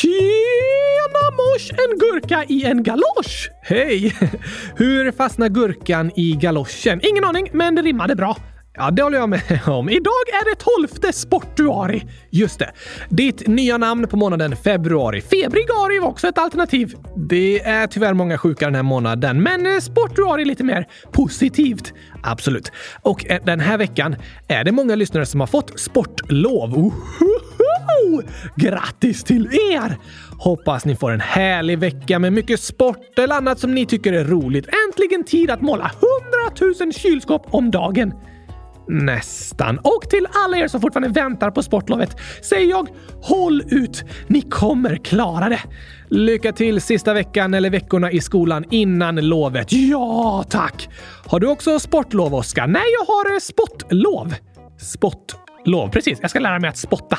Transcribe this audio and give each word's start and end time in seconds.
Tjena 0.00 1.30
mors! 1.36 1.70
En 1.70 1.98
gurka 1.98 2.44
i 2.48 2.64
en 2.64 2.82
galosch! 2.82 3.50
Hej! 3.62 4.16
Hur 4.76 5.12
fastnar 5.12 5.48
gurkan 5.48 6.10
i 6.16 6.32
galoschen? 6.32 7.00
Ingen 7.02 7.24
aning, 7.24 7.48
men 7.52 7.74
det 7.74 7.82
rimmade 7.82 8.16
bra. 8.16 8.36
Ja, 8.74 8.90
det 8.90 9.02
håller 9.02 9.18
jag 9.18 9.28
med 9.28 9.42
om. 9.66 9.88
Idag 9.88 10.12
är 10.32 10.50
det 10.50 10.56
12 11.02 11.12
sportuari. 11.12 12.02
Just 12.30 12.58
det. 12.58 12.72
Ditt 13.08 13.46
nya 13.46 13.78
namn 13.78 14.08
på 14.08 14.16
månaden 14.16 14.56
februari. 14.56 15.20
Febrigari 15.20 15.98
var 15.98 16.08
också 16.08 16.28
ett 16.28 16.38
alternativ. 16.38 16.94
Det 17.16 17.60
är 17.60 17.86
tyvärr 17.86 18.14
många 18.14 18.38
sjuka 18.38 18.64
den 18.64 18.74
här 18.74 18.82
månaden, 18.82 19.42
men 19.42 19.66
eh, 19.66 19.78
sportuari 19.80 20.42
är 20.42 20.46
lite 20.46 20.64
mer 20.64 20.88
positivt. 21.12 21.92
Absolut. 22.22 22.72
Och 23.02 23.30
eh, 23.30 23.44
den 23.44 23.60
här 23.60 23.78
veckan 23.78 24.16
är 24.48 24.64
det 24.64 24.72
många 24.72 24.94
lyssnare 24.94 25.26
som 25.26 25.40
har 25.40 25.46
fått 25.46 25.80
sportlov. 25.80 26.92
Grattis 28.56 29.24
till 29.24 29.46
er! 29.46 29.96
Hoppas 30.38 30.84
ni 30.84 30.96
får 30.96 31.10
en 31.10 31.20
härlig 31.20 31.78
vecka 31.78 32.18
med 32.18 32.32
mycket 32.32 32.60
sport 32.60 33.18
eller 33.18 33.34
annat 33.34 33.58
som 33.58 33.74
ni 33.74 33.86
tycker 33.86 34.12
är 34.12 34.24
roligt. 34.24 34.68
Äntligen 34.88 35.24
tid 35.24 35.50
att 35.50 35.60
måla 35.60 35.90
100 36.60 36.74
000 36.84 36.92
kylskåp 36.92 37.46
om 37.50 37.70
dagen. 37.70 38.12
Nästan. 38.88 39.78
Och 39.78 40.10
till 40.10 40.26
alla 40.44 40.56
er 40.56 40.68
som 40.68 40.80
fortfarande 40.80 41.20
väntar 41.20 41.50
på 41.50 41.62
sportlovet 41.62 42.16
säger 42.42 42.70
jag 42.70 42.88
håll 43.22 43.62
ut. 43.66 44.04
Ni 44.26 44.40
kommer 44.42 44.96
klara 44.96 45.48
det. 45.48 45.60
Lycka 46.08 46.52
till 46.52 46.80
sista 46.80 47.14
veckan 47.14 47.54
eller 47.54 47.70
veckorna 47.70 48.10
i 48.10 48.20
skolan 48.20 48.64
innan 48.70 49.28
lovet. 49.28 49.72
Ja, 49.72 50.44
tack! 50.50 50.88
Har 51.26 51.40
du 51.40 51.46
också 51.46 51.78
sportlov, 51.78 52.34
Oskar? 52.34 52.66
Nej, 52.66 52.82
jag 53.00 53.14
har 53.14 53.34
eh, 53.34 53.38
spottlov. 53.38 54.34
Spottlov, 54.78 55.88
precis. 55.88 56.18
Jag 56.22 56.30
ska 56.30 56.38
lära 56.38 56.58
mig 56.58 56.70
att 56.70 56.78
spotta. 56.78 57.18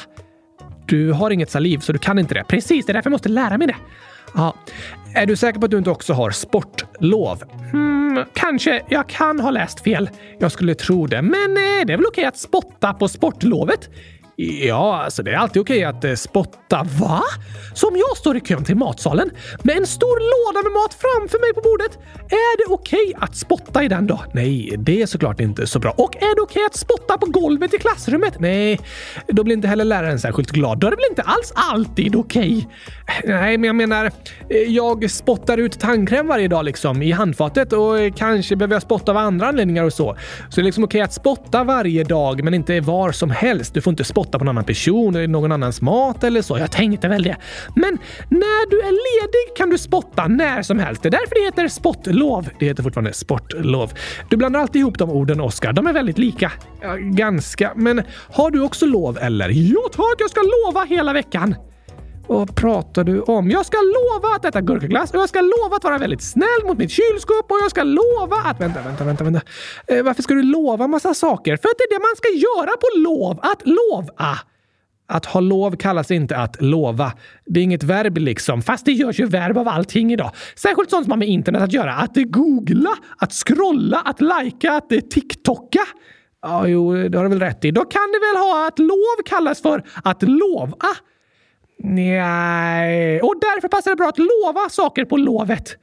Du 0.87 1.11
har 1.11 1.31
inget 1.31 1.51
saliv, 1.51 1.77
så 1.79 1.93
du 1.93 1.99
kan 1.99 2.19
inte 2.19 2.33
det. 2.33 2.43
Precis, 2.43 2.85
det 2.85 2.91
är 2.91 2.93
därför 2.93 3.07
jag 3.09 3.11
måste 3.11 3.29
lära 3.29 3.57
mig 3.57 3.67
det. 3.67 3.75
Ja. 4.35 4.55
Är 5.15 5.25
du 5.25 5.35
säker 5.35 5.59
på 5.59 5.65
att 5.65 5.71
du 5.71 5.77
inte 5.77 5.89
också 5.89 6.13
har 6.13 6.31
sportlov? 6.31 7.43
Hmm, 7.71 8.23
kanske. 8.33 8.81
Jag 8.89 9.09
kan 9.09 9.39
ha 9.39 9.51
läst 9.51 9.79
fel. 9.83 10.09
Jag 10.39 10.51
skulle 10.51 10.75
tro 10.75 11.07
det. 11.07 11.21
Men 11.21 11.57
eh, 11.57 11.85
det 11.85 11.93
är 11.93 11.97
väl 11.97 12.05
okej 12.05 12.25
att 12.25 12.37
spotta 12.37 12.93
på 12.93 13.07
sportlovet? 13.07 13.89
Ja, 14.39 15.03
alltså 15.03 15.23
det 15.23 15.31
är 15.31 15.37
alltid 15.37 15.61
okej 15.61 15.83
att 15.83 16.03
eh, 16.03 16.13
spotta. 16.13 16.87
Va? 16.99 17.21
Som 17.73 17.95
jag 17.95 18.17
står 18.17 18.37
i 18.37 18.39
kön 18.39 18.63
till 18.63 18.75
matsalen 18.75 19.29
med 19.63 19.77
en 19.77 19.87
stor 19.87 20.17
låda 20.19 20.63
med 20.63 20.71
mat 20.71 20.93
framför 20.93 21.39
mig 21.39 21.53
på 21.53 21.61
bordet. 21.61 21.99
Är 22.29 22.57
det 22.57 22.73
okej 22.73 23.13
att 23.19 23.35
spotta 23.35 23.83
i 23.83 23.87
den 23.87 24.07
då? 24.07 24.23
Nej, 24.31 24.75
det 24.77 25.01
är 25.01 25.05
såklart 25.05 25.39
inte 25.39 25.67
så 25.67 25.79
bra. 25.79 25.91
Och 25.91 26.15
är 26.15 26.35
det 26.35 26.41
okej 26.41 26.65
att 26.65 26.75
spotta 26.75 27.17
på 27.17 27.25
golvet 27.25 27.73
i 27.73 27.77
klassrummet? 27.77 28.39
Nej, 28.39 28.79
då 29.27 29.43
blir 29.43 29.55
inte 29.55 29.67
heller 29.67 29.85
läraren 29.85 30.19
särskilt 30.19 30.51
glad. 30.51 30.79
Då 30.79 30.87
är 30.87 30.91
det 30.91 30.97
väl 30.97 31.05
inte 31.09 31.21
alls 31.21 31.53
alltid 31.55 32.15
okej? 32.15 32.67
Nej, 33.23 33.57
men 33.57 33.67
jag 33.67 33.75
menar, 33.75 34.05
eh, 34.49 34.57
jag 34.57 35.11
spottar 35.11 35.57
ut 35.57 35.79
tandkräm 35.79 36.27
varje 36.27 36.47
dag 36.47 36.65
liksom 36.65 37.01
i 37.01 37.11
handfatet 37.11 37.73
och 37.73 37.99
eh, 37.99 38.13
kanske 38.13 38.55
behöver 38.55 38.75
jag 38.75 38.81
spotta 38.81 39.11
av 39.11 39.17
andra 39.17 39.47
anledningar 39.47 39.83
och 39.83 39.93
så. 39.93 40.17
Så 40.49 40.55
det 40.55 40.61
är 40.61 40.65
liksom 40.65 40.83
okej 40.83 41.01
att 41.01 41.13
spotta 41.13 41.63
varje 41.63 42.03
dag, 42.03 42.43
men 42.43 42.53
inte 42.53 42.79
var 42.79 43.11
som 43.11 43.29
helst. 43.29 43.73
Du 43.73 43.81
får 43.81 43.91
inte 43.91 44.03
spotta 44.03 44.26
på 44.31 44.43
en 44.43 44.49
annan 44.49 44.63
person 44.63 45.15
eller 45.15 45.27
någon 45.27 45.51
annans 45.51 45.81
mat 45.81 46.23
eller 46.23 46.41
så. 46.41 46.57
Jag 46.57 46.71
tänkte 46.71 47.07
väl 47.07 47.23
det. 47.23 47.37
Men 47.75 47.97
när 48.29 48.69
du 48.69 48.79
är 48.81 48.91
ledig 48.91 49.57
kan 49.57 49.69
du 49.69 49.77
spotta 49.77 50.27
när 50.27 50.61
som 50.61 50.79
helst. 50.79 51.03
Det 51.03 51.09
är 51.09 51.11
därför 51.11 51.35
det 51.35 51.45
heter 51.45 51.67
spottlov. 51.67 52.49
Det 52.59 52.65
heter 52.65 52.83
fortfarande 52.83 53.13
sportlov. 53.13 53.91
Du 54.29 54.37
blandar 54.37 54.59
alltid 54.59 54.79
ihop 54.79 54.97
de 54.97 55.09
orden, 55.09 55.41
Oskar. 55.41 55.73
De 55.73 55.87
är 55.87 55.93
väldigt 55.93 56.17
lika. 56.17 56.51
Ja, 56.81 56.95
ganska. 56.95 57.71
Men 57.75 58.03
har 58.33 58.51
du 58.51 58.61
också 58.61 58.85
lov 58.85 59.17
eller? 59.21 59.49
Ja 59.49 59.81
tack, 59.91 60.15
jag 60.17 60.29
ska 60.29 60.41
lova 60.41 60.85
hela 60.85 61.13
veckan. 61.13 61.55
Vad 62.27 62.55
pratar 62.55 63.03
du 63.03 63.21
om? 63.21 63.51
Jag 63.51 63.65
ska 63.65 63.77
lova 63.77 64.35
att 64.35 64.45
äta 64.45 64.61
gurkaglass 64.61 65.11
och 65.11 65.19
jag 65.19 65.29
ska 65.29 65.41
lova 65.41 65.75
att 65.75 65.83
vara 65.83 65.97
väldigt 65.97 66.21
snäll 66.21 66.65
mot 66.65 66.77
mitt 66.77 66.91
kylskåp 66.91 67.51
och 67.51 67.57
jag 67.61 67.69
ska 67.69 67.83
lova 67.83 68.35
att... 68.45 68.61
Vänta, 68.61 68.81
vänta, 68.81 69.03
vänta, 69.03 69.23
vänta. 69.23 69.41
Eh, 69.87 70.03
varför 70.03 70.23
ska 70.23 70.33
du 70.33 70.43
lova 70.43 70.87
massa 70.87 71.13
saker? 71.13 71.57
För 71.57 71.69
att 71.69 71.77
det 71.77 71.83
är 71.83 71.99
det 71.99 71.99
man 71.99 72.15
ska 72.17 72.29
göra 72.29 72.77
på 72.77 72.99
lov. 72.99 73.39
Att 73.41 73.61
lova. 73.65 74.39
Att 75.07 75.25
ha 75.25 75.39
lov 75.39 75.75
kallas 75.75 76.11
inte 76.11 76.37
att 76.37 76.61
lova. 76.61 77.13
Det 77.45 77.59
är 77.59 77.63
inget 77.63 77.83
verb 77.83 78.17
liksom, 78.17 78.61
fast 78.61 78.85
det 78.85 78.91
görs 78.91 79.19
ju 79.19 79.25
verb 79.25 79.57
av 79.57 79.67
allting 79.67 80.13
idag. 80.13 80.31
Särskilt 80.55 80.89
sånt 80.89 81.05
som 81.05 81.11
har 81.11 81.17
med 81.17 81.27
internet 81.27 81.61
att 81.61 81.73
göra. 81.73 81.93
Att 81.93 82.15
googla, 82.15 82.93
att 83.17 83.33
scrolla, 83.33 84.01
att 84.05 84.21
lajka, 84.21 84.73
att 84.73 84.89
tiktoka. 84.89 85.81
Ja, 86.41 86.67
jo, 86.67 86.93
det 86.93 87.17
har 87.17 87.23
du 87.23 87.29
väl 87.29 87.39
rätt 87.39 87.65
i. 87.65 87.71
Då 87.71 87.81
kan 87.81 88.11
det 88.11 88.19
väl 88.19 88.43
ha 88.43 88.67
att 88.67 88.79
lov 88.79 89.23
kallas 89.25 89.61
för 89.61 89.83
att 90.03 90.23
lova. 90.23 90.87
Nej, 91.79 93.21
och 93.21 93.35
därför 93.41 93.67
passar 93.67 93.91
det 93.91 93.95
bra 93.95 94.09
att 94.09 94.17
lova 94.17 94.69
saker 94.69 95.05
på 95.05 95.17
lovet. 95.17 95.77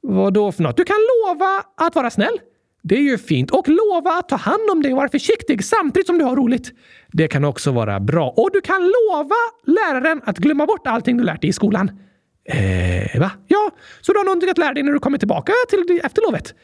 Vad 0.00 0.34
då 0.34 0.52
för 0.52 0.62
något? 0.62 0.76
Du 0.76 0.84
kan 0.84 0.96
lova 1.26 1.64
att 1.76 1.94
vara 1.94 2.10
snäll. 2.10 2.40
Det 2.82 2.94
är 2.94 3.00
ju 3.00 3.18
fint. 3.18 3.50
Och 3.50 3.68
lova 3.68 4.10
att 4.10 4.28
ta 4.28 4.36
hand 4.36 4.70
om 4.70 4.82
dig 4.82 4.92
och 4.92 4.96
vara 4.96 5.08
försiktig 5.08 5.64
samtidigt 5.64 6.06
som 6.06 6.18
du 6.18 6.24
har 6.24 6.36
roligt. 6.36 6.72
Det 7.12 7.28
kan 7.28 7.44
också 7.44 7.70
vara 7.70 8.00
bra. 8.00 8.30
Och 8.36 8.50
du 8.52 8.60
kan 8.60 8.82
lova 8.82 9.34
läraren 9.66 10.20
att 10.24 10.38
glömma 10.38 10.66
bort 10.66 10.86
allting 10.86 11.16
du 11.16 11.24
lärt 11.24 11.40
dig 11.40 11.50
i 11.50 11.52
skolan. 11.52 11.90
Eh, 12.44 13.20
va? 13.20 13.30
Ja, 13.48 13.70
så 14.00 14.12
du 14.12 14.18
har 14.18 14.24
någonting 14.24 14.50
att 14.50 14.58
lära 14.58 14.72
dig 14.72 14.82
när 14.82 14.92
du 14.92 14.98
kommer 14.98 15.18
tillbaka 15.18 15.52
till 15.68 16.00
efter 16.04 16.22
lovet. 16.22 16.54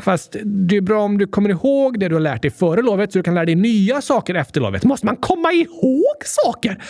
Fast 0.00 0.36
det 0.44 0.76
är 0.76 0.80
bra 0.80 1.02
om 1.02 1.18
du 1.18 1.26
kommer 1.26 1.50
ihåg 1.50 2.00
det 2.00 2.08
du 2.08 2.14
har 2.14 2.20
lärt 2.20 2.42
dig 2.42 2.50
före 2.50 2.82
lovet 2.82 3.12
så 3.12 3.18
du 3.18 3.22
kan 3.22 3.34
lära 3.34 3.44
dig 3.44 3.54
nya 3.54 4.00
saker 4.00 4.34
efter 4.34 4.60
lovet. 4.60 4.84
Måste 4.84 5.06
man 5.06 5.16
komma 5.16 5.52
ihåg 5.52 6.16
saker? 6.24 6.82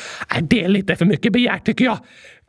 Det 0.42 0.64
är 0.64 0.68
lite 0.68 0.96
för 0.96 1.04
mycket 1.04 1.32
begärt 1.32 1.66
tycker 1.66 1.84
jag. 1.84 1.98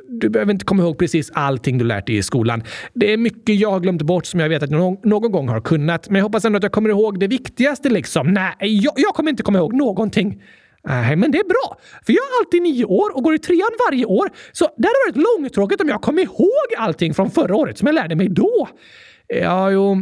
Du 0.10 0.30
behöver 0.30 0.52
inte 0.54 0.66
komma 0.66 0.84
ihåg 0.84 0.98
precis 0.98 1.32
allting 1.34 1.78
du 1.78 1.86
lärt 1.86 2.08
dig 2.08 2.18
i 2.18 2.24
skolan. 2.24 2.64
Det 2.94 3.14
är 3.14 3.18
mycket 3.18 3.56
jag 3.56 3.72
har 3.72 3.80
glömt 3.80 4.02
bort 4.02 4.26
som 4.26 4.40
jag 4.40 4.50
vet 4.50 4.64
att 4.64 4.72
jag 4.72 5.06
någon, 5.06 5.32
gång 5.32 5.50
har 5.50 5.62
kunnat. 5.62 6.10
Men 6.10 6.16
jag 6.16 6.24
hoppas 6.24 6.46
ändå 6.46 6.58
att 6.58 6.64
jag 6.64 6.72
kommer 6.72 6.90
ihåg 6.90 7.20
det 7.20 7.28
viktigaste 7.28 7.90
liksom. 7.90 8.34
Nej, 8.34 8.54
jag, 8.60 8.94
jag 8.98 9.14
kommer 9.14 9.30
inte 9.30 9.44
komma 9.44 9.58
ihåg 9.58 9.74
någonting. 9.74 10.42
Nej, 10.88 11.16
men 11.16 11.32
det 11.32 11.38
är 11.38 11.48
bra. 11.48 11.78
För 12.06 12.14
jag 12.14 12.24
är 12.24 12.40
alltid 12.40 12.62
nio 12.62 12.86
år 12.86 13.16
och 13.16 13.24
går 13.24 13.36
i 13.36 13.40
trean 13.40 13.72
varje 13.90 14.06
år. 14.06 14.30
Så 14.52 14.66
det 14.78 14.88
hade 14.88 15.00
varit 15.08 15.28
långtråkigt 15.40 15.82
om 15.82 15.90
jag 15.90 16.02
kom 16.02 16.20
ihåg 16.20 16.76
allting 16.78 17.14
från 17.14 17.32
förra 17.32 17.56
året 17.56 17.78
som 17.78 17.86
jag 17.86 17.96
lärde 17.96 18.16
mig 18.16 18.30
då. 18.30 18.68
Ja, 19.28 19.72
jo. 19.72 20.02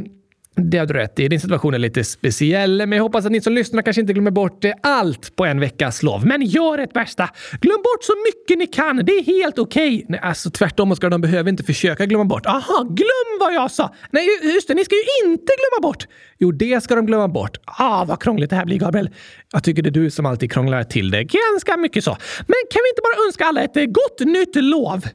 Det 0.55 0.77
har 0.77 0.85
du 0.85 0.93
rätt 0.93 1.19
i. 1.19 1.27
Din 1.27 1.39
situation 1.39 1.73
är 1.73 1.79
lite 1.79 2.03
speciell, 2.03 2.77
men 2.77 2.91
jag 2.91 3.03
hoppas 3.03 3.25
att 3.25 3.31
ni 3.31 3.41
som 3.41 3.53
lyssnar 3.53 3.81
kanske 3.81 4.01
inte 4.01 4.13
glömmer 4.13 4.31
bort 4.31 4.65
allt 4.81 5.35
på 5.35 5.45
en 5.45 5.59
veckas 5.59 6.03
lov. 6.03 6.25
Men 6.25 6.41
gör 6.41 6.77
ert 6.77 6.93
bästa! 6.93 7.29
Glöm 7.61 7.77
bort 7.77 8.03
så 8.03 8.13
mycket 8.27 8.57
ni 8.57 8.67
kan. 8.67 9.05
Det 9.05 9.11
är 9.11 9.23
helt 9.23 9.59
okej. 9.59 9.95
Okay. 9.95 10.05
Nej, 10.09 10.19
alltså 10.23 10.49
tvärtom, 10.49 10.91
Oskar. 10.91 11.09
De 11.09 11.21
behöver 11.21 11.49
inte 11.49 11.63
försöka 11.63 12.05
glömma 12.05 12.25
bort. 12.25 12.45
Aha, 12.45 12.83
glöm 12.83 13.39
vad 13.39 13.53
jag 13.53 13.71
sa! 13.71 13.95
Nej, 14.11 14.27
just 14.53 14.67
det. 14.67 14.73
Ni 14.73 14.85
ska 14.85 14.95
ju 14.95 15.29
inte 15.29 15.53
glömma 15.59 15.87
bort. 15.87 16.07
Jo, 16.37 16.51
det 16.51 16.83
ska 16.83 16.95
de 16.95 17.05
glömma 17.05 17.27
bort. 17.27 17.57
Ah, 17.65 18.05
vad 18.05 18.21
krångligt 18.21 18.49
det 18.49 18.55
här 18.55 18.65
blir, 18.65 18.77
Gabriel. 18.77 19.09
Jag 19.51 19.63
tycker 19.63 19.81
det 19.81 19.89
är 19.89 19.91
du 19.91 20.11
som 20.11 20.25
alltid 20.25 20.51
krånglar 20.51 20.83
till 20.83 21.11
det. 21.11 21.23
Ganska 21.23 21.77
mycket 21.77 22.03
så. 22.03 22.11
Men 22.37 22.55
kan 22.71 22.81
vi 22.83 22.89
inte 22.89 23.01
bara 23.01 23.27
önska 23.27 23.45
alla 23.45 23.63
ett 23.63 23.77
eh, 23.77 23.85
gott 23.85 24.19
nytt 24.19 24.55
lov? 24.55 25.05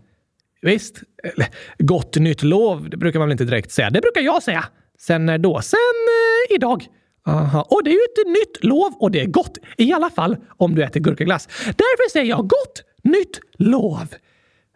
Visst, 0.62 1.02
gott 1.78 2.16
nytt 2.16 2.42
lov, 2.42 2.90
det 2.90 2.96
brukar 2.96 3.18
man 3.18 3.28
väl 3.28 3.32
inte 3.32 3.44
direkt 3.44 3.70
säga. 3.72 3.90
Det 3.90 4.00
brukar 4.00 4.20
jag 4.20 4.42
säga. 4.42 4.64
Sen 5.00 5.26
när 5.26 5.38
då? 5.38 5.60
Sen 5.62 5.78
eh, 6.50 6.54
idag. 6.54 6.86
Aha. 7.26 7.66
Och 7.70 7.84
det 7.84 7.90
är 7.90 7.92
ju 7.92 7.98
ett 7.98 8.26
nytt 8.26 8.64
lov 8.64 8.92
och 9.00 9.10
det 9.10 9.20
är 9.20 9.26
gott. 9.26 9.58
I 9.76 9.92
alla 9.92 10.10
fall 10.10 10.36
om 10.56 10.74
du 10.74 10.84
äter 10.84 11.00
gurkaglass. 11.00 11.46
Därför 11.64 12.10
säger 12.10 12.26
jag 12.26 12.38
gott 12.38 12.82
nytt 13.02 13.40
lov. 13.58 14.06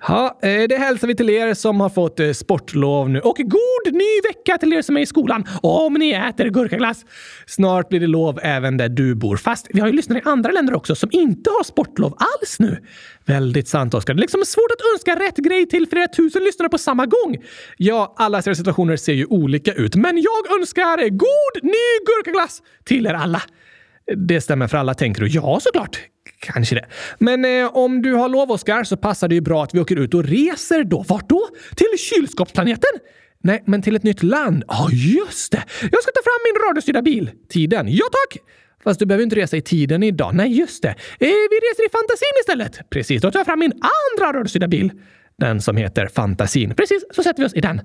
Ja, 0.08 0.38
eh, 0.42 0.62
det 0.68 0.78
hälsar 0.78 1.08
vi 1.08 1.14
till 1.14 1.30
er 1.30 1.54
som 1.54 1.80
har 1.80 1.88
fått 1.88 2.20
eh, 2.20 2.32
sportlov 2.32 3.10
nu. 3.10 3.20
Och 3.20 3.36
god 3.36 3.94
ny 3.94 4.20
vecka 4.28 4.58
till 4.58 4.72
er 4.72 4.82
som 4.82 4.96
är 4.96 5.00
i 5.00 5.06
skolan, 5.06 5.44
om 5.62 5.94
ni 5.94 6.12
äter 6.12 6.48
gurkaglass. 6.48 7.04
Snart 7.46 7.88
blir 7.88 8.00
det 8.00 8.06
lov 8.06 8.38
även 8.42 8.76
där 8.76 8.88
du 8.88 9.14
bor. 9.14 9.36
Fast 9.36 9.66
vi 9.70 9.80
har 9.80 9.86
ju 9.86 9.92
lyssnare 9.92 10.18
i 10.18 10.22
andra 10.24 10.50
länder 10.50 10.74
också 10.74 10.94
som 10.94 11.08
inte 11.12 11.50
har 11.50 11.64
sportlov 11.64 12.16
alls 12.18 12.58
nu. 12.58 12.78
Väldigt 13.26 13.68
sant, 13.68 13.94
Oskar. 13.94 14.14
Det 14.14 14.18
är 14.18 14.20
liksom 14.20 14.44
svårt 14.44 14.70
att 14.70 14.94
önska 14.94 15.24
rätt 15.26 15.36
grej 15.36 15.69
till 15.69 15.87
flera 15.88 16.08
tusen 16.08 16.44
lyssnare 16.44 16.69
på 16.69 16.78
samma 16.78 17.06
gång. 17.06 17.37
Ja, 17.76 18.14
alla 18.16 18.38
era 18.38 18.54
situationer 18.54 18.96
ser 18.96 19.12
ju 19.12 19.26
olika 19.26 19.72
ut, 19.72 19.94
men 19.94 20.22
jag 20.22 20.60
önskar 20.60 21.08
god 21.08 21.62
ny 21.62 22.06
gurkaglass 22.06 22.62
till 22.84 23.06
er 23.06 23.14
alla. 23.14 23.43
Det 24.16 24.40
stämmer 24.40 24.66
för 24.66 24.78
alla, 24.78 24.94
tänker 24.94 25.22
du? 25.22 25.28
Ja, 25.28 25.60
såklart. 25.60 26.00
Kanske 26.40 26.75
det. 26.75 26.87
Men 27.19 27.44
eh, 27.44 27.76
om 27.76 28.02
du 28.02 28.14
har 28.14 28.28
lov, 28.28 28.50
Oskar, 28.50 28.84
så 28.84 28.96
passar 28.96 29.28
det 29.28 29.34
ju 29.34 29.40
bra 29.40 29.62
att 29.64 29.75
vi 29.75 29.81
åker 29.81 29.96
ut 29.96 30.14
och 30.14 30.25
reser 30.25 30.84
då. 30.84 31.04
Vart 31.08 31.28
då? 31.28 31.49
Till 31.76 31.99
kylskåpsplaneten? 31.99 32.90
Nej, 33.44 33.62
men 33.66 33.82
till 33.82 33.96
ett 33.96 34.02
nytt 34.02 34.22
land. 34.22 34.64
Ja, 34.69 34.84
oh, 34.84 34.90
just 34.94 35.52
det! 35.52 35.62
Jag 35.81 36.02
ska 36.02 36.12
ta 36.12 36.22
fram 36.25 36.40
min 36.44 36.69
radiostyrda 36.69 37.02
bil. 37.02 37.31
Tiden? 37.49 37.87
Ja, 37.88 38.04
tack! 38.12 38.43
Fast 38.84 39.00
du 39.00 39.06
behöver 39.06 39.25
inte 39.25 39.37
resa 39.37 39.56
i 39.56 39.62
tiden 39.62 40.02
idag. 40.02 40.34
Nej, 40.34 40.58
just 40.58 40.82
det. 40.82 40.88
Eh, 40.88 40.94
vi 41.19 41.56
reser 41.56 41.87
i 41.87 41.90
fantasin 41.93 42.32
istället. 42.40 42.90
Precis, 42.90 43.22
då 43.22 43.31
tar 43.31 43.38
jag 43.38 43.46
fram 43.46 43.58
min 43.58 43.72
andra 43.72 44.38
radiostyrda 44.38 44.69
bil. 44.69 44.93
Den 45.38 45.60
som 45.60 45.76
heter 45.76 46.06
Fantasin. 46.06 46.75
Precis, 46.75 47.04
så 47.10 47.22
sätter 47.22 47.43
vi 47.43 47.46
oss 47.46 47.54
i 47.54 47.60
den. 47.60 47.81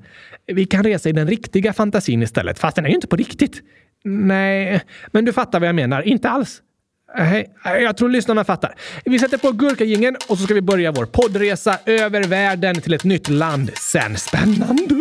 Vi 0.48 0.66
kan 0.66 0.84
resa 0.84 1.10
i 1.10 1.12
den 1.12 1.28
riktiga 1.28 1.74
fantasin 1.74 2.24
istället, 2.24 2.60
fast 2.60 2.76
den 2.76 2.86
är 2.86 2.90
ju 2.90 2.96
inte 2.96 3.08
på 3.08 3.16
riktigt. 3.16 3.62
Nej, 4.08 4.82
men 5.12 5.26
du 5.26 5.34
fattar 5.34 5.60
vad 5.60 5.70
jag 5.70 5.76
menar. 5.76 6.02
Inte 6.02 6.30
alls. 6.30 6.62
Nej, 7.18 7.54
jag 7.64 7.98
tror 7.98 8.10
lyssnarna 8.10 8.44
fattar. 8.44 8.76
Vi 9.06 9.20
sätter 9.20 9.38
på 9.38 9.52
gurkagingen 9.52 10.16
och 10.28 10.38
så 10.38 10.44
ska 10.44 10.54
vi 10.54 10.62
börja 10.62 10.92
vår 10.92 11.06
poddresa 11.06 11.80
över 11.86 12.24
världen 12.24 12.82
till 12.82 12.94
ett 12.94 13.04
nytt 13.04 13.30
land 13.30 13.72
sen. 13.78 14.18
Spännande! 14.18 14.96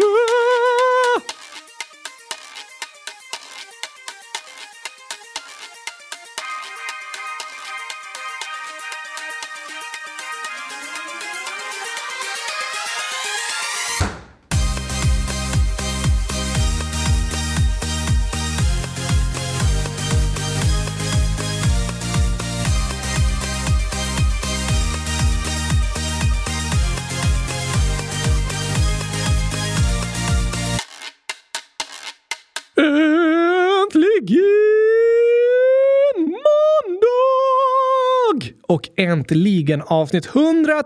Och 38.69 38.89
äntligen 38.97 39.83
avsnitt 39.83 40.27
100 40.27 40.83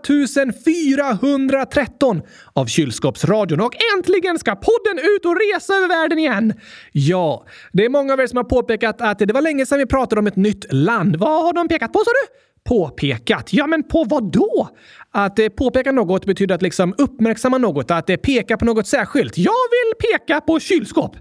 413 0.65 2.23
av 2.53 2.67
Kylskåpsradion. 2.67 3.61
Och 3.61 3.73
äntligen 3.97 4.39
ska 4.39 4.55
podden 4.55 4.99
ut 5.17 5.27
och 5.27 5.37
resa 5.37 5.75
över 5.75 5.89
världen 5.89 6.19
igen! 6.19 6.55
Ja, 6.93 7.47
det 7.73 7.85
är 7.85 7.89
många 7.89 8.13
av 8.13 8.21
er 8.21 8.27
som 8.27 8.37
har 8.37 8.45
påpekat 8.45 9.01
att 9.01 9.19
det 9.19 9.33
var 9.33 9.43
länge 9.43 9.67
sedan 9.67 9.79
vi 9.79 9.87
pratade 9.87 10.19
om 10.19 10.27
ett 10.27 10.37
nytt 10.37 10.73
land. 10.73 11.17
Vad 11.17 11.45
har 11.45 11.53
de 11.53 11.69
pekat 11.69 11.93
på 11.93 11.99
sa 11.99 12.11
du? 12.11 12.41
Påpekat? 12.69 13.53
Ja, 13.53 13.67
men 13.67 13.83
på 13.83 14.05
vad 14.05 14.33
då? 14.33 14.69
Att 15.11 15.39
eh, 15.39 15.49
påpeka 15.49 15.93
något 15.93 16.27
betyder 16.27 16.55
att 16.55 16.63
liksom 16.63 16.95
uppmärksamma 16.99 17.59
något, 17.59 17.91
att 17.91 18.11
eh, 18.11 18.17
peka 18.17 18.57
på 18.57 18.65
något 18.65 18.87
särskilt. 18.87 19.39
Jag 19.39 19.53
vill 19.71 20.11
peka 20.11 20.41
på 20.41 20.61
kylskåp. 20.61 21.17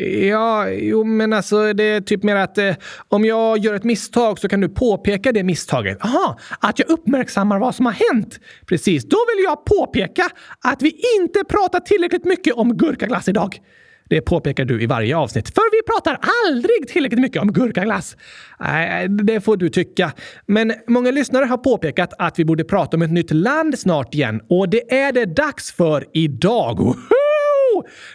Ja, 0.00 0.68
jo, 0.68 1.04
men 1.04 1.32
alltså 1.32 1.72
det 1.72 1.84
är 1.84 2.00
typ 2.00 2.22
mer 2.22 2.36
att 2.36 2.58
eh, 2.58 2.74
om 3.08 3.24
jag 3.24 3.58
gör 3.58 3.74
ett 3.74 3.84
misstag 3.84 4.38
så 4.38 4.48
kan 4.48 4.60
du 4.60 4.68
påpeka 4.68 5.32
det 5.32 5.42
misstaget. 5.42 6.04
Aha, 6.04 6.38
att 6.60 6.78
jag 6.78 6.90
uppmärksammar 6.90 7.58
vad 7.58 7.74
som 7.74 7.86
har 7.86 7.92
hänt. 7.92 8.40
Precis, 8.66 9.04
då 9.04 9.16
vill 9.34 9.44
jag 9.44 9.64
påpeka 9.64 10.28
att 10.64 10.82
vi 10.82 11.00
inte 11.20 11.44
pratar 11.44 11.80
tillräckligt 11.80 12.24
mycket 12.24 12.54
om 12.54 12.76
gurkaglass 12.76 13.28
idag. 13.28 13.60
Det 14.08 14.20
påpekar 14.20 14.64
du 14.64 14.82
i 14.82 14.86
varje 14.86 15.16
avsnitt, 15.16 15.54
för 15.54 15.62
vi 15.72 15.92
pratar 15.92 16.18
aldrig 16.46 16.88
tillräckligt 16.88 17.20
mycket 17.20 17.42
om 17.42 17.52
gurkaglass. 17.52 18.16
Nej, 18.60 19.08
det 19.08 19.40
får 19.40 19.56
du 19.56 19.68
tycka. 19.68 20.12
Men 20.46 20.72
många 20.88 21.10
lyssnare 21.10 21.44
har 21.44 21.58
påpekat 21.58 22.12
att 22.18 22.38
vi 22.38 22.44
borde 22.44 22.64
prata 22.64 22.96
om 22.96 23.02
ett 23.02 23.12
nytt 23.12 23.30
land 23.30 23.78
snart 23.78 24.14
igen 24.14 24.40
och 24.48 24.68
det 24.68 24.94
är 24.94 25.12
det 25.12 25.24
dags 25.24 25.72
för 25.72 26.04
idag. 26.12 26.96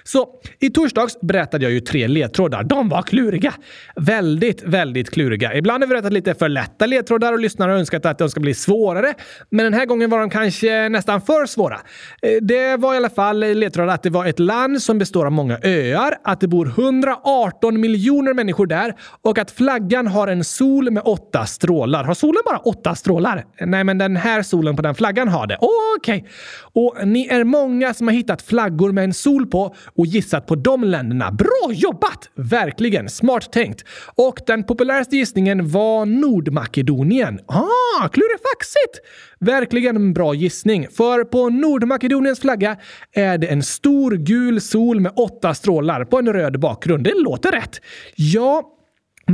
Så 0.03 0.29
i 0.59 0.69
torsdags 0.69 1.21
berättade 1.21 1.65
jag 1.65 1.71
ju 1.71 1.79
tre 1.79 2.07
ledtrådar. 2.07 2.63
De 2.63 2.89
var 2.89 3.01
kluriga. 3.01 3.53
Väldigt, 3.95 4.63
väldigt 4.63 5.09
kluriga. 5.09 5.53
Ibland 5.53 5.83
har 5.83 5.87
vi 5.87 5.93
berättat 5.93 6.13
lite 6.13 6.33
för 6.33 6.49
lätta 6.49 6.85
ledtrådar 6.85 7.33
och 7.33 7.39
lyssnare 7.39 7.71
har 7.71 7.77
önskat 7.77 8.05
att 8.05 8.17
de 8.17 8.29
ska 8.29 8.39
bli 8.39 8.53
svårare. 8.53 9.13
Men 9.49 9.63
den 9.63 9.73
här 9.73 9.85
gången 9.85 10.09
var 10.09 10.19
de 10.19 10.29
kanske 10.29 10.89
nästan 10.89 11.21
för 11.21 11.45
svåra. 11.45 11.79
Eh, 12.21 12.31
det 12.41 12.77
var 12.77 12.93
i 12.93 12.97
alla 12.97 13.09
fall 13.09 13.39
ledtrådar 13.39 13.93
att 13.93 14.03
det 14.03 14.09
var 14.09 14.25
ett 14.25 14.39
land 14.39 14.81
som 14.81 14.99
består 14.99 15.25
av 15.25 15.31
många 15.31 15.59
öar, 15.63 16.15
att 16.23 16.39
det 16.39 16.47
bor 16.47 16.67
118 16.67 17.81
miljoner 17.81 18.33
människor 18.33 18.65
där 18.65 18.95
och 19.21 19.37
att 19.37 19.51
flaggan 19.51 20.07
har 20.07 20.27
en 20.27 20.43
sol 20.43 20.91
med 20.91 21.03
åtta 21.05 21.45
strålar. 21.45 22.03
Har 22.03 22.13
solen 22.13 22.41
bara 22.45 22.57
åtta 22.57 22.95
strålar? 22.95 23.45
Nej, 23.59 23.83
men 23.83 23.97
den 23.97 24.15
här 24.15 24.41
solen 24.41 24.75
på 24.75 24.81
den 24.81 24.95
flaggan 24.95 25.27
har 25.27 25.47
det. 25.47 25.57
Okej. 25.61 26.17
Okay. 26.17 26.29
Och 26.73 27.07
ni 27.07 27.27
är 27.27 27.43
många 27.43 27.93
som 27.93 28.07
har 28.07 28.13
hittat 28.13 28.41
flaggor 28.41 28.91
med 28.91 29.03
en 29.03 29.13
sol 29.13 29.47
på 29.47 29.60
och 29.95 30.05
gissat 30.05 30.47
på 30.47 30.55
de 30.55 30.83
länderna. 30.83 31.31
Bra 31.31 31.73
jobbat! 31.73 32.29
Verkligen 32.35 33.09
smart 33.09 33.51
tänkt. 33.51 33.85
Och 34.15 34.39
den 34.47 34.63
populäraste 34.63 35.15
gissningen 35.15 35.69
var 35.69 36.05
Nordmakedonien. 36.05 37.39
Ah, 37.45 38.07
klurifaxigt! 38.07 38.99
Verkligen 39.39 39.95
en 39.95 40.13
bra 40.13 40.33
gissning. 40.33 40.87
För 40.97 41.23
på 41.23 41.49
Nordmakedoniens 41.49 42.39
flagga 42.39 42.77
är 43.13 43.37
det 43.37 43.47
en 43.47 43.63
stor 43.63 44.11
gul 44.11 44.61
sol 44.61 44.99
med 44.99 45.11
åtta 45.15 45.53
strålar 45.53 46.05
på 46.05 46.19
en 46.19 46.33
röd 46.33 46.59
bakgrund. 46.59 47.03
Det 47.03 47.13
låter 47.15 47.51
rätt. 47.51 47.81
Ja, 48.15 48.77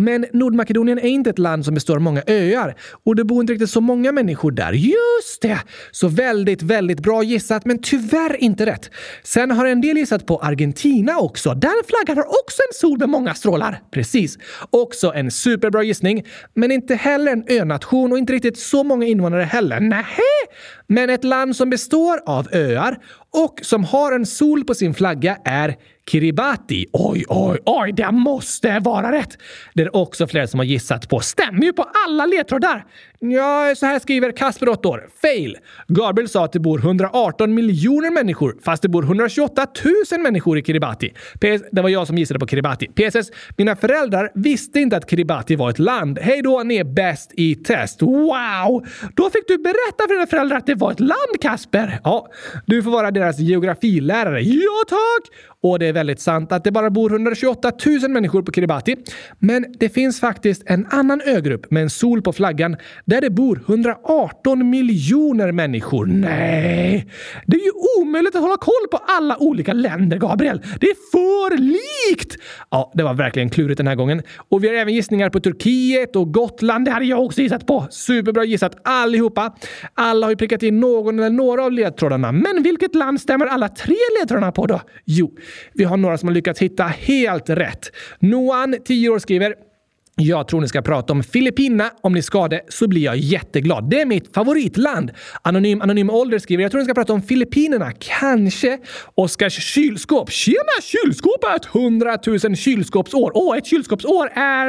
men 0.04 0.26
Nordmakedonien 0.34 1.00
är 1.00 1.08
inte 1.08 1.30
ett 1.30 1.40
land 1.40 1.66
som 1.66 1.74
består 1.74 1.96
av 1.96 2.02
många 2.02 2.24
öar 2.28 2.76
och 3.06 3.16
det 3.16 3.24
bor 3.24 3.42
inte 3.42 3.54
riktigt 3.54 3.70
så 3.70 3.82
många 3.82 4.12
människor 4.12 4.52
där. 4.52 4.74
Just 4.74 5.42
det! 5.42 5.60
Så 5.92 6.08
väldigt, 6.08 6.62
väldigt 6.62 7.00
bra 7.00 7.24
gissat, 7.24 7.66
men 7.66 7.82
tyvärr 7.82 8.44
inte 8.44 8.66
rätt. 8.66 8.92
Sen 9.24 9.52
har 9.52 9.66
en 9.66 9.82
del 9.82 9.98
gissat 9.98 10.26
på 10.26 10.38
Argentina 10.38 11.18
också. 11.18 11.54
Den 11.54 11.72
flaggan 11.88 12.18
har 12.18 12.26
också 12.26 12.62
en 12.70 12.74
sol 12.74 13.00
med 13.00 13.10
många 13.10 13.34
strålar. 13.34 13.82
Precis. 13.92 14.38
Också 14.70 15.14
en 15.14 15.32
superbra 15.32 15.84
gissning, 15.84 16.26
men 16.54 16.72
inte 16.72 16.96
heller 16.96 17.32
en 17.32 17.44
önation 17.48 18.12
och 18.12 18.18
inte 18.18 18.34
riktigt 18.34 18.58
så 18.58 18.84
många 18.84 19.06
invånare 19.06 19.44
heller. 19.44 19.80
Nähä! 19.80 20.22
Men 20.88 21.10
ett 21.10 21.24
land 21.24 21.56
som 21.56 21.70
består 21.70 22.20
av 22.26 22.48
öar 22.52 22.98
och 23.34 23.60
som 23.62 23.84
har 23.84 24.12
en 24.12 24.26
sol 24.26 24.64
på 24.64 24.74
sin 24.74 24.94
flagga 24.94 25.38
är 25.46 25.76
Kiribati. 26.10 26.86
Oj, 26.94 27.26
oj, 27.28 27.60
oj, 27.66 27.92
det 27.92 28.12
måste 28.12 28.80
vara 28.80 29.12
rätt! 29.12 29.38
Det 29.74 29.82
är 29.82 29.96
också 29.96 30.28
flera 30.28 30.48
som 30.48 30.60
har 30.60 30.66
gissat 30.66 31.10
på. 31.10 31.20
Stämmer 31.20 31.64
ju 31.64 31.74
på 31.74 31.86
alla 32.06 32.26
ledtrådar! 32.26 32.86
Ja, 33.20 33.74
så 33.78 33.86
här 33.86 34.00
skriver 34.00 34.32
Kasper, 34.32 34.70
8 34.70 34.90
år. 34.90 35.10
Fail! 35.22 35.58
Gabriel 35.88 36.30
sa 36.30 36.46
att 36.46 36.52
det 36.52 36.60
bor 36.60 36.80
118 36.80 37.54
miljoner 37.54 38.12
människor, 38.12 38.58
fast 38.64 38.82
det 38.82 38.90
bor 38.90 39.04
128 39.04 39.68
000 40.12 40.22
människor 40.22 40.58
i 40.58 40.64
Kiribati. 40.64 41.10
PS, 41.10 41.64
det 41.72 41.82
var 41.82 41.90
jag 41.90 42.08
som 42.08 42.18
gissade 42.18 42.40
på 42.40 42.48
Kiribati. 42.48 42.88
PSS. 42.88 43.32
Mina 43.58 43.76
föräldrar 43.76 44.32
visste 44.36 44.80
inte 44.80 44.98
att 44.98 45.10
Kiribati 45.10 45.56
var 45.56 45.70
ett 45.70 45.80
land. 45.80 46.20
Hej 46.20 46.42
då, 46.42 46.64
ni 46.64 46.76
är 46.76 46.84
bäst 46.84 47.32
i 47.34 47.56
test. 47.56 48.02
Wow! 48.02 48.86
Då 49.16 49.30
fick 49.30 49.48
du 49.48 49.58
berätta 49.58 50.08
för 50.08 50.14
dina 50.14 50.28
föräldrar 50.28 50.58
att 50.58 50.68
det 50.68 50.76
var 50.76 50.92
ett 50.92 51.00
land, 51.00 51.42
Kasper! 51.42 52.00
Ja, 52.04 52.28
du 52.66 52.84
får 52.84 52.92
vara 52.92 53.12
deras 53.12 53.40
geografilärare. 53.40 54.42
Ja, 54.42 54.84
tack! 54.88 55.38
Och 55.62 55.80
det 55.80 55.86
är 55.86 55.94
väldigt 55.94 56.20
sant 56.20 56.52
att 56.52 56.64
det 56.64 56.72
bara 56.72 56.90
bor 56.90 57.12
128 57.12 57.72
000 57.86 58.12
människor 58.12 58.42
på 58.42 58.52
Kiribati. 58.52 58.96
Men 59.40 59.66
det 59.80 59.90
finns 59.90 60.20
faktiskt 60.20 60.64
en 60.66 60.86
annan 60.90 61.22
ögrupp 61.22 61.72
med 61.72 61.84
en 61.84 61.90
sol 61.90 62.22
på 62.22 62.34
flaggan 62.34 62.78
där 63.08 63.22
det 63.22 63.30
bor 63.30 63.64
118 63.68 64.70
miljoner 64.70 65.52
människor. 65.52 66.06
Nej, 66.06 67.08
det 67.46 67.58
är 67.58 67.62
ju 67.62 68.02
omöjligt 68.02 68.36
att 68.36 68.42
hålla 68.42 68.58
koll 68.58 68.88
på 68.92 68.98
alla 68.98 69.38
olika 69.38 69.74
länder, 69.74 70.18
Gabriel. 70.18 70.62
Det 70.80 70.88
är 70.88 71.12
för 71.12 71.58
likt! 71.58 72.38
Ja, 72.72 72.92
det 72.96 73.04
var 73.04 73.14
verkligen 73.14 73.50
klurigt 73.50 73.78
den 73.78 73.88
här 73.88 73.96
gången. 73.96 74.22
Och 74.50 74.64
vi 74.64 74.68
har 74.68 74.76
även 74.76 74.94
gissningar 74.94 75.30
på 75.30 75.40
Turkiet 75.40 76.16
och 76.16 76.34
Gotland. 76.34 76.86
Det 76.86 76.92
hade 76.92 77.06
jag 77.06 77.26
också 77.26 77.42
gissat 77.42 77.68
på. 77.68 77.88
Superbra 77.90 78.44
gissat 78.44 78.76
allihopa. 78.84 79.56
Alla 79.94 80.26
har 80.26 80.32
ju 80.32 80.38
prickat 80.38 80.64
in 80.64 80.80
någon 80.80 81.20
eller 81.20 81.30
några 81.30 81.64
av 81.64 81.72
ledtrådarna. 81.72 82.32
Men 82.32 82.64
vilket 82.64 82.96
land 82.96 83.22
stämmer 83.22 83.46
alla 83.46 83.70
tre 83.70 83.96
ledtrådarna 84.20 84.52
på 84.52 84.66
då? 84.66 84.82
Jo, 85.06 85.32
vi 85.74 85.84
har 85.84 85.98
några 85.98 86.18
som 86.18 86.28
har 86.28 86.34
lyckats 86.34 86.62
hitta 86.62 86.84
helt 86.84 87.50
rätt. 87.50 87.92
Noan, 88.20 88.76
10 88.86 89.10
år, 89.10 89.20
skriver 89.20 89.67
jag 90.20 90.48
tror 90.48 90.62
ni 90.62 90.68
ska 90.68 90.82
prata 90.82 91.14
om 91.14 91.24
Filippinerna. 91.24 91.90
Om 92.02 92.14
ni 92.14 92.22
ska 92.22 92.48
det 92.48 92.62
så 92.70 92.88
blir 92.88 93.02
jag 93.02 93.18
jätteglad. 93.18 93.90
Det 93.90 94.02
är 94.02 94.06
mitt 94.06 94.34
favoritland. 94.34 95.12
Anonym 95.42 95.82
Anonym 95.82 96.10
Ålder 96.10 96.40
skriver 96.40 96.64
jag 96.64 96.72
tror 96.72 96.80
ni 96.80 96.86
ska 96.86 96.94
prata 96.94 97.14
om 97.14 97.22
Filippinerna. 97.22 97.92
Kanske. 98.00 98.78
Oskars 99.16 99.54
kylskåp. 99.54 100.32
Tjena 100.32 100.58
kylskåpet! 100.82 101.76
100 101.76 102.18
000 102.44 102.56
kylskåpsår. 102.56 103.32
Åh, 103.34 103.54
oh, 103.54 103.58
ett 103.58 103.66
kylskåpsår 103.66 104.30
är 104.34 104.68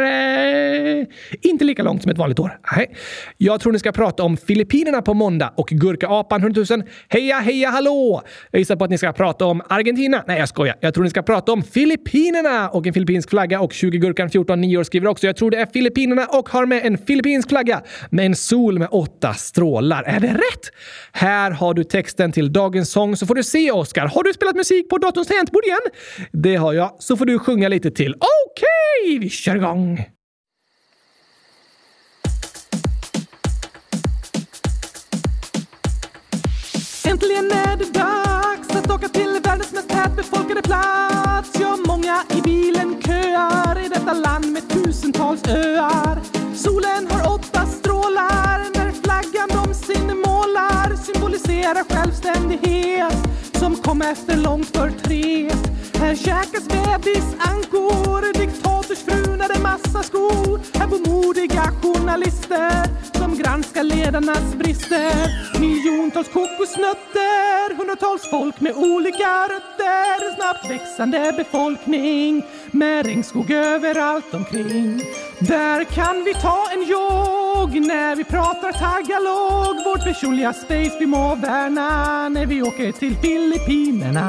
eh, 1.00 1.06
inte 1.42 1.64
lika 1.64 1.82
långt 1.82 2.02
som 2.02 2.10
ett 2.10 2.18
vanligt 2.18 2.38
år. 2.38 2.58
Nej. 2.76 2.96
Jag 3.36 3.60
tror 3.60 3.72
ni 3.72 3.78
ska 3.78 3.92
prata 3.92 4.22
om 4.22 4.36
Filippinerna 4.36 5.02
på 5.02 5.14
måndag 5.14 5.52
och 5.56 5.68
Gurkaapan 5.68 6.42
100 6.42 6.64
000. 6.70 6.82
Heja, 7.08 7.38
heja, 7.38 7.70
hallå! 7.70 8.22
Jag 8.50 8.58
gissar 8.58 8.76
på 8.76 8.84
att 8.84 8.90
ni 8.90 8.98
ska 8.98 9.12
prata 9.12 9.44
om 9.44 9.62
Argentina. 9.68 10.24
Nej, 10.26 10.38
jag 10.38 10.48
skojar. 10.48 10.76
Jag 10.80 10.94
tror 10.94 11.04
ni 11.04 11.10
ska 11.10 11.22
prata 11.22 11.52
om 11.52 11.62
Filippinerna 11.62 12.68
och 12.68 12.86
en 12.86 12.92
filippinsk 12.92 13.30
flagga 13.30 13.60
och 13.60 13.72
20 13.72 13.98
Gurkan 13.98 14.30
14 14.30 14.60
9 14.60 14.78
år 14.78 14.84
skriver 14.84 15.08
också. 15.08 15.37
Jag 15.38 15.40
tror 15.40 15.50
det 15.50 15.56
är 15.56 15.66
Filippinerna 15.66 16.26
och 16.26 16.48
har 16.48 16.66
med 16.66 16.86
en 16.86 16.98
filippinsk 16.98 17.48
flagga 17.48 17.82
med 18.10 18.26
en 18.26 18.36
sol 18.36 18.78
med 18.78 18.88
åtta 18.90 19.34
strålar. 19.34 20.02
Är 20.02 20.20
det 20.20 20.34
rätt? 20.34 20.70
Här 21.12 21.50
har 21.50 21.74
du 21.74 21.84
texten 21.84 22.32
till 22.32 22.52
dagens 22.52 22.90
sång 22.90 23.16
så 23.16 23.26
får 23.26 23.34
du 23.34 23.42
se, 23.42 23.70
Oskar. 23.72 24.06
Har 24.06 24.22
du 24.22 24.32
spelat 24.32 24.56
musik 24.56 24.88
på 24.88 24.98
datorns 24.98 25.28
tangentbord 25.28 25.64
igen? 25.64 25.78
Det 26.32 26.56
har 26.56 26.72
jag. 26.72 26.96
Så 26.98 27.16
får 27.16 27.26
du 27.26 27.38
sjunga 27.38 27.68
lite 27.68 27.90
till. 27.90 28.14
Okej, 28.14 29.14
okay, 29.14 29.18
vi 29.18 29.30
kör 29.30 29.56
igång! 29.56 30.04
Äntligen 37.04 37.50
är 37.50 37.76
det 37.76 37.92
dags 37.92 38.70
att 38.70 38.90
åka 38.90 39.08
till 39.08 39.40
världens 39.44 39.72
mest 39.72 39.88
tätbefolkade 39.88 40.62
plats. 40.62 41.60
Ja, 41.60 41.76
många 41.86 42.22
i 42.38 42.40
bilen 42.40 43.02
köar 43.02 43.86
i 43.86 43.88
detta 43.88 44.12
land 44.12 44.52
med 44.52 44.67
tusentals 44.88 45.42
öar. 45.48 46.20
Solen 46.54 47.06
har 47.10 47.34
åtta 47.34 47.66
strålar 47.66 48.58
när 48.74 48.90
flaggan 49.02 49.48
de 49.48 49.74
sin 49.74 50.06
målar 50.06 50.96
symboliserar 50.96 51.84
självständighet 51.94 53.16
som 53.52 53.76
kom 53.76 54.02
efter 54.02 54.36
långt 54.36 54.76
förtret. 54.76 55.70
Här 55.94 56.14
käkas 56.14 56.68
bebisankor, 56.68 58.38
diktatorsfrunade 58.38 59.58
massa 59.62 60.02
skor. 60.02 60.60
Här 60.78 60.86
bor 60.86 61.08
modiga 61.08 61.64
journalister 61.82 62.84
som 63.18 63.38
granskar 63.38 63.82
ledarnas 63.82 64.54
brister. 64.54 65.14
Miljontals 65.60 66.28
kokosnötter, 66.28 67.76
hundratals 67.76 68.30
folk 68.30 68.60
med 68.60 68.74
olika 68.76 69.32
rötter. 69.52 70.28
En 70.28 70.34
snabbt 70.36 70.70
växande 70.70 71.34
befolkning 71.36 72.42
med 72.72 73.06
regnskog 73.06 73.50
överallt 73.50 74.34
omkring. 74.34 75.02
Där 75.38 75.84
kan 75.84 76.24
vi 76.24 76.34
ta 76.34 76.64
en 76.74 76.82
jogg 76.82 77.86
när 77.86 78.16
vi 78.16 78.24
pratar 78.24 78.72
tagalog. 78.72 79.84
Vårt 79.84 80.04
personliga 80.04 80.52
space 80.52 80.96
vi 81.00 81.06
må 81.06 81.34
värna 81.34 82.28
när 82.28 82.46
vi 82.46 82.62
åker 82.62 82.92
till 82.92 83.16
Filippinerna. 83.16 84.28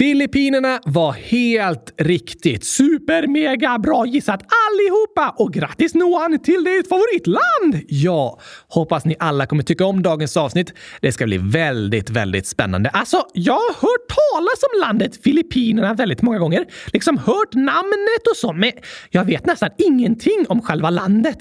Filippinerna 0.00 0.80
var 0.84 1.12
helt 1.12 1.94
riktigt 1.98 2.64
super 2.64 3.26
mega 3.26 3.78
bra 3.78 4.06
gissat 4.06 4.40
allihopa 4.42 5.34
och 5.38 5.52
grattis 5.52 5.94
Noan 5.94 6.38
till 6.42 6.64
ditt 6.64 6.88
favoritland! 6.88 7.84
Ja, 7.88 8.40
hoppas 8.68 9.04
ni 9.04 9.16
alla 9.18 9.46
kommer 9.46 9.62
tycka 9.62 9.84
om 9.84 10.02
dagens 10.02 10.36
avsnitt. 10.36 10.72
Det 11.00 11.12
ska 11.12 11.26
bli 11.26 11.38
väldigt, 11.38 12.10
väldigt 12.10 12.46
spännande. 12.46 12.90
Alltså, 12.90 13.22
jag 13.32 13.52
har 13.52 13.74
hört 13.74 14.08
talas 14.08 14.62
om 14.62 14.80
landet 14.80 15.22
Filippinerna 15.24 15.94
väldigt 15.94 16.22
många 16.22 16.38
gånger. 16.38 16.66
Liksom 16.92 17.18
hört 17.18 17.54
namnet 17.54 18.26
och 18.30 18.36
så, 18.36 18.52
men 18.52 18.72
jag 19.10 19.24
vet 19.24 19.46
nästan 19.46 19.70
ingenting 19.78 20.44
om 20.48 20.62
själva 20.62 20.90
landet. 20.90 21.38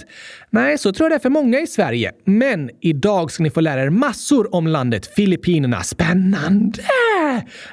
Nej, 0.49 0.77
så 0.77 0.93
tror 0.93 1.05
jag 1.05 1.11
det 1.11 1.15
är 1.15 1.19
för 1.19 1.29
många 1.29 1.59
i 1.59 1.67
Sverige. 1.67 2.11
Men 2.25 2.69
idag 2.81 3.31
ska 3.31 3.43
ni 3.43 3.49
få 3.49 3.61
lära 3.61 3.83
er 3.83 3.89
massor 3.89 4.55
om 4.55 4.67
landet 4.67 5.15
Filippinerna. 5.15 5.83
Spännande! 5.83 6.83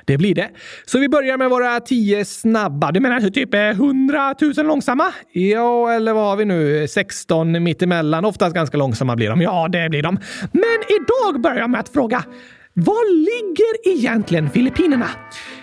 Det 0.05 0.19
blir 0.19 0.35
det. 0.35 0.51
Så 0.85 0.99
vi 0.99 1.09
börjar 1.09 1.39
med 1.39 1.51
våra 1.51 1.81
tio 1.81 2.25
snabba. 2.25 2.93
Du 2.93 3.01
menar 3.01 3.21
typ 3.21 3.55
eh, 3.55 3.61
100 3.61 4.35
000 4.57 4.67
långsamma? 4.67 5.13
Ja, 5.33 5.93
eller 5.93 6.13
vad 6.13 6.25
har 6.25 6.37
vi 6.37 6.45
nu? 6.45 6.89
16 6.89 7.63
mittemellan. 7.63 8.25
Oftast 8.25 8.55
ganska 8.55 8.77
långsamma 8.77 9.17
blir 9.17 9.31
de. 9.31 9.41
Ja, 9.41 9.69
det 9.69 9.89
blir 9.89 10.03
de. 10.03 10.19
Men 10.53 10.79
idag 10.89 11.43
börjar 11.43 11.59
jag 11.59 11.71
med 11.71 11.81
att 11.81 11.89
fråga. 11.89 12.25
Var 12.73 13.15
ligger 13.17 13.99
egentligen 13.99 14.51
Filippinerna? 14.51 15.07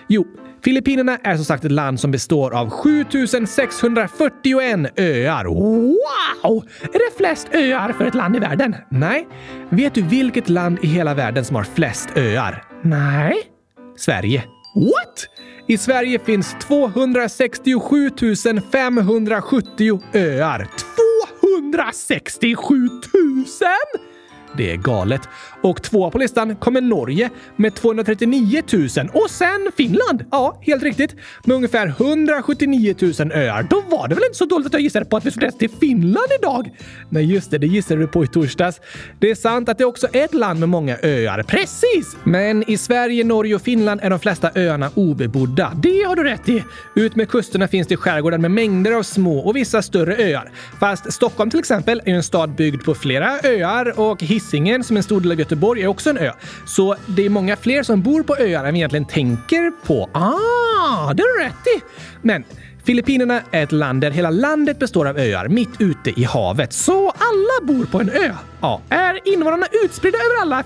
Jo, 0.08 0.26
Filippinerna 0.64 1.18
är 1.22 1.36
som 1.36 1.44
sagt 1.44 1.64
ett 1.64 1.72
land 1.72 2.00
som 2.00 2.10
består 2.10 2.54
av 2.54 2.70
7641 2.70 4.98
öar. 4.98 5.44
Wow! 5.44 6.64
Är 6.82 6.98
det 6.98 7.16
flest 7.16 7.48
öar 7.54 7.92
för 7.92 8.04
ett 8.04 8.14
land 8.14 8.36
i 8.36 8.38
världen? 8.38 8.76
Nej. 8.88 9.28
Vet 9.68 9.94
du 9.94 10.02
vilket 10.02 10.48
land 10.48 10.78
i 10.82 10.86
hela 10.86 11.14
världen 11.14 11.44
som 11.44 11.56
har 11.56 11.64
flest 11.64 12.08
öar? 12.16 12.64
Nej. 12.82 13.36
Sverige. 13.96 14.44
What? 14.74 15.28
I 15.68 15.78
Sverige 15.78 16.18
finns 16.18 16.56
267 16.68 18.60
570 18.72 20.00
öar. 20.14 20.68
267 21.72 23.00
000? 23.14 24.13
Det 24.56 24.70
är 24.70 24.76
galet. 24.76 25.20
Och 25.62 25.82
tvåa 25.82 26.10
på 26.10 26.18
listan 26.18 26.56
kommer 26.56 26.80
Norge 26.80 27.30
med 27.56 27.74
239 27.74 28.62
000 28.72 28.88
och 29.12 29.30
sen 29.30 29.70
Finland. 29.76 30.24
Ja, 30.30 30.58
helt 30.62 30.82
riktigt. 30.82 31.14
Med 31.44 31.56
ungefär 31.56 31.86
179 31.86 32.94
000 33.00 33.32
öar. 33.32 33.66
Då 33.70 33.82
var 33.88 34.08
det 34.08 34.14
väl 34.14 34.24
inte 34.24 34.38
så 34.38 34.44
dåligt 34.44 34.66
att 34.66 34.72
jag 34.72 34.82
gissade 34.82 35.04
på 35.04 35.16
att 35.16 35.26
vi 35.26 35.30
skulle 35.30 35.46
resa 35.46 35.58
till 35.58 35.70
Finland 35.80 36.26
idag? 36.40 36.70
Nej, 37.08 37.24
just 37.24 37.50
det. 37.50 37.58
Det 37.58 37.66
gissade 37.66 38.00
du 38.00 38.06
på 38.06 38.24
i 38.24 38.26
torsdags. 38.26 38.80
Det 39.18 39.30
är 39.30 39.34
sant 39.34 39.68
att 39.68 39.78
det 39.78 39.84
också 39.84 40.08
är 40.12 40.24
ett 40.24 40.34
land 40.34 40.60
med 40.60 40.68
många 40.68 40.98
öar. 41.02 41.42
Precis! 41.42 42.16
Men 42.24 42.70
i 42.70 42.76
Sverige, 42.76 43.24
Norge 43.24 43.54
och 43.54 43.62
Finland 43.62 44.00
är 44.02 44.10
de 44.10 44.18
flesta 44.18 44.50
öarna 44.54 44.90
obebodda. 44.94 45.72
Det 45.82 46.02
har 46.02 46.16
du 46.16 46.24
rätt 46.24 46.48
i. 46.48 46.64
Ut 46.94 47.16
med 47.16 47.28
kusterna 47.28 47.68
finns 47.68 47.88
det 47.88 47.96
skärgårdar 47.96 48.38
med 48.38 48.50
mängder 48.50 48.92
av 48.92 49.02
små 49.02 49.38
och 49.38 49.56
vissa 49.56 49.82
större 49.82 50.16
öar. 50.16 50.50
Fast 50.80 51.12
Stockholm 51.12 51.50
till 51.50 51.58
exempel 51.58 52.02
är 52.04 52.14
en 52.14 52.22
stad 52.22 52.54
byggd 52.54 52.84
på 52.84 52.94
flera 52.94 53.40
öar 53.44 54.00
och 54.00 54.22
Hisingen, 54.44 54.84
som 54.84 54.96
är 54.96 54.98
en 54.98 55.04
stor 55.04 55.20
del 55.20 55.32
av 55.32 55.38
Göteborg, 55.38 55.82
är 55.82 55.86
också 55.86 56.10
en 56.10 56.18
ö. 56.18 56.32
Så 56.66 56.96
det 57.06 57.26
är 57.26 57.28
många 57.28 57.56
fler 57.56 57.82
som 57.82 58.02
bor 58.02 58.22
på 58.22 58.36
öar 58.36 58.64
än 58.64 58.74
vi 58.74 58.78
egentligen 58.78 59.06
tänker 59.06 59.72
på. 59.86 60.10
Ah, 60.12 61.14
det 61.14 61.22
har 61.22 61.38
du 61.38 61.44
rätt 61.44 61.66
i! 61.76 61.82
Men 62.22 62.44
Filippinerna 62.84 63.40
är 63.50 63.62
ett 63.62 63.72
land 63.72 64.00
där 64.00 64.10
hela 64.10 64.30
landet 64.30 64.78
består 64.78 65.08
av 65.08 65.18
öar 65.18 65.48
mitt 65.48 65.80
ute 65.80 66.20
i 66.20 66.24
havet. 66.24 66.72
Så 66.72 67.08
alla 67.10 67.66
bor 67.66 67.84
på 67.84 68.00
en 68.00 68.10
ö. 68.10 68.32
Ja. 68.64 68.80
Är 68.88 69.28
invånarna 69.28 69.66
utspridda 69.84 70.18
över 70.18 70.42
alla 70.42 70.64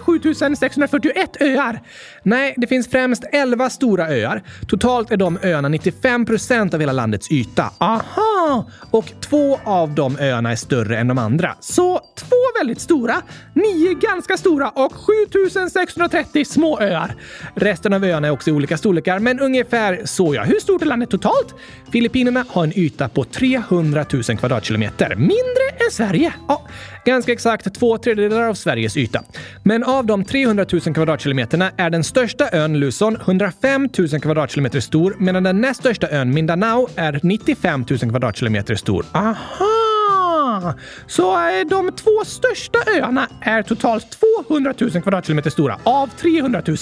7641 0.00 1.36
eh, 1.40 1.46
öar? 1.46 1.80
Nej, 2.22 2.54
det 2.56 2.66
finns 2.66 2.88
främst 2.88 3.24
11 3.32 3.70
stora 3.70 4.08
öar. 4.08 4.42
Totalt 4.68 5.10
är 5.10 5.16
de 5.16 5.38
öarna 5.42 5.68
95 5.68 6.26
procent 6.26 6.74
av 6.74 6.80
hela 6.80 6.92
landets 6.92 7.32
yta. 7.32 7.70
Aha! 7.78 8.70
Och 8.90 9.12
två 9.20 9.60
av 9.64 9.94
de 9.94 10.18
öarna 10.18 10.52
är 10.52 10.56
större 10.56 10.98
än 10.98 11.08
de 11.08 11.18
andra. 11.18 11.56
Så 11.60 12.00
två 12.14 12.36
väldigt 12.60 12.80
stora, 12.80 13.22
nio 13.54 13.94
ganska 13.94 14.36
stora 14.36 14.70
och 14.70 14.92
7630 14.92 16.44
små 16.44 16.80
öar. 16.80 17.14
Resten 17.54 17.92
av 17.92 18.04
öarna 18.04 18.26
är 18.26 18.30
också 18.30 18.50
i 18.50 18.52
olika 18.52 18.76
storlekar, 18.76 19.18
men 19.18 19.40
ungefär 19.40 20.00
så 20.04 20.34
ja. 20.34 20.42
Hur 20.42 20.60
stort 20.60 20.82
är 20.82 20.86
landet 20.86 21.10
totalt? 21.10 21.54
Filippinerna 21.92 22.44
har 22.48 22.64
en 22.64 22.78
yta 22.78 23.08
på 23.08 23.24
300 23.24 24.04
000 24.12 24.22
kvadratkilometer. 24.22 25.14
Mindre 25.14 25.84
än 25.84 25.90
Sverige. 25.90 26.32
Ja, 26.48 26.62
ganska 27.04 27.32
exakt 27.36 27.74
två 27.74 27.98
tredjedelar 27.98 28.48
av 28.48 28.54
Sveriges 28.54 28.96
yta. 28.96 29.22
Men 29.62 29.84
av 29.84 30.06
de 30.06 30.24
300 30.24 30.66
000 30.72 30.80
kvadratkilometerna 30.80 31.70
är 31.76 31.90
den 31.90 32.04
största 32.04 32.48
ön 32.52 32.78
Luzon 32.80 33.16
105 33.16 33.88
000 33.98 34.20
kvadratkilometer 34.20 34.80
stor 34.80 35.16
medan 35.18 35.42
den 35.42 35.60
näst 35.60 35.80
största 35.80 36.08
ön 36.08 36.34
Mindanao 36.34 36.88
är 36.96 37.20
95 37.22 37.84
000 37.90 37.98
kvadratkilometer 37.98 38.74
stor. 38.74 39.04
Aha! 39.12 40.74
Så 41.06 41.36
de 41.70 41.92
två 41.92 42.24
största 42.24 42.78
öarna 42.98 43.28
är 43.40 43.62
totalt 43.62 44.18
200 44.48 44.74
000 44.80 44.90
kvadratkilometer 44.90 45.50
stora 45.50 45.78
av 45.84 46.10
300 46.20 46.62
000. 46.66 46.76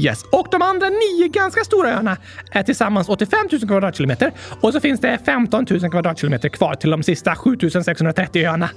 Yes. 0.00 0.24
Och 0.32 0.46
de 0.50 0.62
andra 0.62 0.88
nio 0.88 1.28
ganska 1.28 1.64
stora 1.64 1.88
öarna 1.88 2.16
är 2.50 2.62
tillsammans 2.62 3.08
85 3.08 3.38
000 3.52 3.60
kvadratkilometer 3.60 4.32
och 4.60 4.72
så 4.72 4.80
finns 4.80 5.00
det 5.00 5.18
15 5.26 5.66
000 5.70 5.90
kvadratkilometer 5.90 6.48
kvar 6.48 6.74
till 6.74 6.90
de 6.90 7.02
sista 7.02 7.36
7 7.36 7.56
630 7.70 8.46
öarna. 8.46 8.70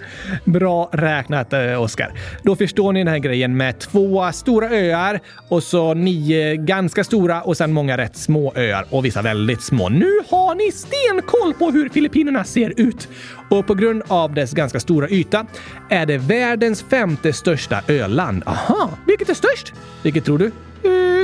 Bra 0.46 0.90
räknat, 0.94 1.54
eh, 1.54 1.82
Oskar. 1.82 2.12
Då 2.44 2.56
förstår 2.56 2.94
ni 2.94 3.00
den 3.00 3.08
här 3.08 3.18
grejen 3.18 3.58
med 3.58 3.80
två 3.80 4.32
stora 4.32 4.70
öar 4.70 5.20
och 5.50 5.64
så 5.64 5.94
nio 5.94 6.56
ganska 6.56 7.04
stora 7.04 7.42
och 7.42 7.58
sen 7.58 7.74
många 7.74 7.98
rätt 7.98 8.16
små 8.16 8.54
öar 8.56 8.86
och 8.90 9.06
vissa 9.06 9.22
väldigt 9.22 9.62
små. 9.62 9.90
Nu 9.90 10.10
har 10.30 10.56
ni 10.56 10.72
stenkoll 10.72 11.54
på 11.54 11.72
hur 11.72 11.90
Filippinerna 11.90 12.44
ser 12.44 12.74
ut 12.78 13.08
och 13.50 13.68
på 13.68 13.74
grund 13.74 14.04
av 14.08 14.34
dess 14.34 14.52
ganska 14.52 14.80
stora 14.80 15.10
yta 15.10 15.46
är 15.90 16.06
det 16.06 16.18
världens 16.18 16.84
femte 16.84 17.34
största 17.34 17.82
öland. 17.88 18.44
Aha, 18.46 18.90
vilket 19.08 19.30
är 19.30 19.34
störst? 19.34 19.74
Vilket 20.04 20.26
tror 20.26 20.38
du? 20.38 20.52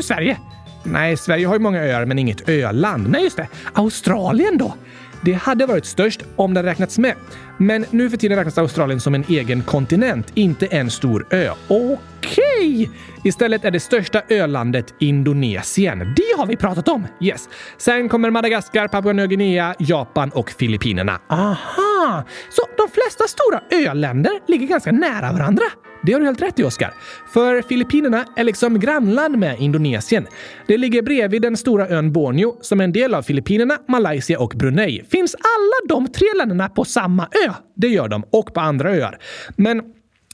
Sverige. 0.03 0.37
Nej, 0.83 1.17
Sverige 1.17 1.47
har 1.47 1.55
ju 1.55 1.59
många 1.59 1.79
öar, 1.79 2.05
men 2.05 2.19
inget 2.19 2.49
öland. 2.49 3.09
Nej, 3.09 3.23
just 3.23 3.37
det. 3.37 3.47
Australien 3.73 4.57
då? 4.57 4.73
Det 5.21 5.33
hade 5.33 5.65
varit 5.65 5.85
störst 5.85 6.21
om 6.35 6.53
det 6.53 6.63
räknats 6.63 6.97
med. 6.97 7.15
Men 7.57 7.85
nu 7.91 8.09
för 8.09 8.17
tiden 8.17 8.37
räknas 8.37 8.57
Australien 8.57 8.99
som 8.99 9.15
en 9.15 9.23
egen 9.27 9.63
kontinent, 9.63 10.31
inte 10.33 10.65
en 10.65 10.89
stor 10.89 11.27
ö. 11.31 11.51
Okej! 11.67 12.89
Istället 13.23 13.65
är 13.65 13.71
det 13.71 13.79
största 13.79 14.21
ölandet 14.29 14.93
Indonesien. 14.99 15.99
Det 15.99 16.37
har 16.37 16.45
vi 16.45 16.55
pratat 16.55 16.87
om. 16.87 17.07
Yes. 17.21 17.49
Sen 17.77 18.09
kommer 18.09 18.29
Madagaskar, 18.29 18.87
Papua 18.87 19.13
Nya 19.13 19.27
Guinea, 19.27 19.75
Japan 19.79 20.29
och 20.29 20.49
Filippinerna. 20.49 21.19
Aha! 21.29 22.23
Så 22.49 22.61
de 22.77 22.87
flesta 22.91 23.23
stora 23.27 23.87
öländer 23.87 24.31
ligger 24.47 24.67
ganska 24.67 24.91
nära 24.91 25.31
varandra. 25.31 25.63
Det 26.03 26.13
har 26.13 26.19
du 26.19 26.25
helt 26.25 26.41
rätt 26.41 26.59
i, 26.59 26.63
Oskar. 26.63 26.93
För 27.33 27.61
Filippinerna 27.61 28.25
är 28.35 28.43
liksom 28.43 28.79
grannland 28.79 29.37
med 29.37 29.59
Indonesien. 29.59 30.27
Det 30.67 30.77
ligger 30.77 31.01
bredvid 31.01 31.41
den 31.41 31.57
stora 31.57 31.87
ön 31.87 32.11
Borneo 32.11 32.57
som 32.61 32.79
är 32.79 32.83
en 32.83 32.91
del 32.91 33.13
av 33.13 33.21
Filippinerna, 33.21 33.77
Malaysia 33.87 34.39
och 34.39 34.53
Brunei. 34.55 35.03
Finns 35.09 35.35
alla 35.35 35.95
de 35.95 36.11
tre 36.11 36.27
länderna 36.37 36.69
på 36.69 36.85
samma 36.85 37.23
ö? 37.23 37.53
Det 37.75 37.87
gör 37.87 38.07
de, 38.07 38.23
och 38.31 38.53
på 38.53 38.59
andra 38.59 38.91
öar. 38.91 39.17
Men 39.55 39.81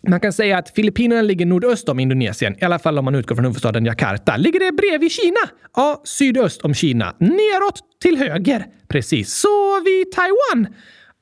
man 0.08 0.20
kan 0.20 0.34
säga 0.34 0.58
att 0.58 0.70
Filippinerna 0.70 1.22
ligger 1.22 1.46
nordöst 1.46 1.90
om 1.90 2.00
Indonesien, 2.00 2.56
i 2.62 2.66
alla 2.66 2.80
fall 2.80 2.98
om 2.98 3.06
man 3.06 3.16
utgår 3.16 3.36
från 3.36 3.46
huvudstaden 3.46 3.86
Jakarta. 3.86 4.38
Ligger 4.38 4.60
det 4.60 4.72
bredvid 4.72 5.12
Kina? 5.12 5.40
Ja, 5.76 6.02
sydöst 6.06 6.62
om 6.62 6.74
Kina. 6.74 7.16
Neråt 7.20 7.80
till 8.02 8.18
höger. 8.18 8.66
Precis. 8.88 9.34
Så 9.34 9.82
vid 9.86 10.12
Taiwan? 10.12 10.74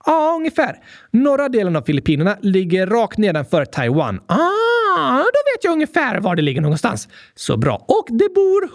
Ja, 0.05 0.33
ungefär. 0.37 0.75
Norra 1.11 1.49
delen 1.49 1.75
av 1.75 1.81
Filippinerna 1.81 2.37
ligger 2.41 2.87
rakt 2.87 3.17
nedanför 3.17 3.65
Taiwan. 3.65 4.19
Ah, 4.27 5.17
då 5.17 5.39
vet 5.53 5.63
jag 5.63 5.73
ungefär 5.73 6.19
var 6.19 6.35
det 6.35 6.41
ligger 6.41 6.61
någonstans. 6.61 7.07
Så 7.35 7.57
bra. 7.57 7.85
Och 7.87 8.05
det 8.09 8.33
bor 8.35 8.63
118 8.63 8.73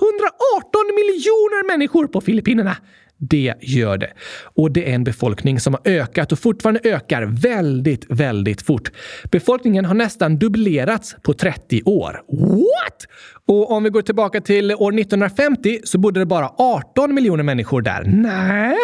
miljoner 0.97 1.67
människor 1.67 2.07
på 2.07 2.21
Filippinerna. 2.21 2.77
det 3.21 3.55
gör 3.61 3.97
det. 3.99 4.11
Och 4.55 4.71
det 4.73 4.91
är 4.91 4.95
en 4.95 5.05
befolkning 5.05 5.61
som 5.61 5.75
har 5.75 5.81
ökat 5.93 6.33
och 6.33 6.39
fortfarande 6.39 6.81
ökar 6.85 7.23
väldigt, 7.23 8.07
väldigt 8.09 8.63
fort. 8.63 8.91
Befolkningen 9.31 9.85
har 9.85 9.95
nästan 9.95 10.39
dubblerats 10.39 11.17
på 11.23 11.35
30 11.35 11.83
år. 11.85 12.23
What? 12.29 13.07
Och 13.49 13.71
om 13.71 13.85
vi 13.85 13.91
går 13.91 14.03
tillbaka 14.03 14.41
till 14.41 14.75
år 14.75 14.99
1950 14.99 15.79
så 15.85 15.99
bodde 15.99 16.21
det 16.21 16.27
bara 16.27 16.51
18 16.59 17.15
miljoner 17.15 17.45
människor 17.45 17.83
där. 17.83 18.05
Nej, 18.07 18.77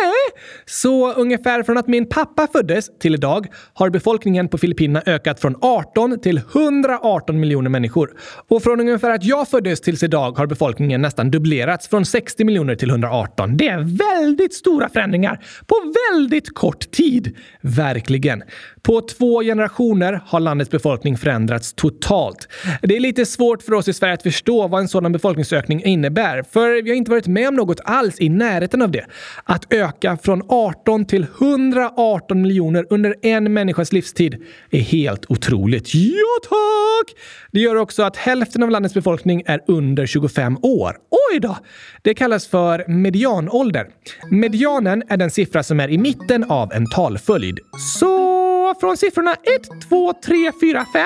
så 0.66 1.12
ungefär 1.12 1.62
från 1.62 1.78
att 1.78 1.88
min 1.88 2.08
pappa 2.08 2.48
föddes 2.52 2.98
till 2.98 3.14
idag 3.14 3.46
har 3.74 3.90
befolkningen 3.90 4.48
på 4.48 4.58
Filippinerna 4.58 5.02
ökat 5.06 5.40
från 5.40 5.56
18 5.60 6.20
till 6.20 6.40
118 6.54 7.40
miljoner 7.40 7.70
människor. 7.70 8.10
Och 8.48 8.62
från 8.62 8.80
ungefär 8.80 9.10
att 9.10 9.24
jag 9.24 9.48
föddes 9.48 9.80
tills 9.80 10.02
idag 10.02 10.38
har 10.38 10.46
befolkningen 10.46 11.02
nästan 11.02 11.30
dubblerats 11.30 11.88
från 11.88 12.04
60 12.04 12.44
miljoner 12.44 12.74
till 12.74 12.90
118. 12.90 13.56
Det 13.56 13.68
är 13.68 13.78
väldigt 13.98 14.54
stora 14.54 14.88
förändringar 14.88 15.44
på 15.66 15.74
väldigt 16.12 16.54
kort 16.54 16.90
tid. 16.90 17.36
Verkligen. 17.60 18.42
På 18.86 19.00
två 19.00 19.42
generationer 19.42 20.20
har 20.26 20.40
landets 20.40 20.70
befolkning 20.70 21.16
förändrats 21.16 21.72
totalt. 21.72 22.48
Det 22.82 22.96
är 22.96 23.00
lite 23.00 23.26
svårt 23.26 23.62
för 23.62 23.72
oss 23.72 23.88
i 23.88 23.92
Sverige 23.92 24.14
att 24.14 24.22
förstå 24.22 24.68
vad 24.68 24.80
en 24.80 24.88
sådan 24.88 25.12
befolkningsökning 25.12 25.84
innebär, 25.84 26.42
för 26.52 26.82
vi 26.82 26.90
har 26.90 26.96
inte 26.96 27.10
varit 27.10 27.26
med 27.26 27.48
om 27.48 27.54
något 27.54 27.80
alls 27.84 28.20
i 28.20 28.28
närheten 28.28 28.82
av 28.82 28.90
det. 28.90 29.04
Att 29.44 29.72
öka 29.72 30.18
från 30.22 30.42
18 30.48 31.04
till 31.04 31.26
118 31.40 32.42
miljoner 32.42 32.86
under 32.90 33.14
en 33.22 33.52
människas 33.52 33.92
livstid 33.92 34.42
är 34.70 34.80
helt 34.80 35.30
otroligt. 35.30 35.94
Ja, 35.94 36.38
tack! 36.42 37.16
Det 37.52 37.60
gör 37.60 37.76
också 37.76 38.02
att 38.02 38.16
hälften 38.16 38.62
av 38.62 38.70
landets 38.70 38.94
befolkning 38.94 39.42
är 39.46 39.60
under 39.66 40.06
25 40.06 40.56
år. 40.62 40.96
Oj 41.32 41.40
då! 41.40 41.56
Det 42.02 42.14
kallas 42.14 42.46
för 42.46 42.84
medianålder. 42.88 43.86
Medianen 44.30 45.02
är 45.08 45.16
den 45.16 45.30
siffra 45.30 45.62
som 45.62 45.80
är 45.80 45.88
i 45.88 45.98
mitten 45.98 46.44
av 46.44 46.72
en 46.72 46.86
talföljd. 46.86 47.58
Så 48.00 48.43
från 48.80 48.96
siffrorna 48.96 49.32
1, 49.32 49.88
2, 49.88 50.12
3, 50.24 50.52
4, 50.60 50.86
5 50.92 51.04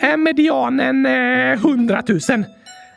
är 0.00 0.16
medianen 0.16 1.06
eh, 1.06 1.52
100 1.52 2.02
000. 2.08 2.44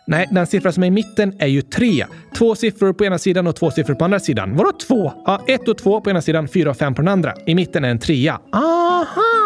Nej, 0.07 0.27
den 0.31 0.47
siffra 0.47 0.71
som 0.71 0.83
är 0.83 0.87
i 0.87 0.91
mitten 0.91 1.35
är 1.39 1.47
ju 1.47 1.61
3. 1.61 2.05
Två 2.37 2.55
siffror 2.55 2.93
på 2.93 3.05
ena 3.05 3.17
sidan 3.17 3.47
och 3.47 3.55
två 3.55 3.71
siffror 3.71 3.95
på 3.95 4.05
andra 4.05 4.19
sidan. 4.19 4.55
Vadå 4.55 4.71
två? 4.71 5.13
Ja, 5.25 5.43
ett 5.47 5.67
och 5.67 5.77
två 5.77 6.01
på 6.01 6.09
ena 6.09 6.21
sidan, 6.21 6.47
fyra 6.47 6.69
och 6.69 6.77
fem 6.77 6.95
på 6.95 7.01
den 7.01 7.09
andra. 7.09 7.33
I 7.45 7.55
mitten 7.55 7.85
är 7.85 7.89
en 7.89 7.99
trea. 7.99 8.39
Aha! 8.51 9.42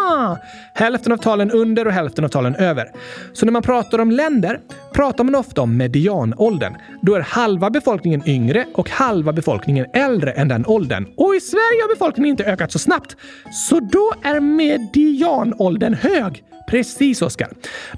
Hälften 0.74 1.12
av 1.12 1.16
talen 1.16 1.50
under 1.50 1.86
och 1.86 1.92
hälften 1.92 2.24
av 2.24 2.28
talen 2.28 2.54
över. 2.54 2.90
Så 3.32 3.46
när 3.46 3.52
man 3.52 3.62
pratar 3.62 3.98
om 3.98 4.10
länder 4.10 4.60
pratar 4.92 5.24
man 5.24 5.34
ofta 5.34 5.60
om 5.60 5.76
medianåldern. 5.76 6.74
Då 7.02 7.14
är 7.14 7.20
halva 7.20 7.70
befolkningen 7.70 8.28
yngre 8.28 8.66
och 8.74 8.90
halva 8.90 9.32
befolkningen 9.32 9.86
äldre 9.92 10.32
än 10.32 10.48
den 10.48 10.66
åldern. 10.66 11.06
Och 11.16 11.34
i 11.34 11.40
Sverige 11.40 11.82
har 11.82 11.94
befolkningen 11.94 12.30
inte 12.30 12.44
ökat 12.44 12.72
så 12.72 12.78
snabbt. 12.78 13.16
Så 13.52 13.80
då 13.80 14.12
är 14.22 14.40
medianåldern 14.40 15.94
hög. 15.94 16.44
Precis, 16.68 17.22
Oskar. 17.22 17.48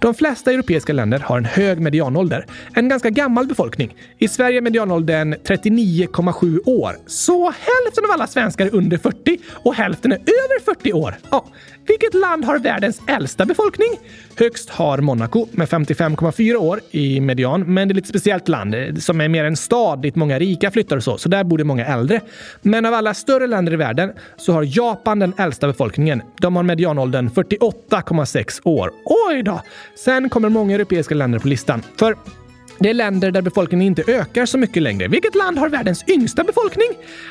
De 0.00 0.14
flesta 0.14 0.52
europeiska 0.52 0.92
länder 0.92 1.18
har 1.18 1.38
en 1.38 1.44
hög 1.44 1.80
medianålder. 1.80 2.46
En 2.74 2.88
ganska 2.88 3.10
gammal 3.10 3.46
befolkning. 3.46 3.96
I 4.18 4.28
Sverige 4.28 4.56
är 4.56 4.60
medianåldern 4.60 5.34
39,7 5.34 6.58
år. 6.64 6.96
Så 7.06 7.44
hälften 7.44 8.04
av 8.04 8.10
alla 8.10 8.26
svenskar 8.26 8.66
är 8.66 8.74
under 8.74 8.98
40 8.98 9.38
och 9.52 9.74
hälften 9.74 10.12
är 10.12 10.16
över 10.16 10.64
40 10.64 10.92
år. 10.92 11.14
Ja, 11.30 11.46
vilket 11.86 12.14
land 12.14 12.44
har 12.44 12.58
världens 12.58 13.00
äldsta 13.06 13.44
befolkning? 13.44 13.88
Högst 14.36 14.70
har 14.70 14.98
Monaco 14.98 15.46
med 15.52 15.68
55,4 15.68 16.54
år 16.54 16.80
i 16.90 17.20
median, 17.20 17.74
men 17.74 17.88
det 17.88 17.92
är 17.92 17.94
ett 17.94 17.96
lite 17.96 18.08
speciellt 18.08 18.48
land 18.48 18.74
eh, 18.74 18.94
som 18.94 19.20
är 19.20 19.28
mer 19.28 19.44
en 19.44 19.56
stad 19.56 20.02
dit 20.02 20.16
många 20.16 20.38
rika 20.38 20.70
flyttar 20.70 20.96
och 20.96 21.04
så, 21.04 21.18
så 21.18 21.28
där 21.28 21.44
bor 21.44 21.58
det 21.58 21.64
många 21.64 21.86
äldre. 21.86 22.20
Men 22.62 22.86
av 22.86 22.94
alla 22.94 23.14
större 23.14 23.46
länder 23.46 23.72
i 23.72 23.76
världen 23.76 24.12
så 24.36 24.52
har 24.52 24.78
Japan 24.78 25.18
den 25.18 25.34
äldsta 25.38 25.66
befolkningen. 25.66 26.22
De 26.40 26.56
har 26.56 26.62
medianåldern 26.62 27.28
48,6 27.28 28.59
år. 28.64 28.92
Oj 29.04 29.42
då! 29.42 29.62
Sen 29.94 30.28
kommer 30.28 30.48
många 30.48 30.74
europeiska 30.74 31.14
länder 31.14 31.38
på 31.38 31.48
listan. 31.48 31.82
För 31.96 32.16
det 32.78 32.90
är 32.90 32.94
länder 32.94 33.30
där 33.30 33.42
befolkningen 33.42 33.86
inte 33.86 34.12
ökar 34.12 34.46
så 34.46 34.58
mycket 34.58 34.82
längre. 34.82 35.08
Vilket 35.08 35.34
land 35.34 35.58
har 35.58 35.68
världens 35.68 36.04
yngsta 36.08 36.44
befolkning? 36.44 36.88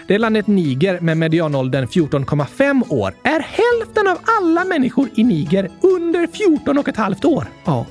Det 0.07 0.15
är 0.15 0.19
landet 0.19 0.47
Niger 0.47 0.99
med 0.99 1.17
medianåldern 1.17 1.85
14,5 1.85 2.83
år. 2.89 3.15
Är 3.23 3.39
hälften 3.39 4.07
av 4.07 4.17
alla 4.39 4.65
människor 4.65 5.09
i 5.15 5.23
Niger 5.23 5.69
under 5.81 6.27
14 6.27 6.77
och 6.77 6.87
ett 6.87 6.97
halvt 6.97 7.25
år? 7.25 7.45
Ja. 7.65 7.85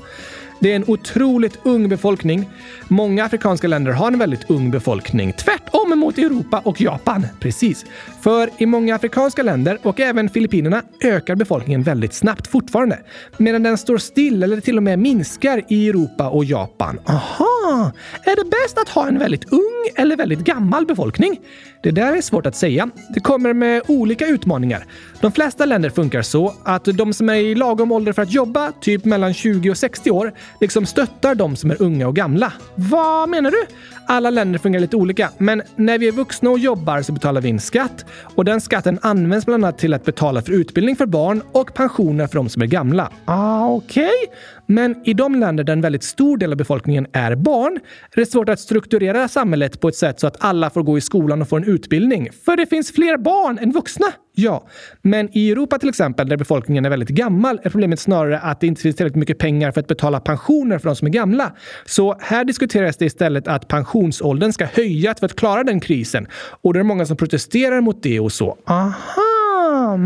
Det 0.59 0.71
är 0.71 0.75
en 0.75 0.83
otroligt 0.87 1.59
ung 1.63 1.89
befolkning. 1.89 2.49
Många 2.87 3.25
afrikanska 3.25 3.67
länder 3.67 3.91
har 3.91 4.07
en 4.07 4.19
väldigt 4.19 4.49
ung 4.49 4.71
befolkning. 4.71 5.33
Tvärtom 5.33 5.99
mot 5.99 6.17
Europa 6.17 6.61
och 6.65 6.81
Japan. 6.81 7.25
Precis. 7.39 7.85
För 8.21 8.49
i 8.57 8.65
många 8.65 8.95
afrikanska 8.95 9.43
länder 9.43 9.77
och 9.83 9.99
även 9.99 10.29
Filippinerna 10.29 10.81
ökar 11.03 11.35
befolkningen 11.35 11.83
väldigt 11.83 12.13
snabbt 12.13 12.47
fortfarande. 12.47 12.99
Medan 13.37 13.63
den 13.63 13.77
står 13.77 13.97
still 13.97 14.43
eller 14.43 14.61
till 14.61 14.77
och 14.77 14.83
med 14.83 14.99
minskar 14.99 15.63
i 15.67 15.89
Europa 15.89 16.29
och 16.29 16.45
Japan. 16.45 16.99
Aha! 17.05 17.91
Är 18.23 18.35
det 18.35 18.49
bäst 18.49 18.77
att 18.77 18.89
ha 18.89 19.07
en 19.07 19.19
väldigt 19.19 19.53
ung 19.53 19.89
eller 19.95 20.17
väldigt 20.17 20.39
gammal 20.39 20.85
befolkning? 20.85 21.39
Det 21.81 21.91
där 21.91 22.15
är 22.15 22.21
svårt 22.21 22.45
att 22.45 22.55
säga. 22.55 22.89
Det 23.09 23.19
kommer 23.19 23.53
med 23.53 23.81
olika 23.87 24.27
utmaningar. 24.27 24.85
De 25.21 25.31
flesta 25.31 25.65
länder 25.65 25.89
funkar 25.89 26.21
så 26.21 26.53
att 26.63 26.85
de 26.85 27.13
som 27.13 27.29
är 27.29 27.33
i 27.33 27.55
lagom 27.55 27.91
ålder 27.91 28.13
för 28.13 28.21
att 28.21 28.31
jobba, 28.31 28.71
typ 28.71 29.05
mellan 29.05 29.33
20 29.33 29.71
och 29.71 29.77
60 29.77 30.11
år, 30.11 30.33
liksom 30.61 30.85
stöttar 30.85 31.35
de 31.35 31.55
som 31.55 31.71
är 31.71 31.81
unga 31.81 32.07
och 32.07 32.15
gamla. 32.15 32.53
Vad 32.75 33.29
menar 33.29 33.51
du? 33.51 33.65
Alla 34.07 34.29
länder 34.29 34.59
fungerar 34.59 34.81
lite 34.81 34.95
olika, 34.95 35.31
men 35.37 35.61
när 35.75 35.97
vi 35.97 36.07
är 36.07 36.11
vuxna 36.11 36.49
och 36.49 36.59
jobbar 36.59 37.01
så 37.01 37.11
betalar 37.11 37.41
vi 37.41 37.49
in 37.49 37.59
skatt 37.59 38.05
och 38.35 38.45
den 38.45 38.61
skatten 38.61 38.99
används 39.01 39.45
bland 39.45 39.65
annat 39.65 39.77
till 39.77 39.93
att 39.93 40.05
betala 40.05 40.41
för 40.41 40.51
utbildning 40.51 40.95
för 40.95 41.05
barn 41.05 41.41
och 41.51 41.73
pensioner 41.73 42.27
för 42.27 42.35
de 42.35 42.49
som 42.49 42.61
är 42.61 42.65
gamla. 42.65 43.11
Ah, 43.25 43.67
Okej, 43.67 44.03
okay. 44.03 44.35
men 44.65 44.95
i 45.03 45.13
de 45.13 45.35
länder 45.35 45.63
där 45.63 45.73
en 45.73 45.81
väldigt 45.81 46.03
stor 46.03 46.37
del 46.37 46.51
av 46.51 46.57
befolkningen 46.57 47.07
är 47.11 47.35
barn 47.35 47.79
är 48.11 48.19
det 48.19 48.25
svårt 48.25 48.49
att 48.49 48.59
strukturera 48.59 49.27
samhället 49.27 49.79
på 49.79 49.87
ett 49.87 49.95
sätt 49.95 50.19
så 50.19 50.27
att 50.27 50.37
alla 50.39 50.69
får 50.69 50.83
gå 50.83 50.97
i 50.97 51.01
skolan 51.01 51.41
och 51.41 51.49
få 51.49 51.57
en 51.57 51.63
utbildning. 51.69 52.29
För 52.45 52.57
det 52.57 52.65
finns 52.65 52.91
fler 52.91 53.17
barn 53.17 53.59
än 53.61 53.71
vuxna. 53.71 54.05
Ja, 54.35 54.67
men 55.01 55.29
i 55.37 55.51
Europa 55.51 55.79
till 55.79 55.89
exempel, 55.89 56.29
där 56.29 56.37
befolkningen 56.37 56.85
är 56.85 56.89
väldigt 56.89 57.09
gammal, 57.09 57.59
är 57.63 57.69
problemet 57.69 57.99
snarare 57.99 58.39
att 58.39 58.61
det 58.61 58.67
inte 58.67 58.81
finns 58.81 58.95
tillräckligt 58.95 59.19
mycket 59.19 59.37
pengar 59.37 59.71
för 59.71 59.81
att 59.81 59.87
betala 59.87 60.19
pensioner 60.19 60.79
för 60.79 60.89
de 60.89 60.95
som 60.95 61.07
är 61.07 61.11
gamla. 61.11 61.55
Så 61.85 62.15
här 62.19 62.45
diskuteras 62.45 62.97
det 62.97 63.05
istället 63.05 63.47
att 63.47 63.67
pensionsåldern 63.67 64.53
ska 64.53 64.65
höjas 64.65 65.19
för 65.19 65.25
att 65.25 65.35
klara 65.35 65.63
den 65.63 65.79
krisen. 65.79 66.27
Och 66.61 66.73
det 66.73 66.79
är 66.79 66.83
många 66.83 67.05
som 67.05 67.17
protesterar 67.17 67.81
mot 67.81 68.03
det 68.03 68.19
och 68.19 68.31
så. 68.31 68.57
Aha! 68.67 69.99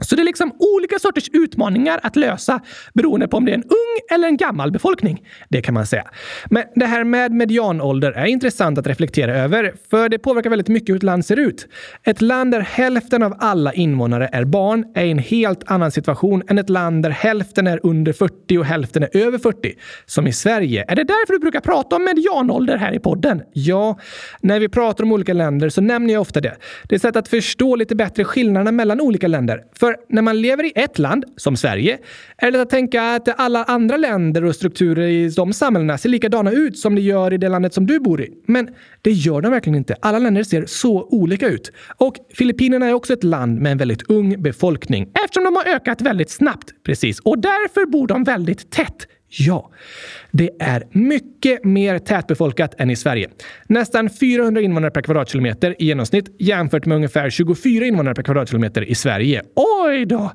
Så 0.00 0.16
det 0.16 0.22
är 0.22 0.24
liksom 0.24 0.52
olika 0.58 0.98
sorters 0.98 1.28
utmaningar 1.32 2.00
att 2.02 2.16
lösa 2.16 2.60
beroende 2.94 3.28
på 3.28 3.36
om 3.36 3.44
det 3.44 3.50
är 3.52 3.56
en 3.56 3.62
ung 3.62 4.16
eller 4.16 4.28
en 4.28 4.36
gammal 4.36 4.72
befolkning. 4.72 5.22
Det 5.48 5.62
kan 5.62 5.74
man 5.74 5.86
säga. 5.86 6.04
Men 6.50 6.64
det 6.74 6.86
här 6.86 7.04
med 7.04 7.32
medianålder 7.32 8.12
är 8.12 8.26
intressant 8.26 8.78
att 8.78 8.86
reflektera 8.86 9.36
över, 9.36 9.74
för 9.90 10.08
det 10.08 10.18
påverkar 10.18 10.50
väldigt 10.50 10.68
mycket 10.68 10.88
hur 10.88 10.96
ett 10.96 11.02
land 11.02 11.26
ser 11.26 11.38
ut. 11.38 11.68
Ett 12.04 12.20
land 12.20 12.52
där 12.52 12.60
hälften 12.60 13.22
av 13.22 13.34
alla 13.38 13.72
invånare 13.72 14.28
är 14.32 14.44
barn 14.44 14.84
är 14.94 15.04
i 15.04 15.10
en 15.10 15.18
helt 15.18 15.70
annan 15.70 15.90
situation 15.90 16.42
än 16.48 16.58
ett 16.58 16.70
land 16.70 17.02
där 17.02 17.10
hälften 17.10 17.66
är 17.66 17.80
under 17.82 18.12
40 18.12 18.58
och 18.58 18.64
hälften 18.64 19.02
är 19.02 19.16
över 19.16 19.38
40. 19.38 19.74
Som 20.06 20.26
i 20.26 20.32
Sverige. 20.32 20.84
Är 20.88 20.96
det 20.96 21.04
därför 21.04 21.32
du 21.32 21.38
brukar 21.38 21.60
prata 21.60 21.96
om 21.96 22.04
medianålder 22.04 22.76
här 22.76 22.92
i 22.92 22.98
podden? 22.98 23.42
Ja, 23.52 23.98
när 24.40 24.60
vi 24.60 24.68
pratar 24.68 25.04
om 25.04 25.12
olika 25.12 25.32
länder 25.32 25.68
så 25.68 25.80
nämner 25.80 26.14
jag 26.14 26.20
ofta 26.20 26.40
det. 26.40 26.56
Det 26.88 26.94
är 26.94 26.96
ett 26.96 27.02
sätt 27.02 27.16
att 27.16 27.28
förstå 27.28 27.76
lite 27.76 27.94
bättre 27.94 28.24
skillnaderna 28.24 28.72
mellan 28.72 29.00
olika 29.00 29.28
länder. 29.28 29.62
För 29.78 29.89
för 29.90 30.14
när 30.14 30.22
man 30.22 30.40
lever 30.40 30.64
i 30.64 30.72
ett 30.74 30.98
land, 30.98 31.24
som 31.36 31.56
Sverige, 31.56 31.98
är 32.36 32.50
det 32.50 32.62
att 32.62 32.70
tänka 32.70 33.02
att 33.02 33.40
alla 33.40 33.64
andra 33.64 33.96
länder 33.96 34.44
och 34.44 34.54
strukturer 34.54 35.08
i 35.08 35.28
de 35.28 35.52
samhällena 35.52 35.98
ser 35.98 36.08
likadana 36.08 36.52
ut 36.52 36.78
som 36.78 36.94
det 36.94 37.00
gör 37.00 37.32
i 37.32 37.38
det 37.38 37.48
landet 37.48 37.74
som 37.74 37.86
du 37.86 38.00
bor 38.00 38.20
i. 38.20 38.32
Men 38.46 38.68
det 39.02 39.10
gör 39.10 39.40
de 39.40 39.52
verkligen 39.52 39.76
inte. 39.76 39.96
Alla 40.00 40.18
länder 40.18 40.42
ser 40.42 40.66
så 40.66 41.08
olika 41.10 41.48
ut. 41.48 41.72
Och 41.96 42.14
Filippinerna 42.34 42.86
är 42.86 42.92
också 42.92 43.12
ett 43.12 43.24
land 43.24 43.60
med 43.60 43.72
en 43.72 43.78
väldigt 43.78 44.10
ung 44.10 44.42
befolkning 44.42 45.10
eftersom 45.24 45.44
de 45.44 45.56
har 45.56 45.74
ökat 45.74 46.00
väldigt 46.00 46.30
snabbt. 46.30 46.84
Precis. 46.84 47.20
Och 47.20 47.38
därför 47.38 47.86
bor 47.86 48.06
de 48.06 48.24
väldigt 48.24 48.70
tätt. 48.70 49.06
Ja, 49.30 49.70
det 50.30 50.50
är 50.60 50.84
mycket 50.90 51.64
mer 51.64 51.98
tätbefolkat 51.98 52.74
än 52.78 52.90
i 52.90 52.96
Sverige. 52.96 53.30
Nästan 53.66 54.10
400 54.10 54.60
invånare 54.60 54.90
per 54.90 55.02
kvadratkilometer 55.02 55.76
i 55.78 55.86
genomsnitt 55.86 56.36
jämfört 56.38 56.86
med 56.86 56.96
ungefär 56.96 57.30
24 57.30 57.86
invånare 57.86 58.14
per 58.14 58.22
kvadratkilometer 58.22 58.82
i 58.82 58.94
Sverige. 58.94 59.42
Oj 59.54 60.04
då! 60.06 60.32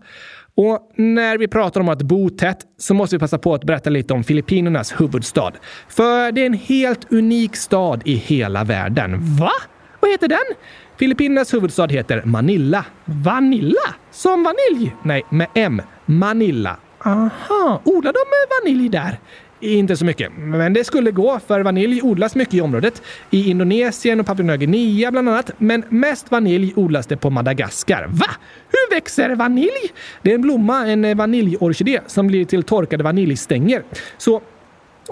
Och 0.57 0.91
när 0.95 1.37
vi 1.37 1.47
pratar 1.47 1.81
om 1.81 1.89
att 1.89 2.01
bo 2.01 2.29
tätt 2.29 2.57
så 2.77 2.93
måste 2.93 3.15
vi 3.15 3.19
passa 3.19 3.37
på 3.37 3.53
att 3.53 3.63
berätta 3.63 3.89
lite 3.89 4.13
om 4.13 4.23
Filippinernas 4.23 5.01
huvudstad. 5.01 5.51
För 5.89 6.31
det 6.31 6.41
är 6.41 6.45
en 6.45 6.53
helt 6.53 7.11
unik 7.11 7.55
stad 7.55 8.01
i 8.05 8.15
hela 8.15 8.63
världen. 8.63 9.17
Va? 9.39 9.51
Vad 9.99 10.11
heter 10.11 10.27
den? 10.27 10.55
Filippinernas 10.99 11.53
huvudstad 11.53 11.87
heter 11.87 12.21
Manila. 12.25 12.85
Vanilla? 13.05 13.95
Som 14.11 14.43
vanilj? 14.43 14.95
Nej, 15.03 15.23
med 15.29 15.47
M. 15.53 15.81
Manila. 16.05 16.77
Aha, 17.05 17.81
odlar 17.83 18.13
de 18.13 18.19
vanilj 18.49 18.89
där? 18.89 19.19
Inte 19.59 19.97
så 19.97 20.05
mycket, 20.05 20.31
men 20.37 20.73
det 20.73 20.83
skulle 20.83 21.11
gå 21.11 21.39
för 21.47 21.59
vanilj 21.59 22.01
odlas 22.01 22.35
mycket 22.35 22.53
i 22.53 22.61
området. 22.61 23.01
I 23.29 23.49
Indonesien 23.49 24.19
och 24.19 24.25
Papua 24.25 24.45
Nya 24.45 24.57
Guinea 24.57 25.11
bland 25.11 25.29
annat. 25.29 25.51
Men 25.57 25.83
mest 25.89 26.31
vanilj 26.31 26.73
odlas 26.75 27.07
det 27.07 27.17
på 27.17 27.29
Madagaskar. 27.29 28.07
Va? 28.09 28.27
Hur 28.69 28.95
växer 28.95 29.35
vanilj? 29.35 29.91
Det 30.21 30.31
är 30.31 30.35
en 30.35 30.41
blomma, 30.41 30.87
en 30.87 31.17
vaniljorkidé, 31.17 31.99
som 32.07 32.27
blir 32.27 32.45
till 32.45 32.63
torkade 32.63 33.03
vaniljstänger. 33.03 33.83
Så 34.17 34.41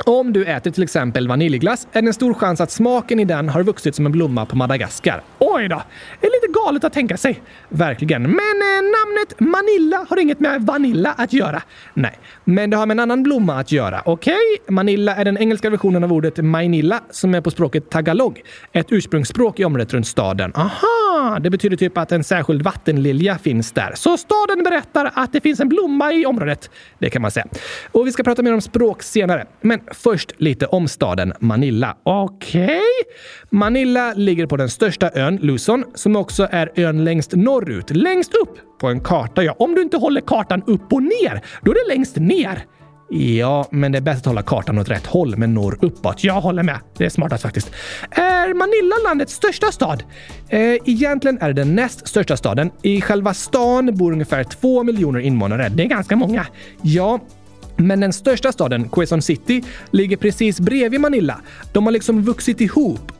om 0.05 0.33
du 0.33 0.45
äter 0.45 0.71
till 0.71 0.83
exempel 0.83 1.27
vaniljglass 1.27 1.87
är 1.91 2.01
det 2.01 2.07
en 2.07 2.13
stor 2.13 2.33
chans 2.33 2.61
att 2.61 2.71
smaken 2.71 3.19
i 3.19 3.25
den 3.25 3.49
har 3.49 3.63
vuxit 3.63 3.95
som 3.95 4.05
en 4.05 4.11
blomma 4.11 4.45
på 4.45 4.55
Madagaskar. 4.55 5.21
Oj 5.39 5.67
då! 5.67 5.83
Det 6.21 6.27
är 6.27 6.31
lite 6.41 6.59
galet 6.59 6.83
att 6.83 6.93
tänka 6.93 7.17
sig. 7.17 7.41
Verkligen. 7.69 8.21
Men 8.21 8.31
eh, 8.31 8.81
namnet 8.81 9.39
Manilla 9.39 10.05
har 10.09 10.19
inget 10.19 10.39
med 10.39 10.61
Vanilla 10.61 11.11
att 11.17 11.33
göra. 11.33 11.61
Nej, 11.93 12.19
men 12.43 12.69
det 12.69 12.77
har 12.77 12.85
med 12.85 12.95
en 12.95 12.99
annan 12.99 13.23
blomma 13.23 13.59
att 13.59 13.71
göra. 13.71 14.01
Okej? 14.05 14.33
Okay? 14.33 14.73
Manilla 14.75 15.15
är 15.15 15.25
den 15.25 15.37
engelska 15.37 15.69
versionen 15.69 16.03
av 16.03 16.13
ordet 16.13 16.37
Mainilla 16.37 17.01
som 17.11 17.35
är 17.35 17.41
på 17.41 17.51
språket 17.51 17.89
tagalog. 17.89 18.41
Ett 18.71 18.87
ursprungsspråk 18.89 19.59
i 19.59 19.65
området 19.65 19.93
runt 19.93 20.07
staden. 20.07 20.51
Aha! 20.55 21.39
Det 21.39 21.49
betyder 21.49 21.77
typ 21.77 21.97
att 21.97 22.11
en 22.11 22.23
särskild 22.23 22.61
vattenlilja 22.61 23.37
finns 23.37 23.71
där. 23.71 23.91
Så 23.95 24.17
staden 24.17 24.63
berättar 24.63 25.11
att 25.13 25.33
det 25.33 25.41
finns 25.41 25.59
en 25.59 25.69
blomma 25.69 26.13
i 26.13 26.25
området. 26.25 26.69
Det 26.99 27.09
kan 27.09 27.21
man 27.21 27.31
säga. 27.31 27.45
Och 27.91 28.07
vi 28.07 28.11
ska 28.11 28.23
prata 28.23 28.41
mer 28.41 28.53
om 28.53 28.61
språk 28.61 29.03
senare. 29.03 29.45
Men 29.61 29.79
först 29.91 30.31
lite 30.37 30.65
om 30.65 30.87
staden 30.87 31.33
Manila. 31.39 31.97
Okej? 32.03 32.63
Okay. 32.63 32.79
Manila 33.49 34.13
ligger 34.13 34.45
på 34.45 34.57
den 34.57 34.69
största 34.69 35.11
ön, 35.15 35.37
Luzon, 35.37 35.83
som 35.95 36.15
också 36.15 36.47
är 36.51 36.71
ön 36.75 37.03
längst 37.03 37.35
norrut. 37.35 37.89
Längst 37.89 38.33
upp 38.33 38.79
på 38.79 38.87
en 38.87 38.99
karta, 38.99 39.43
ja. 39.43 39.55
Om 39.59 39.75
du 39.75 39.81
inte 39.81 39.97
håller 39.97 40.21
kartan 40.21 40.63
upp 40.67 40.93
och 40.93 41.03
ner, 41.03 41.41
då 41.61 41.71
är 41.71 41.75
det 41.75 41.95
längst 41.95 42.15
ner. 42.15 42.65
Ja, 43.15 43.67
men 43.71 43.91
det 43.91 43.97
är 43.97 44.01
bäst 44.01 44.19
att 44.19 44.25
hålla 44.25 44.41
kartan 44.41 44.77
åt 44.77 44.89
rätt 44.89 45.05
håll 45.05 45.37
men 45.37 45.53
norr 45.53 45.77
uppåt. 45.81 46.23
Jag 46.23 46.41
håller 46.41 46.63
med. 46.63 46.79
Det 46.97 47.05
är 47.05 47.09
smartast 47.09 47.43
faktiskt. 47.43 47.71
Är 48.11 48.53
Manila 48.53 49.09
landets 49.09 49.33
största 49.33 49.71
stad? 49.71 50.03
Eh, 50.49 50.59
egentligen 50.59 51.37
är 51.41 51.47
det 51.47 51.53
den 51.53 51.75
näst 51.75 52.07
största 52.07 52.37
staden. 52.37 52.71
I 52.81 53.01
själva 53.01 53.33
stan 53.33 53.97
bor 53.97 54.11
ungefär 54.11 54.43
två 54.43 54.83
miljoner 54.83 55.19
invånare. 55.19 55.69
Det 55.69 55.83
är 55.83 55.87
ganska 55.87 56.15
många. 56.15 56.45
Ja, 56.81 57.19
men 57.77 57.99
den 57.99 58.13
största 58.13 58.51
staden, 58.51 58.89
Quezon 58.89 59.21
City, 59.21 59.63
ligger 59.91 60.17
precis 60.17 60.59
bredvid 60.59 61.01
Manila. 61.01 61.41
De 61.71 61.85
har 61.85 61.91
liksom 61.91 62.21
vuxit 62.21 62.61
ihop. 62.61 63.11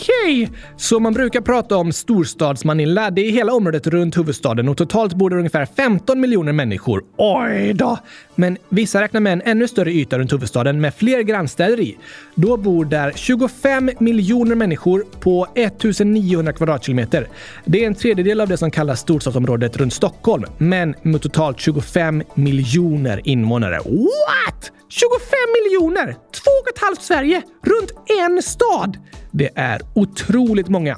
Okej! 0.00 0.44
Okay. 0.44 0.56
Så 0.76 1.00
man 1.00 1.12
brukar 1.12 1.40
prata 1.40 1.76
om 1.76 1.92
storstadsmanilla. 1.92 3.10
Det 3.10 3.20
är 3.20 3.30
hela 3.30 3.52
området 3.52 3.86
runt 3.86 4.18
huvudstaden 4.18 4.68
och 4.68 4.76
totalt 4.76 5.14
bor 5.14 5.30
det 5.30 5.36
ungefär 5.36 5.66
15 5.66 6.20
miljoner 6.20 6.52
människor. 6.52 7.04
Oj 7.16 7.72
då! 7.74 7.98
Men 8.34 8.56
vissa 8.68 9.02
räknar 9.02 9.20
med 9.20 9.32
en 9.32 9.42
ännu 9.42 9.68
större 9.68 9.92
yta 9.92 10.18
runt 10.18 10.32
huvudstaden 10.32 10.80
med 10.80 10.94
fler 10.94 11.20
grannstäder 11.20 11.80
i. 11.80 11.98
Då 12.34 12.56
bor 12.56 12.84
där 12.84 13.12
25 13.16 13.90
miljoner 13.98 14.54
människor 14.54 15.04
på 15.20 15.46
1900 15.54 16.52
kvadratkilometer. 16.52 17.28
Det 17.64 17.82
är 17.82 17.86
en 17.86 17.94
tredjedel 17.94 18.40
av 18.40 18.48
det 18.48 18.56
som 18.56 18.70
kallas 18.70 19.00
storstadsområdet 19.00 19.76
runt 19.76 19.92
Stockholm, 19.92 20.44
men 20.58 20.94
med 21.02 21.22
totalt 21.22 21.60
25 21.60 22.22
miljoner 22.34 23.20
invånare. 23.24 23.78
What? 23.78 24.72
25 24.88 25.18
miljoner! 25.64 26.12
Två 26.12 26.50
och 26.62 26.68
ett 26.74 26.78
halvt 26.78 27.02
Sverige 27.02 27.42
runt 27.64 27.92
en 28.20 28.42
stad! 28.42 28.96
Det 29.30 29.50
är 29.54 29.80
otroligt 29.94 30.68
många. 30.68 30.96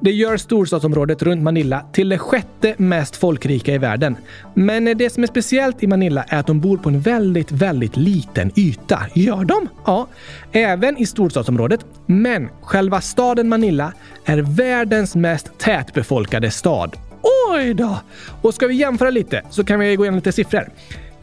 Det 0.00 0.10
gör 0.10 0.36
storstadsområdet 0.36 1.22
runt 1.22 1.42
Manila 1.42 1.84
till 1.92 2.08
det 2.08 2.18
sjätte 2.18 2.74
mest 2.76 3.16
folkrika 3.16 3.74
i 3.74 3.78
världen. 3.78 4.16
Men 4.54 4.84
det 4.98 5.10
som 5.10 5.22
är 5.22 5.26
speciellt 5.26 5.82
i 5.82 5.86
Manila 5.86 6.22
är 6.28 6.38
att 6.38 6.46
de 6.46 6.60
bor 6.60 6.76
på 6.76 6.88
en 6.88 7.00
väldigt, 7.00 7.52
väldigt 7.52 7.96
liten 7.96 8.52
yta. 8.56 9.02
Gör 9.14 9.44
de? 9.44 9.68
Ja, 9.86 10.08
även 10.52 10.98
i 10.98 11.06
storstadsområdet. 11.06 11.80
Men 12.06 12.48
själva 12.62 13.00
staden 13.00 13.48
Manila 13.48 13.92
är 14.24 14.38
världens 14.38 15.16
mest 15.16 15.58
tätbefolkade 15.58 16.50
stad. 16.50 16.96
Oj 17.52 17.74
då! 17.74 18.00
Och 18.42 18.54
ska 18.54 18.66
vi 18.66 18.74
jämföra 18.74 19.10
lite 19.10 19.42
så 19.50 19.64
kan 19.64 19.80
vi 19.80 19.96
gå 19.96 20.04
igenom 20.04 20.16
lite 20.18 20.32
siffror. 20.32 20.68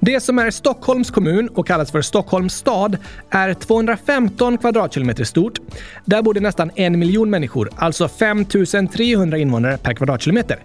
Det 0.05 0.19
som 0.19 0.39
är 0.39 0.51
Stockholms 0.51 1.11
kommun 1.11 1.47
och 1.47 1.67
kallas 1.67 1.91
för 1.91 2.01
Stockholms 2.01 2.53
stad 2.53 2.97
är 3.29 3.53
215 3.53 4.57
kvadratkilometer 4.57 5.23
stort. 5.23 5.59
Där 6.05 6.21
bor 6.21 6.33
det 6.33 6.39
nästan 6.39 6.71
en 6.75 6.99
miljon 6.99 7.29
människor, 7.29 7.69
alltså 7.75 8.07
5 8.07 8.45
300 8.93 9.37
invånare 9.37 9.77
per 9.77 9.93
kvadratkilometer. 9.93 10.59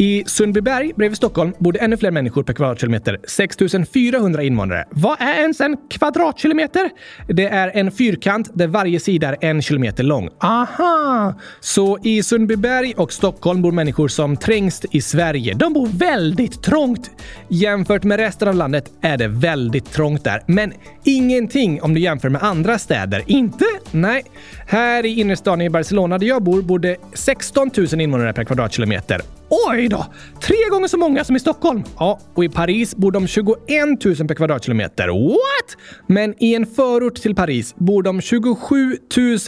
I 0.00 0.24
Sundbyberg 0.26 0.92
bredvid 0.96 1.16
Stockholm 1.16 1.52
bor 1.58 1.72
det 1.72 1.78
ännu 1.78 1.96
fler 1.96 2.10
människor 2.10 2.42
per 2.42 2.52
kvadratkilometer, 2.52 3.20
6 3.28 3.56
400 3.92 4.42
invånare. 4.42 4.84
Vad 4.90 5.20
är 5.20 5.34
ens 5.34 5.60
en 5.60 5.76
kvadratkilometer? 5.90 6.90
Det 7.26 7.46
är 7.46 7.70
en 7.74 7.90
fyrkant 7.90 8.50
där 8.54 8.66
varje 8.66 9.00
sida 9.00 9.28
är 9.28 9.50
en 9.50 9.62
kilometer 9.62 10.04
lång. 10.04 10.28
Aha! 10.40 11.34
Så 11.60 11.98
i 12.02 12.22
Sundbyberg 12.22 12.94
och 12.96 13.12
Stockholm 13.12 13.62
bor 13.62 13.72
människor 13.72 14.08
som 14.08 14.36
trängst 14.36 14.84
i 14.90 15.00
Sverige. 15.00 15.54
De 15.54 15.72
bor 15.72 15.86
väldigt 15.86 16.62
trångt. 16.62 17.10
Jämfört 17.48 18.04
med 18.04 18.18
resten 18.18 18.48
av 18.48 18.54
landet 18.54 18.84
är 19.00 19.16
det 19.16 19.28
väldigt 19.28 19.92
trångt 19.92 20.24
där. 20.24 20.42
Men 20.46 20.72
ingenting 21.04 21.82
om 21.82 21.94
du 21.94 22.00
jämför 22.00 22.28
med 22.28 22.42
andra 22.42 22.78
städer. 22.78 23.22
Inte? 23.26 23.64
Nej. 23.90 24.24
Här 24.70 25.06
i 25.06 25.20
innerstan 25.20 25.60
i 25.60 25.70
Barcelona 25.70 26.18
där 26.18 26.26
jag 26.26 26.42
bor 26.42 26.62
bor 26.62 26.78
det 26.78 26.96
16 27.12 27.70
000 27.76 28.00
invånare 28.00 28.32
per 28.32 28.44
kvadratkilometer. 28.44 29.20
Oj 29.68 29.88
då! 29.88 30.06
Tre 30.40 30.56
gånger 30.70 30.88
så 30.88 30.96
många 30.96 31.24
som 31.24 31.36
i 31.36 31.40
Stockholm. 31.40 31.84
Ja, 31.98 32.20
och 32.34 32.44
i 32.44 32.48
Paris 32.48 32.96
bor 32.96 33.12
de 33.12 33.26
21 33.26 33.56
000 34.04 34.28
per 34.28 34.34
kvadratkilometer. 34.34 35.28
What? 35.28 35.76
Men 36.06 36.34
i 36.42 36.54
en 36.54 36.66
förort 36.66 37.14
till 37.14 37.34
Paris 37.34 37.74
bor 37.76 38.02
de 38.02 38.20
27 38.20 38.96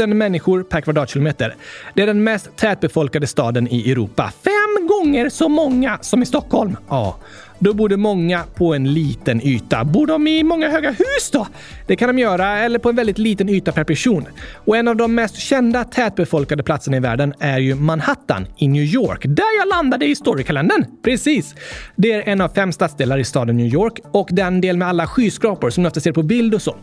000 0.01 0.15
människor 0.15 0.63
per 0.63 0.81
kvadratkilometer. 0.81 1.55
Det 1.95 2.03
är 2.03 2.07
den 2.07 2.25
mest 2.25 2.57
tätbefolkade 2.57 3.27
staden 3.27 3.69
i 3.69 3.91
Europa. 3.91 4.33
Fem 4.45 4.87
gånger 4.87 5.29
så 5.29 5.49
många 5.49 5.99
som 6.01 6.23
i 6.23 6.27
Stockholm. 6.27 6.77
Ja. 6.89 7.17
Då 7.62 7.75
bor 7.75 7.88
det 7.88 7.96
många 7.96 8.44
på 8.55 8.75
en 8.75 8.94
liten 8.94 9.46
yta. 9.46 9.85
Bor 9.85 10.07
de 10.07 10.27
i 10.27 10.42
många 10.42 10.68
höga 10.68 10.90
hus 10.90 11.31
då? 11.33 11.46
Det 11.87 11.96
kan 11.96 12.09
de 12.09 12.18
göra, 12.18 12.59
eller 12.59 12.79
på 12.79 12.88
en 12.88 12.96
väldigt 12.96 13.18
liten 13.18 13.49
yta 13.49 13.73
per 13.73 13.85
person. 13.85 14.27
Och 14.55 14.77
en 14.77 14.88
av 14.88 14.96
de 14.96 15.14
mest 15.14 15.37
kända 15.37 15.85
tätbefolkade 15.85 16.62
platserna 16.62 16.96
i 16.96 17.01
världen 17.01 17.35
är 17.38 17.59
ju 17.59 17.75
Manhattan 17.75 18.46
i 18.57 18.68
New 18.68 18.83
York, 18.83 19.20
där 19.25 19.59
jag 19.59 19.68
landade 19.68 20.07
i 20.07 20.16
storykalendern. 20.16 20.85
Precis! 21.03 21.55
Det 21.96 22.12
är 22.12 22.29
en 22.29 22.40
av 22.40 22.49
fem 22.49 22.73
stadsdelar 22.73 23.18
i 23.18 23.25
staden 23.25 23.57
New 23.57 23.66
York 23.66 23.99
och 24.12 24.29
den 24.31 24.61
del 24.61 24.77
med 24.77 24.88
alla 24.88 25.07
skyskrapor 25.07 25.70
som 25.70 25.83
ni 25.83 25.88
ofta 25.88 26.01
ser 26.01 26.12
på 26.12 26.23
bild 26.23 26.55
och 26.55 26.62
så. 26.62 26.77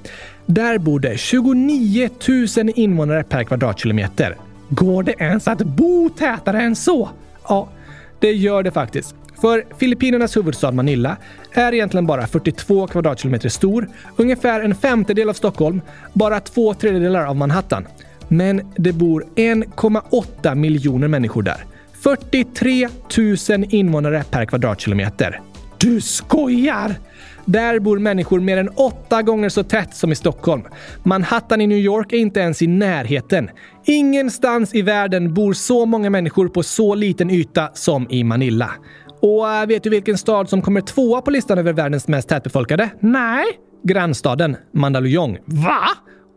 Där 0.45 0.77
bor 0.77 0.99
det 0.99 1.19
29 1.19 2.09
000 2.57 2.69
invånare 2.75 3.23
per 3.23 3.43
kvadratkilometer. 3.43 4.35
Går 4.69 5.03
det 5.03 5.15
ens 5.19 5.47
att 5.47 5.59
bo 5.59 6.09
tätare 6.09 6.61
än 6.61 6.75
så? 6.75 7.09
Ja, 7.49 7.69
det 8.19 8.31
gör 8.31 8.63
det 8.63 8.71
faktiskt. 8.71 9.15
För 9.41 9.65
Filippinernas 9.77 10.37
huvudstad 10.37 10.71
Manila 10.71 11.17
är 11.51 11.73
egentligen 11.73 12.07
bara 12.07 12.27
42 12.27 12.87
kvadratkilometer 12.87 13.49
stor, 13.49 13.89
ungefär 14.15 14.61
en 14.61 14.75
femtedel 14.75 15.29
av 15.29 15.33
Stockholm, 15.33 15.81
bara 16.13 16.39
två 16.39 16.73
tredjedelar 16.73 17.25
av 17.25 17.35
Manhattan. 17.35 17.87
Men 18.27 18.73
det 18.75 18.93
bor 18.93 19.25
1,8 19.35 20.55
miljoner 20.55 21.07
människor 21.07 21.43
där. 21.43 21.65
43 22.03 22.89
000 23.49 23.65
invånare 23.69 24.23
per 24.31 24.45
kvadratkilometer. 24.45 25.41
Du 25.77 26.01
skojar! 26.01 26.95
Där 27.45 27.79
bor 27.79 27.99
människor 27.99 28.39
mer 28.39 28.57
än 28.57 28.69
åtta 28.69 29.21
gånger 29.21 29.49
så 29.49 29.63
tätt 29.63 29.95
som 29.95 30.11
i 30.11 30.15
Stockholm. 30.15 30.63
Manhattan 31.03 31.61
i 31.61 31.67
New 31.67 31.77
York 31.77 32.13
är 32.13 32.17
inte 32.17 32.39
ens 32.39 32.61
i 32.61 32.67
närheten. 32.67 33.49
Ingenstans 33.85 34.75
i 34.75 34.81
världen 34.81 35.33
bor 35.33 35.53
så 35.53 35.85
många 35.85 36.09
människor 36.09 36.47
på 36.47 36.63
så 36.63 36.95
liten 36.95 37.29
yta 37.29 37.69
som 37.73 38.07
i 38.09 38.23
Manila. 38.23 38.71
Och 39.21 39.49
äh, 39.49 39.65
vet 39.67 39.83
du 39.83 39.89
vilken 39.89 40.17
stad 40.17 40.49
som 40.49 40.61
kommer 40.61 40.81
tvåa 40.81 41.21
på 41.21 41.31
listan 41.31 41.57
över 41.57 41.73
världens 41.73 42.07
mest 42.07 42.29
tätbefolkade? 42.29 42.89
Nej. 42.99 43.45
Grannstaden 43.83 44.57
Mandaluyong. 44.73 45.37
Va? 45.45 45.79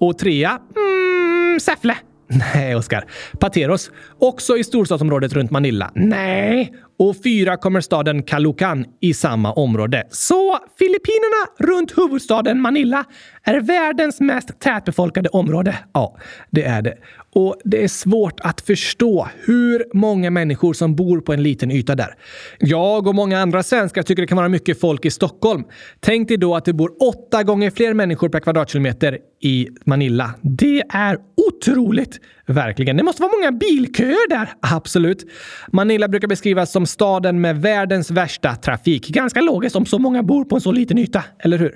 Och 0.00 0.18
trea? 0.18 0.58
Mm, 0.76 1.60
Säffle. 1.60 1.96
Nej, 2.54 2.76
Oskar. 2.76 3.04
Pateros. 3.40 3.90
Också 4.18 4.56
i 4.56 4.64
storstadsområdet 4.64 5.32
runt 5.32 5.50
Manila. 5.50 5.90
Nej. 5.94 6.72
Och 7.00 7.16
fyra 7.24 7.56
kommer 7.56 7.80
staden 7.80 8.22
Caloocan 8.22 8.84
i 9.00 9.14
samma 9.14 9.52
område. 9.52 10.06
Så 10.10 10.58
Filippinerna 10.78 11.72
runt 11.72 11.98
huvudstaden 11.98 12.60
Manila 12.60 13.04
är 13.44 13.60
världens 13.60 14.20
mest 14.20 14.60
tätbefolkade 14.60 15.28
område. 15.28 15.78
Ja, 15.92 16.16
det 16.50 16.64
är 16.64 16.82
det. 16.82 16.98
Och 17.32 17.60
det 17.64 17.84
är 17.84 17.88
svårt 17.88 18.40
att 18.40 18.60
förstå 18.60 19.28
hur 19.44 19.84
många 19.94 20.30
människor 20.30 20.72
som 20.72 20.96
bor 20.96 21.20
på 21.20 21.32
en 21.32 21.42
liten 21.42 21.70
yta 21.70 21.94
där. 21.94 22.14
Jag 22.58 23.06
och 23.06 23.14
många 23.14 23.40
andra 23.40 23.62
svenskar 23.62 24.02
tycker 24.02 24.22
det 24.22 24.26
kan 24.26 24.36
vara 24.36 24.48
mycket 24.48 24.80
folk 24.80 25.04
i 25.04 25.10
Stockholm. 25.10 25.64
Tänk 26.00 26.28
dig 26.28 26.36
då 26.36 26.56
att 26.56 26.64
det 26.64 26.72
bor 26.72 27.02
åtta 27.02 27.42
gånger 27.42 27.70
fler 27.70 27.94
människor 27.94 28.28
per 28.28 28.40
kvadratkilometer 28.40 29.18
i 29.40 29.68
Manila. 29.84 30.34
Det 30.42 30.82
är 30.88 31.18
otroligt! 31.48 32.20
Verkligen. 32.46 32.96
Det 32.96 33.02
måste 33.02 33.22
vara 33.22 33.32
många 33.38 33.52
bilköer 33.52 34.28
där. 34.28 34.52
Absolut. 34.60 35.26
Manila 35.72 36.08
brukar 36.08 36.28
beskrivas 36.28 36.72
som 36.72 36.86
staden 36.90 37.40
med 37.40 37.62
världens 37.62 38.10
värsta 38.10 38.56
trafik. 38.56 39.08
Ganska 39.08 39.40
logiskt 39.40 39.76
om 39.76 39.86
så 39.86 39.98
många 39.98 40.22
bor 40.22 40.44
på 40.44 40.54
en 40.54 40.60
så 40.60 40.72
liten 40.72 40.98
yta, 40.98 41.24
eller 41.38 41.58
hur? 41.58 41.74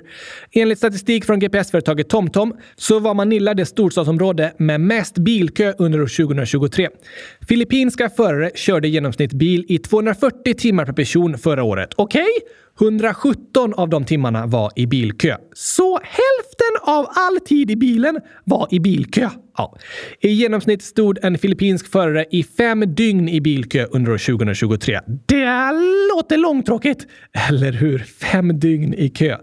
Enligt 0.51 0.77
statistik 0.77 1.25
från 1.25 1.39
GPS-företaget 1.39 2.09
TomTom 2.09 2.53
så 2.75 2.99
var 2.99 3.13
Manila 3.13 3.53
det 3.53 3.65
storstadsområde 3.65 4.53
med 4.57 4.81
mest 4.81 5.17
bilkö 5.17 5.73
under 5.77 6.01
år 6.01 6.25
2023. 6.25 6.89
Filippinska 7.47 8.09
förare 8.09 8.51
körde 8.55 8.87
i 8.87 8.91
genomsnitt 8.91 9.33
bil 9.33 9.65
i 9.67 9.77
240 9.77 10.53
timmar 10.53 10.85
per 10.85 10.93
person 10.93 11.37
förra 11.37 11.63
året. 11.63 11.89
Okej? 11.95 12.21
Okay? 12.21 12.87
117 12.87 13.73
av 13.73 13.89
de 13.89 14.05
timmarna 14.05 14.45
var 14.45 14.71
i 14.75 14.87
bilkö. 14.87 15.35
Så 15.53 15.99
hälften 16.03 16.93
av 16.95 17.07
all 17.15 17.39
tid 17.39 17.71
i 17.71 17.75
bilen 17.75 18.19
var 18.43 18.67
i 18.71 18.79
bilkö. 18.79 19.29
Ja. 19.57 19.77
I 20.19 20.29
genomsnitt 20.29 20.81
stod 20.81 21.19
en 21.23 21.37
filippinsk 21.37 21.91
förare 21.91 22.25
i 22.31 22.43
fem 22.43 22.95
dygn 22.95 23.29
i 23.29 23.41
bilkö 23.41 23.85
under 23.91 24.11
år 24.11 24.17
2023. 24.17 24.99
Det 25.25 25.71
låter 26.15 26.37
långtråkigt, 26.37 27.07
eller 27.49 27.71
hur? 27.71 27.99
Fem 27.99 28.59
dygn 28.59 28.93
i 28.93 29.09
kö. 29.09 29.37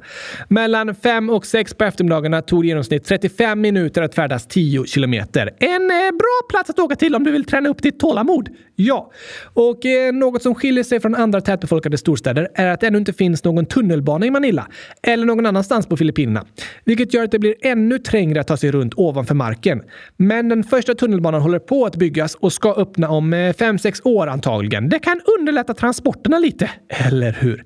Mellan 0.49 0.95
fem 0.95 1.31
och 1.31 1.47
sex 1.47 1.75
på 1.75 1.85
eftermiddagarna 1.85 2.43
tog 2.43 2.65
i 2.65 2.69
genomsnitt 2.69 3.05
35 3.05 3.61
minuter 3.61 4.03
att 4.03 4.15
färdas 4.15 4.47
10 4.47 4.85
kilometer. 4.85 5.51
En 5.59 5.91
eh, 5.91 5.97
bra 5.97 6.41
plats 6.49 6.71
att 6.71 6.79
åka 6.79 6.97
till 6.97 7.15
om 7.15 7.25
du 7.25 7.31
vill 7.31 7.45
träna 7.45 7.69
upp 7.69 7.83
ditt 7.83 8.01
tålamod. 8.01 8.49
Ja, 8.77 9.13
och 9.55 9.87
eh, 9.87 10.13
något 10.13 10.43
som 10.43 10.55
skiljer 10.55 10.85
sig 10.85 11.01
från 11.01 11.15
andra 11.15 11.41
tätbefolkade 11.41 11.99
storstäder 11.99 12.49
är 12.55 12.67
att 12.67 12.81
det 12.81 12.87
ännu 12.87 12.99
inte 12.99 13.13
finns 13.13 13.45
någon 13.45 13.67
tunnelbana 13.67 14.27
i 14.27 14.31
Manila 14.31 14.67
eller 15.03 15.27
någon 15.27 15.47
annanstans 15.47 15.87
på 15.87 15.97
Filippinerna, 15.97 16.47
vilket 16.85 17.15
gör 17.15 17.25
att 17.25 17.31
det 17.31 17.39
blir 17.39 17.55
ännu 17.61 17.99
trängre 17.99 18.41
att 18.41 18.47
ta 18.47 18.57
sig 18.57 18.71
runt 18.71 18.95
ovanför 18.97 19.35
marken. 19.35 19.83
Men 20.17 20.49
den 20.49 20.65
första 20.65 20.95
tunnelbanan 20.95 21.43
håller 21.43 21.59
på 21.59 21.87
att 21.87 21.97
byggas 21.97 22.35
och 22.35 22.53
ska 22.53 22.73
öppna 22.73 23.09
om 23.09 23.33
eh, 23.33 23.37
5-6 23.37 24.01
år 24.05 24.27
antagligen. 24.27 24.89
Det 24.89 24.99
kan 24.99 25.21
underlätta 25.39 25.75
transporterna 25.75 26.39
lite, 26.39 26.71
eller 26.89 27.33
hur? 27.33 27.65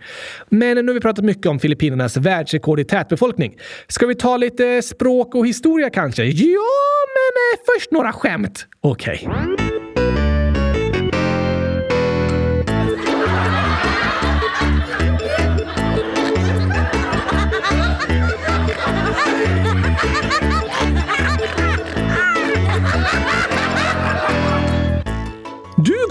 Men 0.48 0.76
nu 0.76 0.86
har 0.86 0.94
vi 0.94 1.00
pratat 1.00 1.24
mycket 1.24 1.46
om 1.46 1.58
Filippinernas 1.58 2.16
världsrekord 2.16 2.80
i 2.80 2.84
tätbefolkning. 2.84 3.56
Ska 3.88 4.06
vi 4.06 4.14
ta 4.14 4.36
lite 4.36 4.82
språk 4.82 5.34
och 5.34 5.46
historia 5.46 5.90
kanske? 5.90 6.24
Ja, 6.24 6.60
men 7.14 7.58
eh, 7.58 7.60
först 7.74 7.90
några 7.90 8.12
skämt. 8.12 8.66
Okej. 8.80 9.28
Okay. 9.28 9.75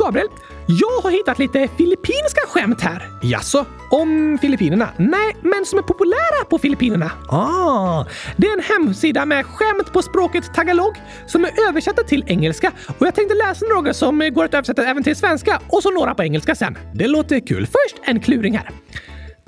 Gabriel, 0.05 0.27
jag 0.65 1.01
har 1.03 1.11
hittat 1.11 1.39
lite 1.39 1.67
filippinska 1.77 2.41
skämt 2.47 2.81
här. 2.81 3.09
Jaså? 3.21 3.65
Om 3.91 4.37
Filippinerna? 4.41 4.89
Nej, 4.97 5.35
men 5.41 5.65
som 5.65 5.79
är 5.79 5.83
populära 5.83 6.45
på 6.49 6.57
Filippinerna. 6.57 7.11
Ah, 7.29 8.05
det 8.37 8.47
är 8.47 8.53
en 8.53 8.63
hemsida 8.63 9.25
med 9.25 9.45
skämt 9.45 9.93
på 9.93 10.01
språket 10.01 10.53
tagalog 10.53 10.95
som 11.25 11.45
är 11.45 11.67
översatta 11.69 12.03
till 12.03 12.23
engelska 12.27 12.71
och 12.99 13.07
jag 13.07 13.15
tänkte 13.15 13.35
läsa 13.35 13.65
några 13.65 13.93
som 13.93 14.33
går 14.33 14.45
att 14.45 14.53
översätta 14.53 14.85
även 14.85 15.03
till 15.03 15.15
svenska 15.15 15.61
och 15.69 15.83
så 15.83 15.91
några 15.91 16.15
på 16.15 16.23
engelska 16.23 16.55
sen. 16.55 16.77
Det 16.93 17.07
låter 17.07 17.39
kul. 17.47 17.65
Först 17.65 18.01
en 18.03 18.19
kluring 18.19 18.57
här. 18.57 18.69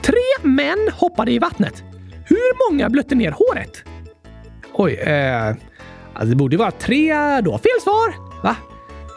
Tre 0.02 0.50
män 0.50 0.90
hoppade 0.94 1.32
i 1.32 1.40
vattnet. 1.40 1.84
Hur 2.26 2.72
många 2.72 2.90
blötte 2.90 3.16
ner 3.16 3.32
håret? 3.32 3.84
Oj, 4.74 4.94
eh, 4.94 5.48
alltså 6.14 6.30
det 6.30 6.36
borde 6.36 6.58
vara 6.58 6.72
tre 6.72 7.14
då. 7.42 7.58
Fel 7.58 7.82
svar! 7.84 8.14
Va? 8.44 8.56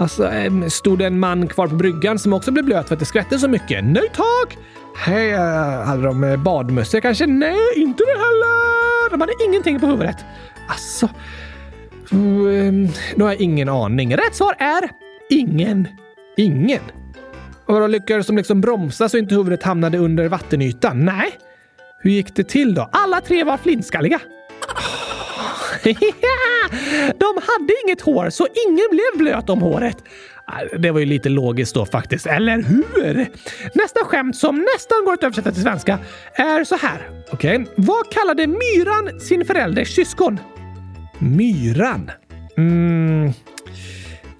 Alltså, 0.01 0.31
stod 0.69 0.99
det 0.99 1.07
en 1.07 1.21
man 1.21 1.49
kvar 1.49 1.67
på 1.67 1.75
bryggan 1.75 2.19
som 2.19 2.33
också 2.33 2.51
blev 2.51 2.65
blöt 2.65 2.89
för 2.89 2.95
att 2.95 2.99
det 2.99 3.07
skvätte 3.07 3.39
så 3.39 3.49
mycket? 3.49 3.85
Nej 3.85 4.11
tack! 4.15 4.59
Hej, 4.97 5.31
eh, 5.31 5.83
hade 5.83 6.03
de 6.03 6.25
eh, 6.25 6.37
badmössor 6.37 7.01
kanske? 7.01 7.27
Nej, 7.27 7.59
inte 7.77 8.05
det 8.05 8.19
heller! 8.19 9.11
De 9.11 9.21
hade 9.21 9.33
ingenting 9.47 9.81
på 9.81 9.87
huvudet. 9.87 10.17
Alltså, 10.69 11.09
nu 13.15 13.19
har 13.19 13.31
jag 13.31 13.41
ingen 13.41 13.69
aning. 13.69 14.17
Rätt 14.17 14.35
svar 14.35 14.55
är 14.59 14.91
ingen. 15.31 15.89
Ingen. 16.37 16.83
Och 17.67 17.81
då 17.81 17.87
lyckades 17.87 18.27
de 18.27 18.37
liksom 18.37 18.61
bromsa 18.61 19.09
så 19.09 19.19
inte 19.19 19.35
huvudet 19.35 19.63
hamnade 19.63 19.99
under 19.99 20.29
vattenytan? 20.29 21.05
Nej. 21.05 21.31
Hur 22.03 22.11
gick 22.11 22.37
det 22.37 22.45
till 22.45 22.75
då? 22.75 22.89
Alla 22.93 23.21
tre 23.21 23.45
var 23.45 23.57
flintskalliga. 23.57 24.21
De 27.07 27.41
hade 27.43 27.73
inget 27.85 28.01
hår, 28.01 28.31
så 28.31 28.47
ingen 28.69 28.89
blev 28.91 29.19
blöt 29.25 29.51
om 29.51 29.61
håret. 29.61 29.97
Äh, 30.49 30.79
det 30.79 30.91
var 30.91 31.01
ju 31.01 31.07
lite 31.07 31.29
logiskt 31.29 31.75
då 31.75 31.87
faktiskt, 31.87 32.27
eller 32.27 32.57
hur? 32.63 33.27
Nästa 33.75 34.05
skämt 34.05 34.37
som 34.37 34.67
nästan 34.75 35.05
går 35.05 35.13
att 35.13 35.23
översätta 35.23 35.53
till 35.53 35.63
svenska 35.63 35.99
är 36.35 36.65
så 36.65 36.77
här. 36.77 37.09
Okej, 37.33 37.61
okay. 37.61 37.75
vad 37.77 38.11
kallade 38.13 38.47
myran 38.47 39.21
sin 39.21 39.45
förälders 39.45 39.95
syskon? 39.95 40.41
Myran? 41.19 42.11
Mm. 42.57 43.33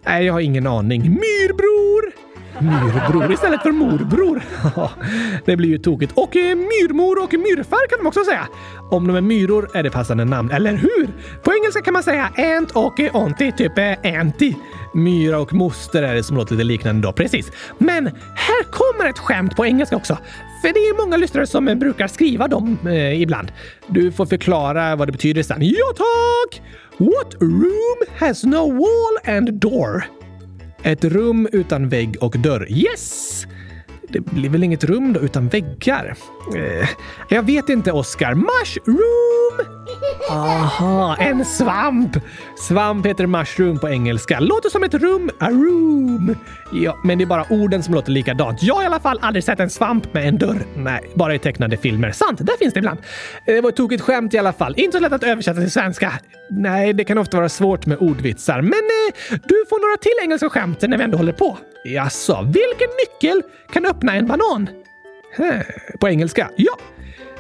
Nej, 0.07 0.25
jag 0.25 0.33
har 0.33 0.41
ingen 0.41 0.67
aning. 0.67 1.03
Myrbror! 1.03 2.30
Myrbror 2.61 3.33
istället 3.41 3.63
för 3.63 3.73
morbror. 3.73 4.43
det 5.45 5.57
blir 5.57 5.69
ju 5.69 5.79
tokigt. 5.79 6.13
Och 6.17 6.37
eh, 6.37 6.57
myrmor 6.57 7.23
och 7.23 7.33
myrfar 7.33 7.89
kan 7.89 7.99
de 7.99 8.07
också 8.07 8.25
säga. 8.25 8.49
Om 8.91 9.07
de 9.07 9.17
är 9.17 9.21
myror 9.21 9.71
är 9.75 9.83
det 9.83 9.91
passande 9.91 10.25
namn, 10.25 10.51
eller 10.51 10.73
hur? 10.73 11.09
På 11.43 11.53
engelska 11.53 11.83
kan 11.83 11.93
man 11.93 12.03
säga 12.03 12.31
ant 12.37 12.71
och 12.71 13.01
eh, 13.01 13.17
auntie, 13.17 13.53
typ 13.53 13.79
eh, 13.79 14.19
auntie. 14.21 14.55
Myra 14.95 15.39
och 15.39 15.53
moster 15.53 16.03
är 16.03 16.15
det 16.15 16.23
som 16.23 16.37
låter 16.37 16.55
lite 16.55 16.65
liknande 16.65 17.09
då, 17.09 17.13
precis. 17.13 17.53
Men 17.79 18.07
här 18.35 18.65
kommer 18.71 19.11
ett 19.11 19.19
skämt 19.19 19.57
på 19.57 19.67
engelska 19.67 19.97
också. 19.97 20.19
För 20.63 20.69
det 20.69 20.81
är 20.81 21.05
många 21.05 21.17
lyssnare 21.17 21.47
som 21.47 21.65
brukar 21.65 22.09
skriva 22.09 22.49
dem 22.49 22.79
eh, 22.87 23.23
ibland. 23.23 23.53
Du 23.87 24.13
får 24.13 24.27
förklara 24.27 24.97
vad 24.97 25.09
det 25.09 25.13
betyder 25.13 25.43
sen. 25.43 25.59
Ja 25.61 25.93
tack! 25.97 26.63
What 26.99 27.35
room 27.41 28.19
has 28.19 28.45
no 28.45 28.73
wall 28.73 29.37
and 29.37 29.53
door? 29.53 30.20
Ett 30.83 31.05
rum 31.05 31.49
utan 31.53 31.89
vägg 31.89 32.17
och 32.21 32.39
dörr. 32.39 32.67
Yes! 32.71 33.47
Det 34.09 34.21
blir 34.21 34.49
väl 34.49 34.65
inget 34.65 34.85
rum 34.85 35.13
då 35.13 35.21
utan 35.21 35.49
väggar? 35.49 36.15
Eh, 36.57 36.89
jag 37.29 37.43
vet 37.43 37.69
inte, 37.69 37.93
Oscar. 37.93 38.35
Mushroom! 38.35 39.80
Aha, 40.31 41.17
en 41.21 41.45
svamp! 41.45 42.17
Svamp 42.69 43.07
heter 43.07 43.27
mushroom 43.27 43.79
på 43.79 43.89
engelska. 43.89 44.41
Låter 44.41 44.69
som 44.69 44.83
ett 44.85 44.95
rum. 44.95 45.31
A 45.41 45.51
room. 45.51 46.37
Ja, 46.73 46.99
men 47.05 47.19
det 47.19 47.25
är 47.25 47.27
bara 47.27 47.47
orden 47.51 47.83
som 47.83 47.95
låter 47.95 48.13
likadant. 48.13 48.63
Jag 48.63 48.75
har 48.75 48.83
i 48.83 48.87
alla 48.87 49.01
fall 49.01 49.19
aldrig 49.23 49.45
sett 49.45 49.61
en 49.61 49.71
svamp 49.71 50.15
med 50.15 50.29
en 50.29 50.39
dörr. 50.39 50.67
Nej, 50.77 51.11
bara 51.15 51.35
i 51.35 51.39
tecknade 51.39 51.77
filmer. 51.77 52.13
Sant, 52.13 52.39
där 52.47 52.57
finns 52.59 52.75
det 52.75 52.79
ibland. 52.79 52.99
Eh, 53.47 53.55
det 53.55 53.61
var 53.61 53.69
ett 53.69 53.77
tokigt 53.77 54.03
skämt 54.03 54.35
i 54.35 54.39
alla 54.39 54.53
fall. 54.53 54.75
Inte 54.77 54.97
så 54.97 55.03
lätt 55.03 55.13
att 55.13 55.23
översätta 55.23 55.61
till 55.61 55.71
svenska. 55.71 56.13
Nej, 56.51 56.93
det 56.93 57.05
kan 57.05 57.19
ofta 57.19 57.37
vara 57.37 57.49
svårt 57.49 57.87
med 57.87 57.99
ordvitsar. 57.99 58.63
Men 58.63 58.73
eh, 58.73 59.39
du 59.45 59.65
får 59.69 59.81
några 59.87 59.97
till 59.97 60.13
engelska 60.23 60.51
skämt 60.51 60.83
när 60.83 60.99
vi 60.99 61.05
ändå 61.05 61.17
håller 61.17 61.33
på. 61.33 61.59
Jaså, 61.85 62.43
vilken 62.43 62.89
nyckel 63.07 63.43
kan 63.73 63.87
öppna 63.87 64.15
en 64.15 64.27
banan? 64.27 64.69
På 66.01 66.09
engelska? 66.09 66.51
Ja. 66.57 66.73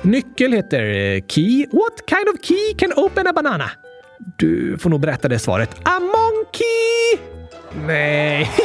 Nyckel 0.02 0.52
heter 0.52 0.82
eh, 0.82 1.20
key. 1.20 1.66
What 1.70 2.08
kind 2.08 2.28
of 2.34 2.40
key 2.42 2.74
can 2.78 2.92
open 2.96 3.26
a 3.26 3.32
banana? 3.32 3.70
Du 4.36 4.78
får 4.78 4.90
nog 4.90 5.00
berätta 5.00 5.28
det 5.28 5.38
svaret. 5.38 5.70
A 5.82 6.00
monkey! 6.00 7.26
Nej. 7.86 8.50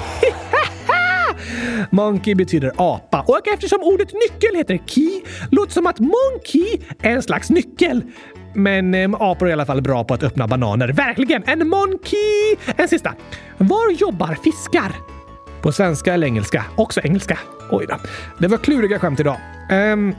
Monkey 1.89 2.35
betyder 2.35 2.71
apa 2.75 3.21
och 3.27 3.47
eftersom 3.47 3.83
ordet 3.83 4.13
nyckel 4.13 4.55
heter 4.55 4.79
key 4.85 5.21
låter 5.51 5.73
som 5.73 5.87
att 5.87 5.99
monkey 5.99 6.81
är 7.01 7.11
en 7.11 7.23
slags 7.23 7.49
nyckel. 7.49 8.01
Men 8.53 8.93
äm, 8.93 9.15
apor 9.15 9.45
är 9.45 9.49
i 9.49 9.53
alla 9.53 9.65
fall 9.65 9.81
bra 9.81 10.03
på 10.03 10.13
att 10.13 10.23
öppna 10.23 10.47
bananer. 10.47 10.87
Verkligen! 10.87 11.43
En 11.45 11.67
monkey! 11.69 12.55
En 12.75 12.87
sista. 12.87 13.13
Var 13.57 13.91
jobbar 13.91 14.37
fiskar? 14.43 14.91
På 15.61 15.71
svenska 15.71 16.13
eller 16.13 16.27
engelska? 16.27 16.65
Också 16.75 17.01
engelska. 17.01 17.39
Oj 17.71 17.85
då. 17.89 17.95
Det 18.39 18.47
var 18.47 18.57
kluriga 18.57 18.99
skämt 18.99 19.19
idag. 19.19 19.37
Um, 19.71 20.15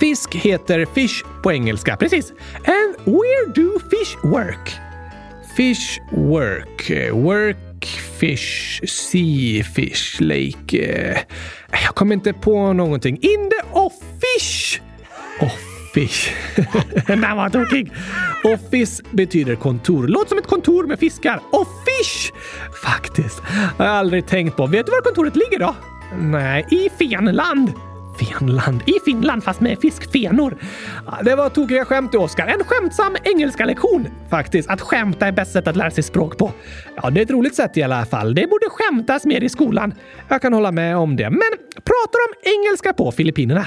fisk 0.00 0.34
heter 0.34 0.86
fish 0.94 1.24
på 1.42 1.52
engelska. 1.52 1.96
Precis. 1.96 2.32
And 2.54 2.94
where 3.04 3.46
do 3.54 3.78
fish 3.78 4.16
work? 4.24 4.72
Fish 5.56 6.00
work. 6.12 6.90
Work 7.12 7.74
fish, 8.20 8.80
sea 8.86 9.64
fish, 9.64 10.20
lake. 10.20 11.24
Jag 11.70 11.94
kommer 11.94 12.14
inte 12.14 12.32
på 12.32 12.72
någonting. 12.72 13.18
In 13.22 13.50
the 13.50 13.78
office! 13.78 14.80
Office. 15.40 16.30
Den 17.06 17.20
var 17.20 17.50
tokig. 17.50 17.92
Office 18.44 19.02
betyder 19.10 19.54
kontor. 19.54 20.08
Låter 20.08 20.28
som 20.28 20.38
ett 20.38 20.46
kontor 20.46 20.86
med 20.86 20.98
fiskar. 20.98 21.40
Office! 21.52 22.32
Faktiskt. 22.84 23.42
Jag 23.78 23.84
har 23.84 23.92
aldrig 23.92 24.26
tänkt 24.26 24.56
på. 24.56 24.66
Vet 24.66 24.86
du 24.86 24.92
var 24.92 25.02
kontoret 25.02 25.36
ligger 25.36 25.58
då? 25.58 25.74
Nej, 26.20 26.66
i 26.70 26.90
Finland. 26.98 27.72
Finland. 28.18 28.82
I 28.86 28.92
Finland 29.04 29.44
fast 29.44 29.60
med 29.60 29.78
fiskfenor. 29.80 30.56
Det 31.24 31.34
var 31.34 31.48
tokiga 31.48 31.84
skämt 31.84 32.12
du, 32.12 32.18
Oskar. 32.18 32.46
En 32.46 32.64
skämtsam 32.64 33.16
engelska 33.24 33.64
lektion 33.64 34.08
faktiskt. 34.30 34.70
Att 34.70 34.80
skämta 34.80 35.26
är 35.26 35.32
bäst 35.32 35.52
sätt 35.52 35.68
att 35.68 35.76
lära 35.76 35.90
sig 35.90 36.04
språk 36.04 36.38
på. 36.38 36.52
Ja, 36.96 37.10
det 37.10 37.20
är 37.20 37.24
ett 37.24 37.30
roligt 37.30 37.54
sätt 37.54 37.76
i 37.76 37.82
alla 37.82 38.04
fall. 38.04 38.34
Det 38.34 38.46
borde 38.46 38.66
skämtas 38.70 39.24
mer 39.24 39.44
i 39.44 39.48
skolan. 39.48 39.94
Jag 40.28 40.42
kan 40.42 40.52
hålla 40.52 40.72
med 40.72 40.96
om 40.96 41.16
det. 41.16 41.30
Men 41.30 41.50
pratar 41.74 42.18
om 42.28 42.34
engelska 42.42 42.92
på 42.92 43.12
Filippinerna. 43.12 43.66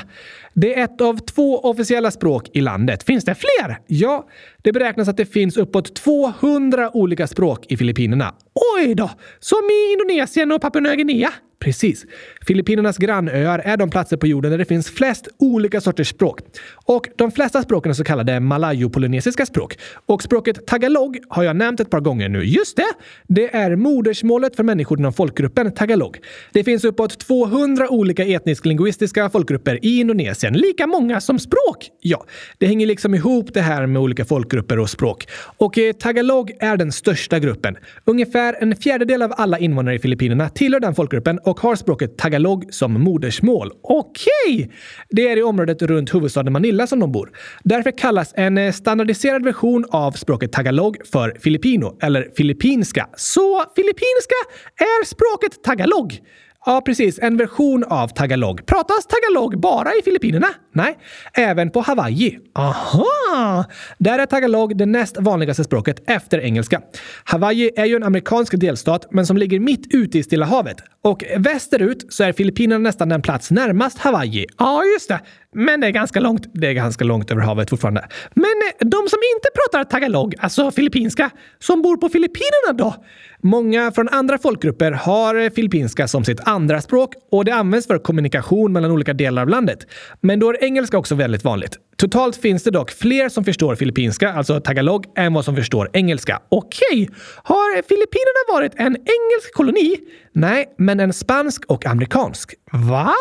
Det 0.53 0.79
är 0.79 0.83
ett 0.83 1.01
av 1.01 1.17
två 1.17 1.59
officiella 1.59 2.11
språk 2.11 2.49
i 2.53 2.61
landet. 2.61 3.03
Finns 3.03 3.25
det 3.25 3.35
fler? 3.35 3.79
Ja, 3.87 4.27
det 4.61 4.71
beräknas 4.71 5.07
att 5.07 5.17
det 5.17 5.25
finns 5.25 5.57
uppåt 5.57 5.95
200 5.95 6.91
olika 6.93 7.27
språk 7.27 7.65
i 7.69 7.77
Filippinerna. 7.77 8.35
Oj 8.77 8.95
då! 8.95 9.09
Som 9.39 9.59
i 9.71 9.93
Indonesien 9.93 10.51
och 10.51 10.61
Papua 10.61 10.79
Nya 10.81 10.95
Guinea? 10.95 11.29
Precis. 11.59 12.05
Filippinernas 12.47 12.97
grannöar 12.97 13.59
är 13.59 13.77
de 13.77 13.89
platser 13.89 14.17
på 14.17 14.27
jorden 14.27 14.51
där 14.51 14.57
det 14.57 14.65
finns 14.65 14.89
flest 14.89 15.27
olika 15.37 15.81
sorters 15.81 16.09
språk. 16.09 16.39
Och 16.85 17.09
de 17.15 17.31
flesta 17.31 17.61
språken 17.61 17.89
är 17.89 17.93
så 17.93 18.03
kallade 18.03 18.39
malayo-polynesiska 18.39 19.45
språk. 19.45 19.77
Och 20.05 20.23
språket 20.23 20.67
tagalog 20.67 21.17
har 21.29 21.43
jag 21.43 21.55
nämnt 21.55 21.79
ett 21.79 21.89
par 21.89 21.99
gånger 21.99 22.29
nu. 22.29 22.43
Just 22.43 22.77
det! 22.77 22.93
Det 23.27 23.55
är 23.55 23.75
modersmålet 23.75 24.55
för 24.55 24.63
människor 24.63 24.99
inom 24.99 25.13
folkgruppen 25.13 25.71
tagalog. 25.71 26.17
Det 26.53 26.63
finns 26.63 26.83
uppåt 26.83 27.19
200 27.19 27.89
olika 27.89 28.23
etnisk-lingvistiska 28.25 29.29
folkgrupper 29.29 29.85
i 29.85 29.99
Indonesien. 29.99 30.53
Lika 30.53 30.87
många 30.87 31.21
som 31.21 31.39
språk! 31.39 31.89
Ja, 32.01 32.25
det 32.57 32.67
hänger 32.67 32.87
liksom 32.87 33.15
ihop 33.15 33.53
det 33.53 33.61
här 33.61 33.87
med 33.87 34.01
olika 34.01 34.25
folkgrupper 34.25 34.79
och 34.79 34.89
språk. 34.89 35.27
Och 35.57 35.77
eh, 35.77 35.93
tagalog 35.93 36.51
är 36.59 36.77
den 36.77 36.91
största 36.91 37.39
gruppen. 37.39 37.77
Ungefär 38.05 38.57
en 38.61 38.75
fjärdedel 38.75 39.21
av 39.21 39.33
alla 39.37 39.59
invånare 39.59 39.95
i 39.95 39.99
Filippinerna 39.99 40.49
tillhör 40.49 40.79
den 40.79 40.95
folkgruppen 40.95 41.39
och 41.47 41.59
har 41.59 41.75
språket 41.75 42.17
tagalog 42.17 42.65
som 42.69 42.93
modersmål. 42.93 43.71
Okej! 43.81 44.31
Okay. 44.47 44.67
Det 45.09 45.27
är 45.27 45.37
i 45.37 45.43
området 45.43 45.81
runt 45.81 46.15
huvudstaden 46.15 46.53
Manila 46.53 46.87
som 46.87 46.99
de 46.99 47.11
bor. 47.11 47.31
Därför 47.63 47.97
kallas 47.97 48.33
en 48.35 48.57
eh, 48.57 48.71
standardiserad 48.71 49.43
version 49.43 49.85
av 49.91 50.11
språket 50.11 50.51
tagalog 50.51 50.97
för 51.11 51.37
filipino, 51.39 51.97
eller 52.01 52.29
filippinska. 52.37 53.09
Så 53.15 53.63
filippinska 53.75 54.35
är 54.77 55.05
språket 55.05 55.63
tagalog. 55.63 56.19
Ja, 56.67 56.81
precis. 56.81 57.19
En 57.19 57.37
version 57.37 57.83
av 57.83 58.07
tagalog. 58.07 58.65
Pratas 58.65 59.07
tagalog 59.07 59.59
bara 59.59 59.89
i 59.89 60.01
Filippinerna? 60.03 60.47
Nej, 60.73 60.97
även 61.33 61.69
på 61.69 61.81
Hawaii. 61.81 62.39
Aha! 62.55 63.65
Där 63.97 64.19
är 64.19 64.25
tagalog 64.25 64.77
det 64.77 64.85
näst 64.85 65.17
vanligaste 65.19 65.63
språket 65.63 66.09
efter 66.09 66.39
engelska. 66.39 66.81
Hawaii 67.23 67.71
är 67.75 67.85
ju 67.85 67.95
en 67.95 68.03
amerikansk 68.03 68.59
delstat, 68.59 69.07
men 69.11 69.25
som 69.25 69.37
ligger 69.37 69.59
mitt 69.59 69.93
ute 69.93 70.19
i 70.19 70.23
Stilla 70.23 70.45
havet. 70.45 70.77
Och 71.03 71.23
västerut 71.37 72.13
så 72.13 72.23
är 72.23 72.33
Filippinerna 72.33 72.79
nästan 72.79 73.09
den 73.09 73.21
plats 73.21 73.51
närmast 73.51 73.99
Hawaii. 73.99 74.45
Ja, 74.57 74.83
just 74.83 75.09
det. 75.09 75.19
Men 75.57 75.81
det 75.81 75.87
är 75.87 75.91
ganska 75.91 76.19
långt. 76.19 76.47
Det 76.53 76.67
är 76.67 76.73
ganska 76.73 77.03
långt 77.03 77.31
över 77.31 77.41
havet 77.41 77.69
fortfarande. 77.69 78.07
Men 78.33 78.45
eh, 78.45 78.87
de 78.87 79.09
som 79.09 79.19
inte 79.35 79.49
pratar 79.55 79.83
tagalog, 79.83 80.35
alltså 80.39 80.71
filippinska, 80.71 81.29
som 81.59 81.81
bor 81.81 81.97
på 81.97 82.09
Filippinerna 82.09 82.73
då? 82.77 82.95
Många 83.43 83.91
från 83.91 84.09
andra 84.09 84.37
folkgrupper 84.37 84.91
har 84.91 85.35
eh, 85.35 85.49
filippinska 85.49 86.07
som 86.07 86.23
sitt 86.23 86.39
andra 86.43 86.81
språk 86.81 87.13
och 87.31 87.45
det 87.45 87.51
används 87.51 87.87
för 87.87 87.97
kommunikation 87.99 88.71
mellan 88.73 88.91
olika 88.91 89.13
delar 89.13 89.41
av 89.41 89.49
landet. 89.49 89.79
Men 90.21 90.39
då 90.39 90.49
är 90.49 90.63
engelska 90.63 90.97
också 90.97 91.15
väldigt 91.15 91.43
vanligt. 91.43 91.77
Totalt 91.97 92.35
finns 92.35 92.63
det 92.63 92.71
dock 92.71 92.91
fler 92.91 93.29
som 93.29 93.43
förstår 93.43 93.75
filippinska, 93.75 94.33
alltså 94.33 94.59
tagalog, 94.59 95.05
än 95.15 95.33
vad 95.33 95.45
som 95.45 95.55
förstår 95.55 95.89
engelska. 95.93 96.41
Okej, 96.49 97.09
har 97.43 97.81
Filippinerna 97.81 98.53
varit 98.53 98.71
en 98.75 98.95
engelsk 98.95 99.53
koloni? 99.53 99.97
Nej, 100.33 100.65
men 100.77 100.99
en 100.99 101.13
spansk 101.13 101.65
och 101.67 101.85
amerikansk. 101.85 102.53
Va? 102.71 103.13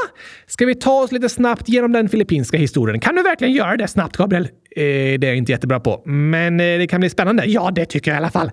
Ska 0.46 0.66
vi 0.66 0.74
ta 0.74 1.02
oss 1.02 1.12
lite 1.12 1.28
snabbt 1.28 1.68
genom 1.68 1.92
den 1.92 2.08
filippinska 2.08 2.25
historien? 2.30 3.00
Kan 3.00 3.14
du 3.14 3.22
verkligen 3.22 3.54
göra 3.54 3.76
det 3.76 3.88
snabbt, 3.88 4.16
Gabriel? 4.16 4.48
Eh, 4.76 4.82
det 5.18 5.24
är 5.24 5.26
jag 5.26 5.36
inte 5.36 5.52
jättebra 5.52 5.80
på, 5.80 6.02
men 6.04 6.60
eh, 6.60 6.78
det 6.78 6.86
kan 6.86 7.00
bli 7.00 7.10
spännande. 7.10 7.44
Ja, 7.46 7.70
det 7.74 7.86
tycker 7.86 8.10
jag 8.10 8.16
i 8.16 8.18
alla 8.18 8.30
fall. 8.30 8.50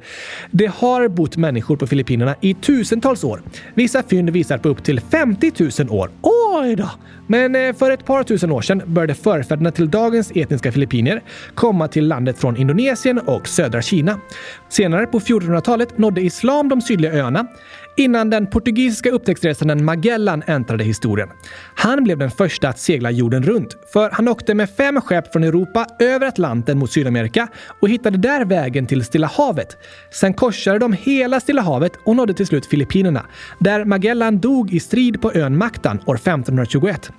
Det 0.51 0.71
har 0.75 1.07
bott 1.07 1.37
människor 1.37 1.75
på 1.75 1.87
Filippinerna 1.87 2.35
i 2.41 2.53
tusentals 2.53 3.23
år. 3.23 3.41
Vissa 3.73 4.03
fynd 4.03 4.29
visar 4.29 4.57
på 4.57 4.69
upp 4.69 4.83
till 4.83 4.99
50 4.99 5.51
000 5.79 5.89
år. 5.89 6.09
Oj 6.21 6.75
då! 6.75 6.89
Men 7.27 7.55
eh, 7.55 7.73
för 7.75 7.91
ett 7.91 8.05
par 8.05 8.23
tusen 8.23 8.51
år 8.51 8.61
sedan 8.61 8.81
började 8.85 9.13
förfäderna 9.13 9.71
till 9.71 9.89
dagens 9.89 10.31
etniska 10.35 10.71
filippiner 10.71 11.21
komma 11.53 11.87
till 11.87 12.07
landet 12.07 12.37
från 12.37 12.57
Indonesien 12.57 13.19
och 13.19 13.47
södra 13.47 13.81
Kina. 13.81 14.19
Senare 14.69 15.05
på 15.05 15.19
1400-talet 15.19 15.97
nådde 15.97 16.21
islam 16.21 16.69
de 16.69 16.81
sydliga 16.81 17.13
öarna 17.13 17.47
innan 17.97 18.29
den 18.29 18.47
portugisiska 18.47 19.09
upptäcktsresanden 19.09 19.85
Magellan 19.85 20.43
äntrade 20.47 20.83
historien. 20.83 21.29
Han 21.75 22.03
blev 22.03 22.17
den 22.17 22.31
första 22.31 22.69
att 22.69 22.79
segla 22.79 23.11
jorden 23.11 23.43
runt, 23.43 23.77
för 23.93 24.09
han 24.09 24.27
åkte 24.27 24.53
med 24.53 24.69
fem 24.69 25.01
skepp 25.01 25.33
från 25.33 25.43
Europa 25.43 25.87
över 25.99 26.27
Atlanten 26.27 26.79
mot 26.79 26.91
Sydamerika 26.91 27.47
och 27.81 27.89
hittade 27.89 28.17
där 28.17 28.45
vägen 28.45 28.87
till 28.87 29.05
Stilla 29.05 29.27
havet. 29.27 29.77
Sen 30.11 30.33
korsade 30.33 30.79
de 30.79 30.93
hela 30.93 31.39
Stilla 31.39 31.61
havet 31.61 31.91
och 32.05 32.15
nådde 32.15 32.33
till 32.33 32.47
slut 32.47 32.65
Filippinerna, 32.65 33.25
där 33.59 33.85
Magellan 33.85 34.39
dog 34.39 34.73
i 34.73 34.79
strid 34.79 35.21
på 35.21 35.33
ön 35.33 35.57
Mactan 35.57 35.99
år 36.05 36.15
1521. 36.15 37.11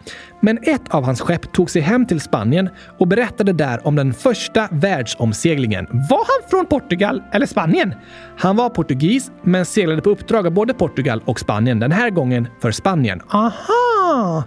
Men 0.45 0.59
ett 0.63 0.95
av 0.95 1.05
hans 1.05 1.21
skepp 1.21 1.53
tog 1.53 1.71
sig 1.71 1.83
hem 1.83 2.07
till 2.07 2.21
Spanien 2.21 2.69
och 2.99 3.09
berättade 3.09 3.53
där 3.53 3.87
om 3.87 3.97
den 3.97 4.15
första 4.15 4.69
världsomseglingen. 4.71 5.87
Var 6.11 6.19
han 6.19 6.51
från 6.51 6.67
Portugal 6.67 7.23
eller 7.33 7.47
Spanien? 7.47 7.95
Han 8.39 8.57
var 8.57 8.71
portugis, 8.71 9.31
men 9.43 9.67
seglade 9.67 10.03
på 10.03 10.11
uppdrag 10.11 10.47
av 10.47 10.53
både 10.53 10.75
Portugal 10.75 11.23
och 11.25 11.41
Spanien. 11.41 11.81
Den 11.81 11.93
här 11.93 12.11
gången 12.11 12.49
för 12.61 12.71
Spanien. 12.71 13.21
Aha! 13.29 14.45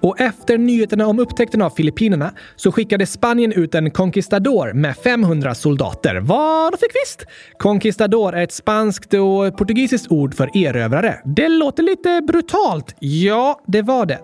Och 0.00 0.20
efter 0.20 0.58
nyheterna 0.58 1.06
om 1.06 1.18
upptäckten 1.18 1.62
av 1.62 1.70
Filippinerna 1.70 2.32
så 2.56 2.72
skickade 2.72 3.06
Spanien 3.06 3.52
ut 3.52 3.74
en 3.74 3.90
conquistador 3.90 4.72
med 4.72 4.96
500 4.96 5.54
soldater. 5.54 6.16
Vad 6.16 6.80
fick 6.80 6.90
visst! 7.04 7.26
Conquistador 7.58 8.34
är 8.34 8.42
ett 8.42 8.52
spanskt 8.52 9.14
och 9.14 9.56
portugisiskt 9.56 10.12
ord 10.12 10.34
för 10.34 10.56
erövrare. 10.56 11.18
Det 11.24 11.48
låter 11.48 11.82
lite 11.82 12.20
brutalt. 12.26 12.94
Ja, 12.98 13.60
det 13.66 13.82
var 13.82 14.06
det. 14.06 14.18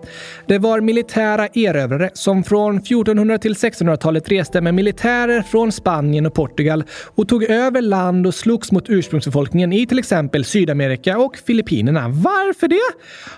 Det 0.47 0.57
var 0.57 0.81
militära 0.81 1.47
erövrare 1.53 2.09
som 2.13 2.43
från 2.43 2.77
1400 2.77 3.37
till 3.37 3.53
1600-talet 3.53 4.29
reste 4.29 4.61
med 4.61 4.73
militärer 4.73 5.41
från 5.41 5.71
Spanien 5.71 6.25
och 6.25 6.33
Portugal 6.33 6.83
och 7.15 7.27
tog 7.27 7.43
över 7.43 7.81
land 7.81 8.27
och 8.27 8.35
slogs 8.35 8.71
mot 8.71 8.89
ursprungsbefolkningen 8.89 9.73
i 9.73 9.87
till 9.87 9.99
exempel 9.99 10.45
Sydamerika 10.45 11.17
och 11.17 11.37
Filippinerna. 11.37 12.07
Varför 12.07 12.67
det? 12.67 12.79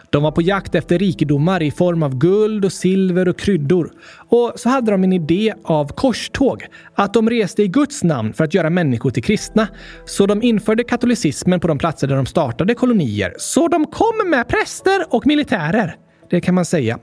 De 0.10 0.24
var 0.24 0.32
på 0.32 0.42
jakt 0.42 0.76
efter 0.76 1.00
rikedomar 1.00 1.64
i 1.64 1.72
form 1.72 2.04
av 2.04 2.18
guld 2.28 2.66
och 2.66 2.74
silver 2.74 3.28
och 3.28 3.40
kryddor. 3.40 3.92
Och 4.30 4.54
så 4.56 4.70
hade 4.70 4.92
de 4.92 5.04
en 5.04 5.14
idé 5.14 5.54
av 5.64 5.88
korståg. 5.88 6.66
Att 6.96 7.14
de 7.14 7.30
reste 7.30 7.64
i 7.64 7.68
Guds 7.68 8.04
namn 8.04 8.34
för 8.34 8.44
att 8.44 8.54
göra 8.54 8.70
människor 8.70 9.10
till 9.10 9.24
kristna. 9.24 9.68
Så 10.06 10.26
de 10.26 10.44
införde 10.44 10.84
katolicismen 10.84 11.60
på 11.60 11.68
de 11.68 11.78
platser 11.78 12.08
där 12.08 12.16
de 12.16 12.26
startade 12.26 12.74
kolonier. 12.74 13.34
Så 13.38 13.68
de 13.68 13.86
kom 13.86 14.30
med 14.30 14.48
präster 14.48 15.06
och 15.10 15.28
militärer. 15.28 15.96
Det 16.30 16.42
kan 16.42 16.56
man 16.56 16.66
säga. 16.66 17.00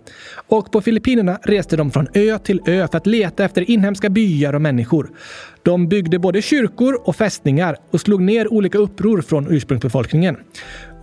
Och 0.49 0.73
på 0.73 0.81
Filippinerna 0.81 1.39
reste 1.43 1.77
de 1.77 1.91
från 1.91 2.09
ö 2.15 2.39
till 2.39 2.61
ö 2.67 2.89
för 2.91 2.99
att 2.99 3.07
leta 3.07 3.45
efter 3.45 3.71
inhemska 3.71 4.11
byar 4.11 4.53
och 4.53 4.63
människor. 4.63 5.11
De 5.65 5.89
byggde 5.89 6.19
både 6.19 6.43
kyrkor 6.43 7.01
och 7.05 7.17
fästningar 7.17 7.77
och 7.91 8.01
slog 8.01 8.23
ner 8.23 8.53
olika 8.53 8.79
uppror 8.79 9.23
från 9.23 9.47
ursprungsbefolkningen. 9.51 10.37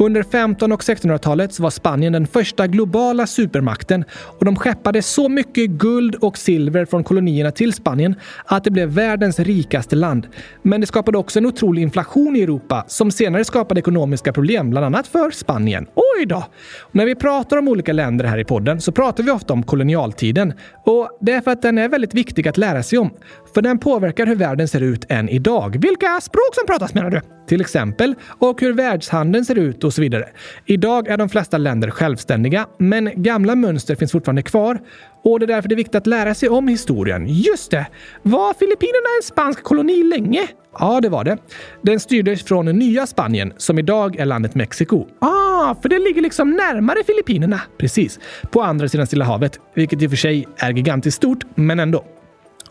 Under 0.02 0.24
15 0.24 0.72
och 0.72 0.82
1600-talet 0.82 1.60
var 1.60 1.70
Spanien 1.70 2.14
den 2.14 2.28
första 2.28 2.68
globala 2.68 3.28
supermakten 3.28 4.06
och 4.40 4.46
de 4.46 4.56
skeppade 4.56 5.02
så 5.02 5.30
mycket 5.30 5.70
guld 5.70 6.16
och 6.16 6.38
silver 6.38 6.86
från 6.86 7.04
kolonierna 7.04 7.52
till 7.52 7.74
Spanien 7.74 8.16
att 8.46 8.64
det 8.64 8.72
blev 8.72 8.90
världens 8.90 9.40
rikaste 9.40 9.96
land. 9.96 10.28
Men 10.62 10.82
det 10.82 10.88
skapade 10.88 11.18
också 11.18 11.40
en 11.40 11.46
otrolig 11.46 11.82
inflation 11.82 12.36
i 12.36 12.42
Europa 12.42 12.86
som 12.88 13.12
senare 13.12 13.46
skapade 13.46 13.80
ekonomiska 13.80 14.34
problem, 14.34 14.70
bland 14.70 14.86
annat 14.86 15.08
för 15.08 15.32
Spanien. 15.32 15.88
Oj 15.96 16.26
då! 16.26 16.44
Och 16.82 16.96
när 16.96 17.06
vi 17.06 17.16
pratar 17.16 17.58
om 17.58 17.68
olika 17.68 17.94
länder 17.94 18.26
här 18.26 18.38
i 18.38 18.46
podden 18.46 18.82
så 18.82 18.92
pratar 18.92 19.24
vi 19.24 19.32
ofta 19.32 19.54
om 19.54 19.64
kolonialtiden 19.64 20.54
och 20.86 21.18
det 21.22 21.32
är 21.32 21.42
för 21.42 21.52
att 21.52 21.62
den 21.62 21.78
är 21.78 21.90
väldigt 21.90 22.14
viktig 22.14 22.48
att 22.48 22.58
lära 22.58 22.84
sig 22.84 23.00
om. 23.00 23.10
För 23.54 23.62
den 23.62 23.78
påverkar 23.80 24.26
hur 24.26 24.36
världen 24.36 24.68
ser 24.68 24.82
ut 24.82 25.06
än 25.10 25.30
idag. 25.30 25.78
Vilka 25.82 26.22
språk 26.22 26.56
som 26.56 26.68
pratas 26.68 26.94
menar 26.94 27.10
du? 27.10 27.22
Till 27.48 27.62
exempel. 27.62 28.16
Och 28.28 28.62
hur 28.62 28.74
världshandeln 28.74 29.46
ser 29.46 29.58
ut 29.58 29.84
och 29.84 29.94
så 29.94 30.02
vidare. 30.02 30.30
Idag 30.66 31.08
är 31.08 31.18
de 31.18 31.30
flesta 31.30 31.58
länder 31.58 31.90
självständiga, 31.90 32.68
men 32.78 33.12
gamla 33.16 33.56
mönster 33.56 33.96
finns 33.96 34.12
fortfarande 34.12 34.42
kvar. 34.42 34.80
Och 35.24 35.40
det 35.40 35.46
är 35.46 35.48
därför 35.48 35.70
det 35.70 35.76
är 35.76 35.78
viktigt 35.78 35.96
att 35.96 36.08
lära 36.08 36.34
sig 36.34 36.50
om 36.50 36.68
historien. 36.68 37.26
Just 37.28 37.72
det! 37.72 37.88
Var 38.22 38.54
Filippinerna 38.54 39.10
en 39.20 39.24
spansk 39.24 39.64
koloni 39.64 40.04
länge? 40.04 40.48
Ja, 40.80 41.02
det 41.02 41.10
var 41.10 41.24
det. 41.24 41.38
Den 41.82 42.00
styrdes 42.00 42.44
från 42.44 42.66
nya 42.66 43.08
Spanien, 43.08 43.54
som 43.58 43.80
idag 43.80 44.16
är 44.16 44.26
landet 44.26 44.56
Mexiko. 44.56 45.08
Ah, 45.20 45.76
för 45.82 45.90
det 45.90 46.00
ligger 46.00 46.22
liksom 46.22 46.52
närmare 46.52 47.04
Filippinerna. 47.06 47.62
Precis. 47.78 48.20
På 48.52 48.62
andra 48.62 48.88
sidan 48.88 49.08
Stilla 49.08 49.26
havet, 49.26 49.60
vilket 49.76 50.02
i 50.02 50.08
och 50.08 50.10
för 50.10 50.18
sig 50.18 50.48
är 50.58 50.72
gigantiskt 50.72 51.18
stort, 51.18 51.44
men 51.56 51.80
ändå. 51.80 52.06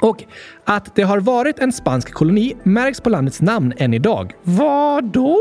Och 0.01 0.25
Att 0.65 0.95
det 0.97 1.03
har 1.03 1.21
varit 1.21 1.59
en 1.59 1.73
spansk 1.73 2.13
koloni 2.13 2.57
märks 2.63 3.01
på 3.01 3.11
landets 3.11 3.41
namn 3.41 3.73
än 3.77 3.95
idag. 3.95 4.33
Vad 4.43 5.05
då? 5.05 5.39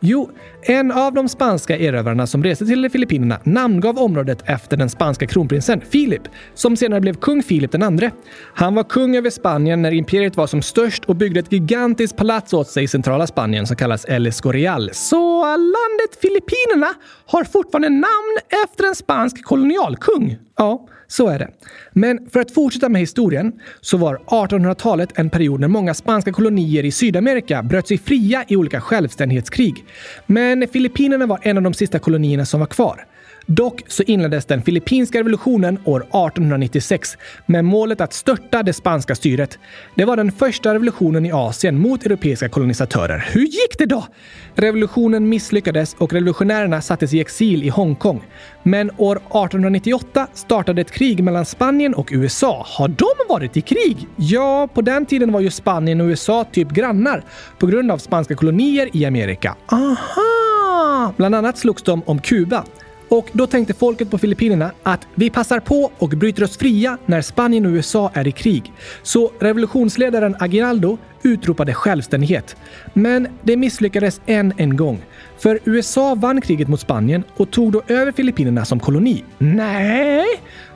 Jo, 0.00 0.30
en 0.62 0.92
av 0.92 1.14
de 1.14 1.28
spanska 1.28 1.78
erövrarna 1.78 2.26
som 2.26 2.44
reste 2.44 2.66
till 2.66 2.90
Filippinerna 2.90 3.40
namngav 3.44 3.98
området 3.98 4.42
efter 4.46 4.76
den 4.76 4.90
spanska 4.90 5.26
kronprinsen 5.26 5.80
Filip, 5.80 6.22
som 6.54 6.76
senare 6.76 7.00
blev 7.00 7.14
kung 7.14 7.42
Filip 7.42 7.74
II. 7.74 8.10
Han 8.54 8.74
var 8.74 8.84
kung 8.84 9.16
över 9.16 9.30
Spanien 9.30 9.82
när 9.82 9.92
imperiet 9.92 10.36
var 10.36 10.46
som 10.46 10.62
störst 10.62 11.04
och 11.04 11.16
byggde 11.16 11.40
ett 11.40 11.52
gigantiskt 11.52 12.16
palats 12.16 12.52
åt 12.52 12.68
sig 12.68 12.84
i 12.84 12.88
centrala 12.88 13.26
Spanien 13.26 13.66
som 13.66 13.76
kallas 13.76 14.04
El 14.08 14.26
Escorial. 14.26 14.90
Så 14.92 15.46
landet 15.56 16.20
Filippinerna 16.20 16.94
har 17.26 17.44
fortfarande 17.44 17.88
namn 17.88 18.38
efter 18.64 18.84
en 18.84 18.94
spansk 18.94 19.44
kolonialkung. 19.44 20.36
Ja, 20.56 20.88
så 21.08 21.28
är 21.28 21.38
det. 21.38 21.50
Men 21.92 22.30
för 22.30 22.40
att 22.40 22.50
fortsätta 22.50 22.88
med 22.88 23.00
historien 23.00 23.52
så 23.80 23.96
var 23.96 24.16
1800-talet 24.26 25.18
en 25.18 25.30
period 25.30 25.60
när 25.60 25.68
många 25.68 25.94
spanska 25.94 26.32
kolonier 26.32 26.84
i 26.84 26.90
Sydamerika 26.90 27.62
bröt 27.62 27.88
sig 27.88 27.98
fria 27.98 28.44
i 28.48 28.56
olika 28.56 28.80
självständighetskrig. 28.80 29.84
Men 30.26 30.68
Filippinerna 30.68 31.26
var 31.26 31.38
en 31.42 31.56
av 31.56 31.62
de 31.62 31.74
sista 31.74 31.98
kolonierna 31.98 32.46
som 32.46 32.60
var 32.60 32.66
kvar. 32.66 33.06
Dock 33.50 33.82
så 33.86 34.02
inleddes 34.02 34.44
den 34.44 34.62
filippinska 34.62 35.18
revolutionen 35.18 35.78
år 35.84 36.00
1896 36.00 37.16
med 37.46 37.64
målet 37.64 38.00
att 38.00 38.12
störta 38.12 38.62
det 38.62 38.72
spanska 38.72 39.14
styret. 39.14 39.58
Det 39.94 40.04
var 40.04 40.16
den 40.16 40.32
första 40.32 40.74
revolutionen 40.74 41.26
i 41.26 41.32
Asien 41.32 41.78
mot 41.78 42.06
europeiska 42.06 42.48
kolonisatörer. 42.48 43.28
Hur 43.32 43.40
gick 43.40 43.78
det 43.78 43.86
då? 43.86 44.06
Revolutionen 44.54 45.28
misslyckades 45.28 45.94
och 45.98 46.12
revolutionärerna 46.12 46.80
sattes 46.80 47.14
i 47.14 47.20
exil 47.20 47.62
i 47.62 47.68
Hongkong. 47.68 48.22
Men 48.62 48.90
år 48.96 49.16
1898 49.16 50.26
startade 50.34 50.80
ett 50.80 50.90
krig 50.90 51.24
mellan 51.24 51.44
Spanien 51.44 51.94
och 51.94 52.08
USA. 52.12 52.66
Har 52.66 52.88
de 52.88 53.08
varit 53.28 53.56
i 53.56 53.60
krig? 53.60 54.08
Ja, 54.16 54.68
på 54.74 54.82
den 54.82 55.06
tiden 55.06 55.32
var 55.32 55.40
ju 55.40 55.50
Spanien 55.50 56.00
och 56.00 56.06
USA 56.06 56.44
typ 56.44 56.70
grannar 56.70 57.24
på 57.58 57.66
grund 57.66 57.90
av 57.90 57.98
spanska 57.98 58.34
kolonier 58.34 58.88
i 58.92 59.04
Amerika. 59.04 59.56
Aha! 59.66 61.12
Bland 61.16 61.34
annat 61.34 61.58
slogs 61.58 61.82
de 61.82 62.02
om 62.06 62.18
Kuba. 62.18 62.64
Och 63.08 63.28
då 63.32 63.46
tänkte 63.46 63.74
folket 63.74 64.10
på 64.10 64.18
Filippinerna 64.18 64.72
att 64.82 65.06
vi 65.14 65.30
passar 65.30 65.60
på 65.60 65.92
och 65.98 66.08
bryter 66.08 66.44
oss 66.44 66.58
fria 66.58 66.98
när 67.06 67.22
Spanien 67.22 67.66
och 67.66 67.70
USA 67.70 68.10
är 68.14 68.28
i 68.28 68.32
krig. 68.32 68.72
Så 69.02 69.32
revolutionsledaren 69.38 70.36
Aguinaldo 70.38 70.98
utropade 71.22 71.74
självständighet. 71.74 72.56
Men 72.94 73.28
det 73.42 73.56
misslyckades 73.56 74.20
än 74.26 74.52
en 74.56 74.76
gång. 74.76 75.02
För 75.38 75.58
USA 75.64 76.14
vann 76.14 76.40
kriget 76.40 76.68
mot 76.68 76.80
Spanien 76.80 77.24
och 77.36 77.50
tog 77.50 77.72
då 77.72 77.82
över 77.88 78.12
Filippinerna 78.12 78.64
som 78.64 78.80
koloni. 78.80 79.24
Nej! 79.38 80.26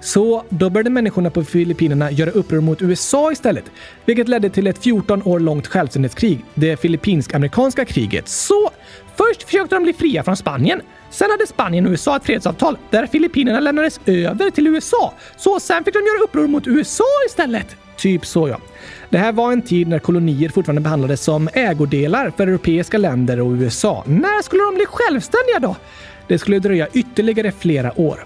Så 0.01 0.45
då 0.49 0.71
började 0.71 0.91
människorna 0.91 1.31
på 1.31 1.45
Filippinerna 1.45 2.11
göra 2.11 2.31
uppror 2.31 2.61
mot 2.61 2.83
USA 2.83 3.33
istället, 3.33 3.65
vilket 4.05 4.29
ledde 4.29 4.51
till 4.51 4.67
ett 4.67 4.79
14 4.79 5.23
år 5.23 5.41
långt 5.41 5.67
självständighetskrig, 5.67 6.45
det 6.55 6.77
filippinsk-amerikanska 6.77 7.85
kriget. 7.85 8.29
Så 8.29 8.71
först 9.17 9.43
försökte 9.43 9.77
de 9.77 9.83
bli 9.83 9.93
fria 9.93 10.23
från 10.23 10.37
Spanien. 10.37 10.81
Sen 11.13 11.31
hade 11.31 11.47
Spanien 11.47 11.87
och 11.87 11.91
USA 11.91 12.17
ett 12.17 12.25
fredsavtal 12.25 12.79
där 12.91 13.07
Filippinerna 13.07 13.61
lämnades 13.61 14.01
över 14.07 14.51
till 14.51 14.67
USA. 14.67 15.15
Så 15.37 15.61
sen 15.61 15.85
fick 15.85 15.95
de 15.95 15.99
göra 15.99 16.25
uppror 16.25 16.47
mot 16.47 16.67
USA 16.67 17.05
istället. 17.29 17.77
Typ 17.97 18.27
så 18.27 18.49
ja. 18.49 18.59
Det 19.11 19.19
här 19.19 19.33
var 19.33 19.53
en 19.53 19.63
tid 19.63 19.89
när 19.89 19.99
kolonier 19.99 20.49
fortfarande 20.49 20.81
behandlades 20.81 21.25
som 21.25 21.49
ägodelar 21.53 22.33
för 22.37 22.47
europeiska 22.47 22.99
länder 22.99 23.41
och 23.41 23.53
USA. 23.53 24.05
När 24.07 24.43
skulle 24.43 24.63
de 24.63 24.75
bli 24.75 24.87
självständiga 24.87 25.59
då? 25.59 25.77
Det 26.29 26.39
skulle 26.39 26.59
dröja 26.59 26.89
ytterligare 26.93 27.53
flera 27.53 28.01
år. 28.01 28.25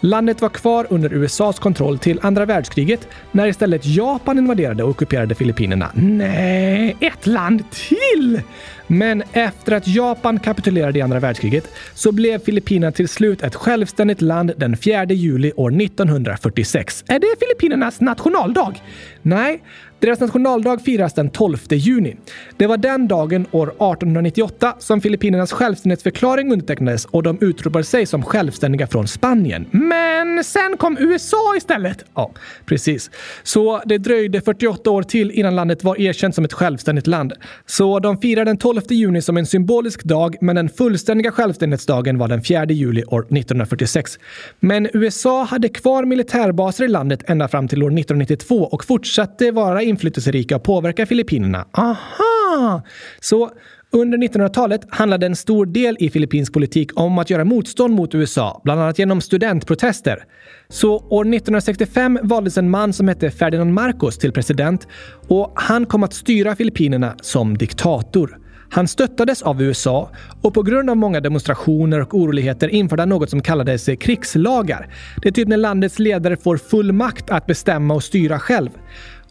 Landet 0.00 0.42
var 0.42 0.48
kvar 0.48 0.86
under 0.90 1.12
USAs 1.12 1.58
kontroll 1.58 1.98
till 1.98 2.20
andra 2.22 2.44
världskriget 2.44 3.08
när 3.32 3.46
istället 3.46 3.86
Japan 3.86 4.38
invaderade 4.38 4.82
och 4.82 4.90
ockuperade 4.90 5.34
Filippinerna. 5.34 5.90
Nej, 5.94 6.96
ett 7.00 7.26
land 7.26 7.64
till! 7.70 8.40
Men 8.86 9.22
efter 9.32 9.72
att 9.72 9.88
Japan 9.88 10.38
kapitulerade 10.38 10.98
i 10.98 11.02
andra 11.02 11.20
världskriget 11.20 11.68
så 11.94 12.12
blev 12.12 12.38
Filippinerna 12.38 12.92
till 12.92 13.08
slut 13.08 13.42
ett 13.42 13.54
självständigt 13.54 14.20
land 14.20 14.52
den 14.56 14.76
4 14.76 15.04
juli 15.04 15.52
år 15.56 15.82
1946. 15.82 17.04
Är 17.08 17.18
det 17.18 17.26
Filippinernas 17.40 18.00
nationaldag? 18.00 18.82
Nej, 19.22 19.62
deras 20.00 20.20
nationaldag 20.20 20.78
firas 20.78 21.14
den 21.14 21.30
12 21.30 21.58
juni. 21.70 22.16
Det 22.56 22.66
var 22.66 22.76
den 22.76 23.08
dagen 23.08 23.46
år 23.50 23.66
1898 23.66 24.74
som 24.78 25.00
Filippinernas 25.00 25.52
självständighetsförklaring 25.52 26.52
undertecknades 26.52 27.04
och 27.04 27.22
de 27.22 27.38
utropade 27.40 27.84
sig 27.84 28.06
som 28.06 28.22
självständiga 28.22 28.86
från 28.86 29.08
Spanien. 29.08 29.66
Men 29.70 30.44
sen 30.44 30.76
kom 30.76 30.96
USA 31.00 31.56
istället! 31.56 32.04
Ja, 32.14 32.32
precis. 32.66 33.10
Så 33.42 33.82
det 33.84 33.98
dröjde 33.98 34.40
48 34.40 34.90
år 34.90 35.02
till 35.02 35.30
innan 35.30 35.56
landet 35.56 35.84
var 35.84 36.00
erkänt 36.00 36.34
som 36.34 36.44
ett 36.44 36.52
självständigt 36.52 37.06
land. 37.06 37.32
Så 37.66 37.98
de 37.98 38.18
firar 38.18 38.44
den 38.44 38.56
12 38.56 38.80
juni 38.90 39.22
som 39.22 39.36
en 39.36 39.46
symbolisk 39.46 40.04
dag, 40.04 40.36
men 40.40 40.56
den 40.56 40.68
fullständiga 40.68 41.32
självständighetsdagen 41.32 42.18
var 42.18 42.28
den 42.28 42.42
4 42.42 42.64
juli 42.64 43.04
år 43.04 43.20
1946. 43.20 44.18
Men 44.60 44.88
USA 44.92 45.44
hade 45.44 45.68
kvar 45.68 46.04
militärbaser 46.04 46.84
i 46.84 46.88
landet 46.88 47.22
ända 47.26 47.48
fram 47.48 47.68
till 47.68 47.82
år 47.82 47.86
1992 47.86 48.64
och 48.64 48.84
fortsatte 48.84 49.50
vara 49.50 49.82
inflytelserika 49.88 50.56
och 50.56 50.62
påverka 50.62 51.06
Filippinerna. 51.06 51.66
Aha! 51.72 52.82
Så 53.20 53.50
under 53.90 54.18
1900-talet 54.18 54.80
handlade 54.88 55.26
en 55.26 55.36
stor 55.36 55.66
del 55.66 55.96
i 56.00 56.10
filippinsk 56.10 56.52
politik 56.52 57.00
om 57.00 57.18
att 57.18 57.30
göra 57.30 57.44
motstånd 57.44 57.94
mot 57.94 58.14
USA, 58.14 58.60
bland 58.64 58.80
annat 58.80 58.98
genom 58.98 59.20
studentprotester. 59.20 60.24
Så 60.68 60.96
år 60.96 61.22
1965 61.22 62.18
valdes 62.22 62.58
en 62.58 62.70
man 62.70 62.92
som 62.92 63.08
hette 63.08 63.30
Ferdinand 63.30 63.72
Marcos 63.72 64.18
till 64.18 64.32
president 64.32 64.88
och 65.28 65.52
han 65.54 65.86
kom 65.86 66.02
att 66.02 66.14
styra 66.14 66.56
Filippinerna 66.56 67.14
som 67.20 67.58
diktator. 67.58 68.38
Han 68.70 68.88
stöttades 68.88 69.42
av 69.42 69.62
USA 69.62 70.10
och 70.42 70.54
på 70.54 70.62
grund 70.62 70.90
av 70.90 70.96
många 70.96 71.20
demonstrationer 71.20 72.00
och 72.00 72.14
oroligheter 72.14 72.68
införde 72.68 73.02
han 73.02 73.08
något 73.08 73.30
som 73.30 73.42
kallades 73.42 73.88
krigslagar. 74.00 74.94
Det 75.22 75.28
är 75.28 75.32
typ 75.32 75.48
när 75.48 75.56
landets 75.56 75.98
ledare 75.98 76.36
får 76.36 76.56
full 76.56 76.92
makt 76.92 77.30
att 77.30 77.46
bestämma 77.46 77.94
och 77.94 78.04
styra 78.04 78.38
själv. 78.38 78.70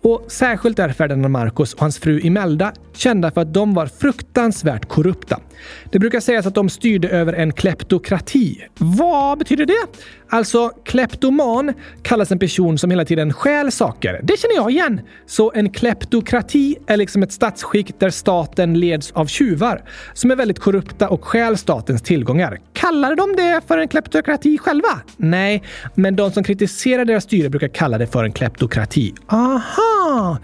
Och 0.01 0.25
särskilt 0.27 0.79
är 0.79 0.89
Ferdinand 0.89 1.31
Marcos 1.31 1.73
och 1.73 1.79
hans 1.79 1.99
fru 1.99 2.19
Imelda 2.19 2.73
kända 2.93 3.31
för 3.31 3.41
att 3.41 3.53
de 3.53 3.73
var 3.73 3.85
fruktansvärt 3.85 4.87
korrupta. 4.87 5.39
Det 5.91 5.99
brukar 5.99 6.19
sägas 6.19 6.45
att 6.45 6.55
de 6.55 6.69
styrde 6.69 7.09
över 7.09 7.33
en 7.33 7.53
kleptokrati. 7.53 8.63
Vad 8.77 9.37
betyder 9.37 9.65
det? 9.65 9.87
Alltså, 10.29 10.71
kleptoman 10.85 11.73
kallas 12.01 12.31
en 12.31 12.39
person 12.39 12.77
som 12.77 12.91
hela 12.91 13.05
tiden 13.05 13.33
stjäl 13.33 13.71
saker. 13.71 14.19
Det 14.23 14.39
känner 14.39 14.55
jag 14.55 14.71
igen. 14.71 15.01
Så 15.25 15.51
en 15.55 15.69
kleptokrati 15.69 16.75
är 16.87 16.97
liksom 16.97 17.23
ett 17.23 17.31
statsskick 17.31 17.99
där 17.99 18.09
staten 18.09 18.79
leds 18.79 19.11
av 19.11 19.25
tjuvar 19.25 19.83
som 20.13 20.31
är 20.31 20.35
väldigt 20.35 20.59
korrupta 20.59 21.09
och 21.09 21.25
stjäl 21.25 21.57
statens 21.57 22.01
tillgångar. 22.01 22.59
Kallar 22.73 23.15
de 23.15 23.35
det 23.35 23.61
för 23.67 23.77
en 23.77 23.87
kleptokrati 23.87 24.57
själva? 24.57 25.01
Nej, 25.17 25.63
men 25.95 26.15
de 26.15 26.31
som 26.31 26.43
kritiserar 26.43 27.05
deras 27.05 27.23
styre 27.23 27.49
brukar 27.49 27.67
kalla 27.67 27.97
det 27.97 28.07
för 28.07 28.23
en 28.23 28.31
kleptokrati. 28.31 29.13
Aha! 29.27 30.37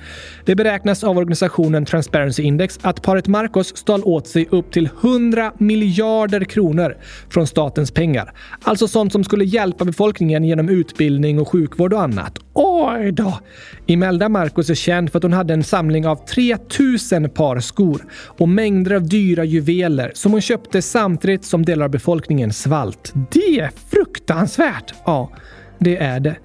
Det 0.45 0.55
beräknas 0.55 1.03
av 1.03 1.17
organisationen 1.17 1.86
Transparency 1.86 2.43
Index 2.43 2.79
att 2.81 3.01
paret 3.01 3.27
Marcos 3.27 3.77
stal 3.77 4.03
åt 4.03 4.27
sig 4.27 4.47
upp 4.51 4.71
till 4.71 4.89
100 5.01 5.51
miljarder 5.57 6.43
kronor 6.43 6.97
från 7.29 7.47
statens 7.47 7.91
pengar. 7.91 8.34
Alltså 8.63 8.88
sånt 8.88 9.11
som 9.11 9.23
skulle 9.23 9.45
hjälpa 9.45 9.72
befolkningen 9.78 10.43
genom 10.43 10.69
utbildning 10.69 11.39
och 11.39 11.49
sjukvård 11.49 11.93
och 11.93 12.01
annat. 12.01 12.39
Oj 12.53 13.11
då! 13.11 13.39
Imelda 13.86 14.30
Marcos 14.30 14.69
är 14.69 14.76
känd 14.76 15.11
för 15.11 15.19
att 15.19 15.24
hon 15.24 15.34
hade 15.34 15.53
en 15.53 15.63
samling 15.63 16.07
av 16.07 16.15
3000 16.15 17.30
par 17.30 17.59
skor 17.59 18.05
och 18.13 18.49
mängder 18.49 18.95
av 18.95 19.07
dyra 19.07 19.43
juveler 19.43 20.11
som 20.15 20.32
hon 20.32 20.41
köpte 20.41 20.82
samtidigt 20.82 21.45
som 21.45 21.65
delar 21.65 21.86
av 21.86 21.91
befolkningen 21.91 22.53
svalt. 22.53 23.13
Det 23.32 23.59
är 23.59 23.71
fruktansvärt! 23.89 24.93
Ja, 25.05 25.32
det 25.80 25.97
är 25.97 26.19
det. 26.19 26.36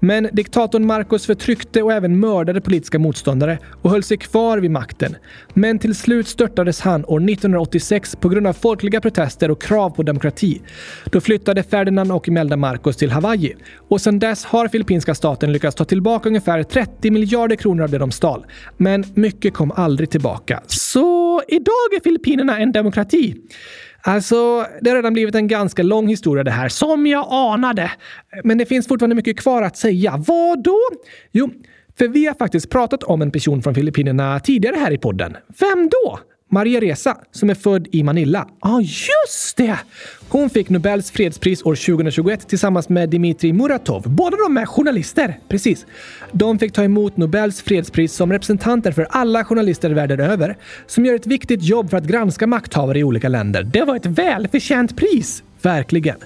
Men 0.00 0.28
diktatorn 0.32 0.86
Marcos 0.86 1.26
förtryckte 1.26 1.82
och 1.82 1.92
även 1.92 2.20
mördade 2.20 2.60
politiska 2.60 2.98
motståndare 2.98 3.58
och 3.82 3.90
höll 3.90 4.02
sig 4.02 4.16
kvar 4.16 4.58
vid 4.58 4.70
makten. 4.70 5.16
Men 5.54 5.78
till 5.78 5.94
slut 5.94 6.28
störtades 6.28 6.80
han 6.80 7.04
år 7.04 7.30
1986 7.30 8.16
på 8.20 8.28
grund 8.28 8.46
av 8.46 8.52
folkliga 8.52 9.00
protester 9.00 9.50
och 9.50 9.62
krav 9.62 9.90
på 9.90 10.02
demokrati. 10.02 10.62
Då 11.04 11.20
flyttade 11.20 11.62
Ferdinand 11.62 12.12
och 12.12 12.28
Imelda 12.28 12.56
Marcos 12.56 12.96
till 12.96 13.10
Hawaii 13.10 13.54
och 13.88 14.00
sedan 14.00 14.18
dess 14.18 14.44
har 14.44 14.68
filippinska 14.68 15.14
staten 15.14 15.52
lyckats 15.52 15.76
ta 15.76 15.84
tillbaka 15.84 16.28
ungefär 16.28 16.62
30 16.62 17.10
miljarder 17.10 17.56
kronor 17.56 17.84
av 17.84 17.90
det 17.90 17.98
de 17.98 18.10
stal. 18.10 18.46
Men 18.76 19.04
mycket 19.14 19.54
kom 19.54 19.72
aldrig 19.72 20.10
tillbaka. 20.10 20.62
Så 20.66 21.42
idag 21.48 21.94
är 21.96 22.02
Filippinerna 22.02 22.58
en 22.58 22.72
demokrati. 22.72 23.34
Alltså, 24.00 24.66
det 24.80 24.90
har 24.90 24.96
redan 24.96 25.12
blivit 25.12 25.34
en 25.34 25.48
ganska 25.48 25.82
lång 25.82 26.08
historia 26.08 26.44
det 26.44 26.50
här, 26.50 26.68
som 26.68 27.06
jag 27.06 27.26
anade. 27.30 27.90
Men 28.44 28.58
det 28.58 28.66
finns 28.66 28.88
fortfarande 28.88 29.16
mycket 29.16 29.40
kvar 29.40 29.62
att 29.62 29.76
säga. 29.76 30.24
Vad 30.26 30.62
då? 30.62 30.80
Jo, 31.32 31.50
för 31.98 32.08
vi 32.08 32.26
har 32.26 32.34
faktiskt 32.34 32.70
pratat 32.70 33.02
om 33.02 33.22
en 33.22 33.30
person 33.30 33.62
från 33.62 33.74
Filippinerna 33.74 34.40
tidigare 34.40 34.76
här 34.76 34.90
i 34.90 34.98
podden. 34.98 35.36
Vem 35.60 35.88
då? 35.88 36.18
Maria 36.50 36.80
Reza, 36.80 37.16
som 37.30 37.50
är 37.50 37.54
född 37.54 37.88
i 37.92 38.02
Manila. 38.02 38.48
Ja, 38.62 38.70
ah, 38.70 38.80
just 38.80 39.56
det! 39.56 39.78
Hon 40.28 40.50
fick 40.50 40.68
Nobels 40.68 41.10
fredspris 41.10 41.62
år 41.62 41.74
2021 41.74 42.48
tillsammans 42.48 42.88
med 42.88 43.10
Dmitrij 43.10 43.52
Muratov. 43.52 44.02
Båda 44.08 44.36
de 44.36 44.56
är 44.56 44.66
journalister. 44.66 45.38
Precis. 45.48 45.86
De 46.32 46.58
fick 46.58 46.72
ta 46.72 46.84
emot 46.84 47.16
Nobels 47.16 47.62
fredspris 47.62 48.12
som 48.12 48.32
representanter 48.32 48.92
för 48.92 49.06
alla 49.10 49.44
journalister 49.44 49.90
världen 49.90 50.20
över 50.20 50.56
som 50.86 51.06
gör 51.06 51.14
ett 51.14 51.26
viktigt 51.26 51.62
jobb 51.62 51.90
för 51.90 51.96
att 51.96 52.04
granska 52.04 52.46
makthavare 52.46 52.98
i 52.98 53.04
olika 53.04 53.28
länder. 53.28 53.62
Det 53.62 53.84
var 53.84 53.96
ett 53.96 54.06
välförtjänt 54.06 54.96
pris! 54.96 55.42
Verkligen. 55.62 56.16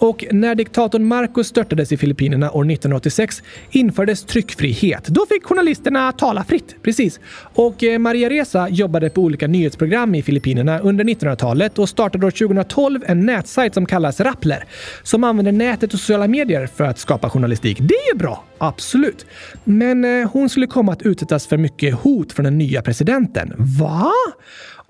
Och 0.00 0.24
när 0.30 0.54
diktatorn 0.54 1.04
Marcos 1.04 1.46
störtades 1.46 1.92
i 1.92 1.96
Filippinerna 1.96 2.50
år 2.50 2.64
1986 2.64 3.42
infördes 3.70 4.24
tryckfrihet. 4.24 5.06
Då 5.06 5.26
fick 5.26 5.44
journalisterna 5.44 6.12
tala 6.12 6.44
fritt. 6.44 6.76
Precis. 6.82 7.20
Och 7.54 7.84
eh, 7.84 7.98
Maria 7.98 8.30
Reza 8.30 8.68
jobbade 8.68 9.10
på 9.10 9.20
olika 9.20 9.46
nyhetsprogram 9.46 10.14
i 10.14 10.22
Filippinerna 10.22 10.78
under 10.78 11.04
1900-talet 11.04 11.78
och 11.78 11.88
startade 11.88 12.26
år 12.26 12.30
2012 12.30 13.00
en 13.06 13.26
nätsajt 13.26 13.74
som 13.74 13.86
kallas 13.86 14.20
Rappler 14.20 14.64
som 15.02 15.24
använder 15.24 15.52
nätet 15.52 15.94
och 15.94 16.00
sociala 16.00 16.28
medier 16.28 16.66
för 16.66 16.84
att 16.84 16.98
skapa 16.98 17.30
journalistik. 17.30 17.78
Det 17.80 17.94
är 17.94 18.12
ju 18.12 18.18
bra, 18.18 18.44
absolut. 18.58 19.26
Men 19.64 20.04
eh, 20.04 20.30
hon 20.32 20.48
skulle 20.48 20.66
komma 20.66 20.92
att 20.92 21.02
utsättas 21.02 21.46
för 21.46 21.56
mycket 21.56 21.94
hot 21.94 22.32
från 22.32 22.44
den 22.44 22.58
nya 22.58 22.82
presidenten. 22.82 23.54
Va? 23.56 24.12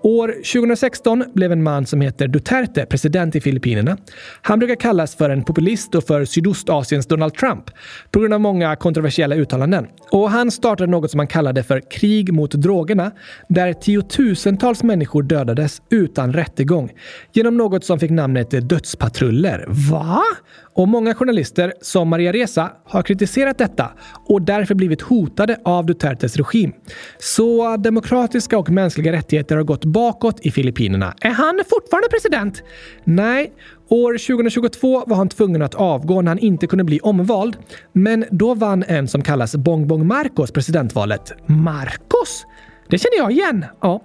År 0.03 0.27
2016 0.27 1.23
blev 1.33 1.51
en 1.51 1.63
man 1.63 1.85
som 1.85 2.01
heter 2.01 2.27
Duterte 2.27 2.85
president 2.85 3.35
i 3.35 3.41
Filippinerna. 3.41 3.97
Han 4.41 4.59
brukar 4.59 4.75
kallas 4.75 5.15
för 5.15 5.29
en 5.29 5.43
populist 5.43 5.95
och 5.95 6.03
för 6.03 6.25
Sydostasiens 6.25 7.05
Donald 7.05 7.33
Trump 7.33 7.63
på 8.11 8.19
grund 8.19 8.33
av 8.33 8.39
många 8.39 8.75
kontroversiella 8.75 9.35
uttalanden. 9.35 9.87
Och 10.11 10.31
han 10.31 10.51
startade 10.51 10.91
något 10.91 11.11
som 11.11 11.19
han 11.19 11.27
kallade 11.27 11.63
för 11.63 11.81
krig 11.91 12.33
mot 12.33 12.51
drogerna 12.51 13.11
där 13.49 13.73
tiotusentals 13.73 14.83
människor 14.83 15.23
dödades 15.23 15.81
utan 15.89 16.33
rättegång 16.33 16.91
genom 17.33 17.57
något 17.57 17.85
som 17.85 17.99
fick 17.99 18.11
namnet 18.11 18.69
dödspatruller. 18.69 19.65
Va? 19.67 20.21
Och 20.73 20.87
många 20.87 21.13
journalister, 21.13 21.73
som 21.81 22.09
Maria 22.09 22.33
Reza, 22.33 22.71
har 22.85 23.03
kritiserat 23.03 23.57
detta 23.57 23.91
och 24.27 24.41
därför 24.41 24.75
blivit 24.75 25.01
hotade 25.01 25.57
av 25.65 25.85
Dutertes 25.85 26.37
regim. 26.37 26.73
Så 27.19 27.77
demokratiska 27.77 28.57
och 28.57 28.69
mänskliga 28.69 29.11
rättigheter 29.11 29.55
har 29.55 29.63
gått 29.63 29.85
bakåt 29.91 30.39
i 30.39 30.51
Filippinerna. 30.51 31.13
Är 31.21 31.29
han 31.29 31.61
fortfarande 31.69 32.09
president? 32.09 32.63
Nej. 33.03 33.53
År 33.89 34.13
2022 34.13 35.03
var 35.07 35.15
han 35.17 35.29
tvungen 35.29 35.61
att 35.61 35.75
avgå 35.75 36.21
när 36.21 36.31
han 36.31 36.39
inte 36.39 36.67
kunde 36.67 36.83
bli 36.83 36.99
omvald. 36.99 37.57
Men 37.93 38.25
då 38.31 38.53
vann 38.53 38.83
en 38.87 39.07
som 39.07 39.21
kallas 39.21 39.55
Bongbong 39.55 40.07
Marcos 40.07 40.51
presidentvalet. 40.51 41.33
Marcos? 41.45 42.45
Det 42.89 42.97
känner 42.97 43.17
jag 43.17 43.31
igen. 43.31 43.65
Ja. 43.81 44.01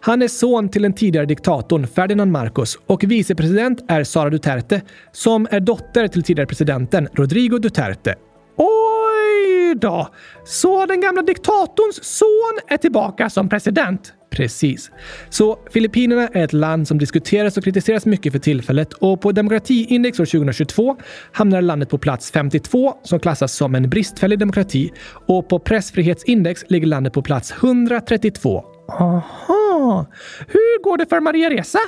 Han 0.00 0.22
är 0.22 0.28
son 0.28 0.68
till 0.68 0.82
den 0.82 0.92
tidigare 0.92 1.26
diktatorn 1.26 1.86
Ferdinand 1.86 2.32
Marcos 2.32 2.78
och 2.86 3.04
vicepresident 3.04 3.84
är 3.88 4.04
Sara 4.04 4.30
Duterte 4.30 4.82
som 5.12 5.48
är 5.50 5.60
dotter 5.60 6.08
till 6.08 6.22
tidigare 6.22 6.46
presidenten 6.46 7.08
Rodrigo 7.12 7.58
Duterte. 7.58 8.14
Oj 8.56 9.74
då! 9.74 10.08
Så 10.44 10.86
den 10.86 11.00
gamla 11.00 11.22
diktatorns 11.22 12.04
son 12.04 12.58
är 12.68 12.76
tillbaka 12.76 13.30
som 13.30 13.48
president? 13.48 14.12
Precis. 14.30 14.90
Så 15.28 15.58
Filippinerna 15.70 16.28
är 16.28 16.44
ett 16.44 16.52
land 16.52 16.88
som 16.88 16.98
diskuteras 16.98 17.56
och 17.56 17.64
kritiseras 17.64 18.06
mycket 18.06 18.32
för 18.32 18.38
tillfället 18.38 18.92
och 18.92 19.20
på 19.20 19.32
demokratiindex 19.32 20.20
år 20.20 20.24
2022 20.24 20.96
hamnar 21.32 21.62
landet 21.62 21.88
på 21.88 21.98
plats 21.98 22.30
52 22.30 22.94
som 23.02 23.20
klassas 23.20 23.52
som 23.52 23.74
en 23.74 23.90
bristfällig 23.90 24.38
demokrati 24.38 24.92
och 25.26 25.48
på 25.48 25.58
pressfrihetsindex 25.58 26.64
ligger 26.68 26.86
landet 26.86 27.12
på 27.12 27.22
plats 27.22 27.52
132. 27.52 28.64
Aha! 28.88 30.06
Hur 30.48 30.82
går 30.82 30.98
det 30.98 31.06
för 31.06 31.20
Maria 31.20 31.50
Reza? 31.50 31.78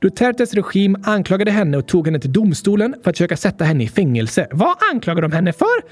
Dutertes 0.00 0.54
regim 0.54 0.96
anklagade 1.04 1.50
henne 1.50 1.76
och 1.76 1.88
tog 1.88 2.06
henne 2.06 2.20
till 2.20 2.32
domstolen 2.32 2.94
för 3.02 3.10
att 3.10 3.16
försöka 3.16 3.36
sätta 3.36 3.64
henne 3.64 3.84
i 3.84 3.88
fängelse. 3.88 4.46
Vad 4.50 4.76
anklagar 4.92 5.22
de 5.22 5.32
henne 5.32 5.52
för? 5.52 5.82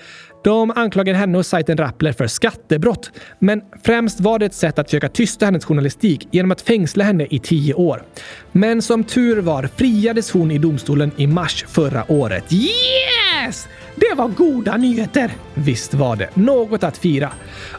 De 0.46 0.72
anklagade 0.76 1.18
henne 1.18 1.38
och 1.38 1.46
sajten 1.46 1.76
Rappler 1.76 2.12
för 2.12 2.26
skattebrott. 2.26 3.10
Men 3.38 3.62
främst 3.82 4.20
var 4.20 4.38
det 4.38 4.46
ett 4.46 4.54
sätt 4.54 4.78
att 4.78 4.86
försöka 4.86 5.08
tysta 5.08 5.46
hennes 5.46 5.64
journalistik 5.64 6.28
genom 6.30 6.50
att 6.50 6.60
fängsla 6.60 7.04
henne 7.04 7.26
i 7.30 7.38
tio 7.38 7.74
år. 7.74 8.02
Men 8.52 8.82
som 8.82 9.04
tur 9.04 9.40
var 9.40 9.68
friades 9.76 10.30
hon 10.30 10.50
i 10.50 10.58
domstolen 10.58 11.10
i 11.16 11.26
mars 11.26 11.64
förra 11.68 12.12
året. 12.12 12.52
Yes! 12.52 13.68
Det 13.94 14.14
var 14.16 14.28
goda 14.28 14.76
nyheter! 14.76 15.32
Visst 15.54 15.94
var 15.94 16.16
det. 16.16 16.28
Något 16.34 16.84
att 16.84 16.98
fira. 16.98 17.32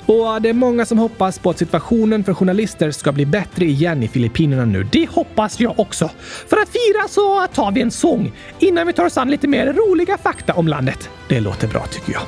Och 0.05 0.41
det 0.41 0.49
är 0.49 0.53
många 0.53 0.86
som 0.86 0.97
hoppas 0.97 1.39
på 1.39 1.49
att 1.49 1.57
situationen 1.57 2.24
för 2.24 2.34
journalister 2.34 2.91
ska 2.91 3.11
bli 3.11 3.26
bättre 3.26 3.65
igen 3.65 4.03
i 4.03 4.07
Filippinerna 4.07 4.65
nu. 4.65 4.88
Det 4.91 5.09
hoppas 5.09 5.59
jag 5.59 5.80
också. 5.80 6.09
För 6.47 6.57
att 6.57 6.70
fira 6.70 7.07
så 7.09 7.47
tar 7.47 7.72
vi 7.72 7.82
en 7.82 7.91
sång 7.91 8.32
innan 8.59 8.88
vi 8.88 8.93
tar 8.93 9.05
oss 9.05 9.18
an 9.18 9.32
lite 9.32 9.47
mer 9.47 9.74
roliga 9.74 10.18
fakta 10.18 10.53
om 10.53 10.68
landet. 10.68 11.09
Det 11.30 11.39
låter 11.39 11.68
bra 11.68 11.86
tycker 11.86 12.13
jag. 12.13 12.22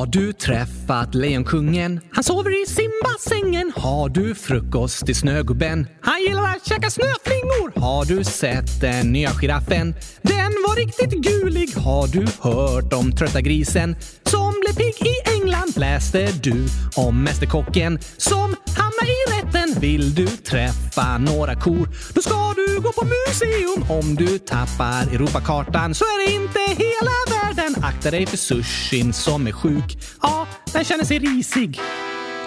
Har 0.00 0.06
du 0.06 0.32
träffat 0.32 1.14
Lejonkungen? 1.14 2.00
Han 2.12 2.24
sover 2.24 2.62
i 2.62 2.66
simbassängen. 2.66 3.72
Har 3.76 4.08
du 4.08 4.34
frukost 4.34 5.08
i 5.08 5.14
Snögubben? 5.14 5.86
Han 6.00 6.20
gillar 6.28 6.42
att 6.42 6.66
käka 6.68 6.90
snöflingor. 6.90 7.80
Har 7.80 8.04
du 8.04 8.24
sett 8.24 8.80
den 8.80 9.12
nya 9.12 9.30
giraffen? 9.30 9.94
Den 10.22 10.52
var 10.68 10.76
riktigt 10.76 11.10
gulig. 11.10 11.68
Har 11.76 12.06
du 12.06 12.26
hört 12.40 12.92
om 12.92 13.12
trötta 13.12 13.40
grisen 13.40 13.96
som 14.24 14.49
blev 14.74 14.92
pigg 14.92 15.06
i 15.06 15.30
England? 15.30 15.72
Läste 15.76 16.32
du 16.42 16.66
om 16.96 17.22
Mästerkocken 17.24 17.98
som 18.16 18.56
hamnar 18.76 19.06
i 19.06 19.40
rätten? 19.40 19.80
Vill 19.80 20.14
du 20.14 20.26
träffa 20.26 21.18
några 21.18 21.54
kor? 21.54 21.88
Då 22.14 22.22
ska 22.22 22.54
du 22.56 22.80
gå 22.80 22.92
på 22.92 23.04
museum. 23.04 23.90
Om 23.98 24.14
du 24.14 24.38
tappar 24.38 25.02
Europakartan 25.14 25.94
så 25.94 26.04
är 26.04 26.26
det 26.26 26.32
inte 26.32 26.60
hela 26.60 27.10
världen. 27.30 27.84
Akta 27.84 28.10
dig 28.10 28.26
för 28.26 28.36
sushin 28.36 29.12
som 29.12 29.46
är 29.46 29.52
sjuk. 29.52 29.98
Ja, 30.22 30.46
den 30.72 30.84
känner 30.84 31.04
sig 31.04 31.18
risig. 31.18 31.80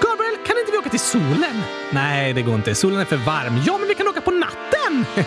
Gabriel, 0.01 0.35
kan 0.47 0.57
inte 0.59 0.71
vi 0.71 0.77
åka 0.77 0.89
till 0.89 0.99
solen? 0.99 1.61
Nej, 1.91 2.33
det 2.33 2.41
går 2.41 2.55
inte. 2.55 2.75
Solen 2.75 2.99
är 2.99 3.05
för 3.05 3.17
varm. 3.17 3.63
Ja, 3.67 3.77
men 3.77 3.87
vi 3.87 3.95
kan 3.95 4.07
åka 4.07 4.21
på 4.21 4.31
natten! 4.31 5.05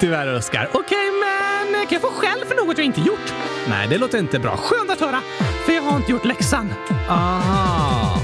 Tyvärr, 0.00 0.34
Oskar. 0.36 0.68
Okej, 0.72 1.10
men 1.24 1.86
kan 1.86 1.92
jag 1.92 2.02
få 2.02 2.10
skäll 2.10 2.44
för 2.48 2.54
något 2.66 2.78
jag 2.78 2.84
inte 2.84 3.00
gjort? 3.00 3.32
Nej, 3.68 3.88
det 3.88 3.98
låter 3.98 4.18
inte 4.18 4.38
bra. 4.38 4.56
Skönt 4.56 4.90
att 4.90 5.00
höra, 5.00 5.20
för 5.66 5.72
har 5.84 5.96
inte 5.96 6.12
gjort 6.12 6.24
läxan. 6.24 6.74
Aha. 7.08 8.20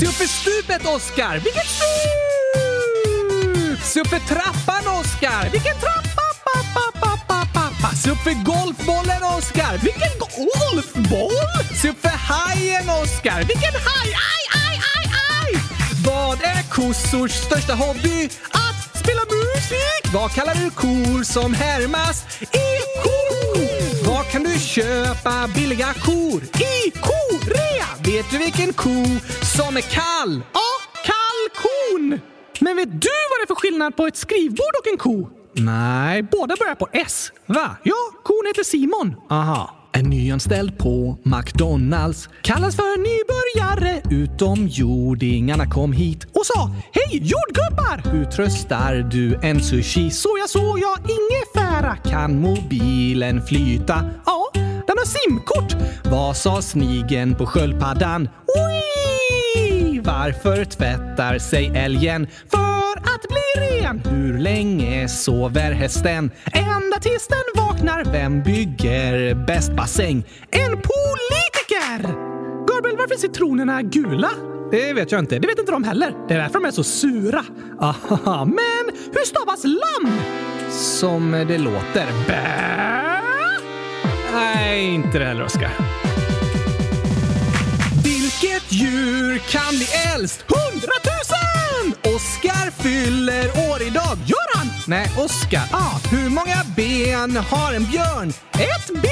Se 0.00 0.06
upp 0.06 0.14
för 0.14 0.26
stupet, 0.26 0.86
Oskar! 0.86 1.38
Vilket 1.38 1.66
stup! 1.66 2.38
Se 3.82 4.00
upp 4.00 4.06
för 4.08 4.18
trappan, 4.18 4.94
Oskar! 5.00 5.50
Vilken 5.52 5.74
trappa? 5.74 6.22
Pa, 6.44 6.60
pa, 6.74 6.92
pa, 7.00 7.18
pa, 7.26 7.46
pa, 7.52 7.70
pa. 7.82 7.96
Se 7.96 8.10
upp 8.10 8.18
för 8.18 8.44
golfbollen, 8.44 9.22
Oskar! 9.22 9.78
Vilken 9.82 10.18
golfboll? 10.18 11.62
Se 11.82 11.88
upp 11.88 12.00
för 12.00 12.08
hajen, 12.08 12.88
Oskar! 12.90 13.38
Vilken 13.38 13.74
haj? 13.86 14.08
Aj, 14.08 14.42
aj, 14.64 14.80
aj, 14.96 15.10
aj! 15.42 15.60
Vad 16.04 16.38
är 16.42 16.62
kossors 16.70 17.32
största 17.32 17.74
hobby? 17.74 18.28
Att 18.50 18.98
spela 18.98 19.20
musik! 19.20 20.12
Vad 20.14 20.32
kallar 20.32 20.54
du 20.54 20.70
kor 20.70 21.22
som 21.24 21.54
härmas 21.54 22.24
i 22.40 22.68
kor? 23.02 23.67
Var 24.08 24.22
kan 24.22 24.42
du 24.42 24.58
köpa 24.58 25.48
billiga 25.54 25.86
kor? 25.94 26.42
I 26.42 26.90
korea! 26.90 27.86
Vet 28.04 28.30
du 28.30 28.38
vilken 28.38 28.72
ko 28.72 29.04
som 29.56 29.76
är 29.76 29.80
kall? 29.80 30.42
Ja, 30.52 30.70
kalkon! 31.04 32.20
Men 32.60 32.76
vet 32.76 32.88
du 33.02 33.08
vad 33.30 33.38
det 33.40 33.44
är 33.44 33.46
för 33.46 33.54
skillnad 33.54 33.96
på 33.96 34.06
ett 34.06 34.16
skrivbord 34.16 34.74
och 34.80 34.86
en 34.92 34.98
ko? 34.98 35.28
Nej. 35.52 36.22
Båda 36.22 36.56
börjar 36.56 36.74
på 36.74 36.88
S. 36.92 37.32
Va? 37.46 37.76
Ja, 37.82 37.96
kon 38.24 38.44
heter 38.46 38.62
Simon. 38.62 39.16
Aha. 39.30 39.77
En 39.98 40.10
nyanställd 40.10 40.78
på 40.78 41.18
McDonalds 41.22 42.28
kallas 42.42 42.76
för 42.76 42.98
nybörjare. 42.98 44.02
Utomjordingarna 44.10 45.66
kom 45.66 45.92
hit 45.92 46.24
och 46.24 46.46
sa 46.46 46.70
Hej 46.92 47.10
jordgubbar! 47.10 48.12
Hur 48.12 48.24
tröstar 48.24 48.94
du 48.94 49.38
en 49.42 49.60
sushi? 49.60 50.10
Så 50.10 50.28
jag 50.40 50.50
såg 50.50 50.78
jag 50.78 50.98
ingefära. 51.00 51.96
Kan 51.96 52.40
mobilen 52.40 53.46
flyta? 53.46 54.10
Ja, 54.26 54.50
den 54.86 54.96
har 54.98 55.06
simkort. 55.06 55.76
Vad 56.04 56.36
sa 56.36 56.62
snigen 56.62 57.34
på 57.34 57.46
sköldpaddan? 57.46 58.28
Oi! 58.46 59.67
Varför 60.08 60.64
tvättar 60.64 61.38
sig 61.38 61.72
älgen? 61.74 62.26
För 62.50 62.98
att 62.98 63.22
bli 63.28 63.80
ren. 63.80 64.02
Hur 64.10 64.38
länge 64.38 65.08
sover 65.08 65.72
hästen? 65.72 66.30
Ända 66.52 66.98
tills 67.00 67.28
den 67.28 67.64
vaknar. 67.64 68.04
Vem 68.12 68.42
bygger 68.42 69.34
bäst 69.46 69.72
bassäng? 69.72 70.24
En 70.50 70.70
politiker! 70.70 72.12
Gabriel, 72.66 72.96
varför 72.96 73.14
är 73.14 73.18
citronerna 73.18 73.82
gula? 73.82 74.30
Det 74.70 74.92
vet 74.92 75.12
jag 75.12 75.18
inte. 75.18 75.38
Det 75.38 75.46
vet 75.46 75.58
inte 75.58 75.72
de 75.72 75.84
heller. 75.84 76.12
Det 76.28 76.34
är 76.34 76.38
därför 76.38 76.54
de 76.54 76.64
är 76.64 76.70
så 76.70 76.84
sura. 76.84 77.44
Aha, 77.80 78.44
Men 78.44 78.96
hur 79.12 79.24
stavas 79.26 79.64
lamm? 79.64 80.18
som 80.70 81.30
det 81.48 81.58
låter. 81.58 82.06
Bä? 82.26 82.42
Nej, 84.34 84.94
inte 84.94 85.18
det 85.18 85.24
heller, 85.24 85.44
Oskar. 85.44 85.97
Djur 88.70 89.38
kan 89.38 89.76
bli 89.76 89.86
äldst? 90.14 90.44
Hundratusen! 90.48 92.14
Oskar 92.14 92.82
fyller 92.82 93.70
år 93.70 93.82
idag. 93.82 94.18
Gör 94.26 94.56
han? 94.56 94.68
Nej, 94.86 95.10
Oskar. 95.16 95.62
Ah, 95.72 95.98
hur 96.10 96.28
många 96.28 96.56
ben 96.76 97.36
har 97.36 97.72
en 97.72 97.84
björn? 97.90 98.28
Ett 98.52 99.02
B! 99.02 99.08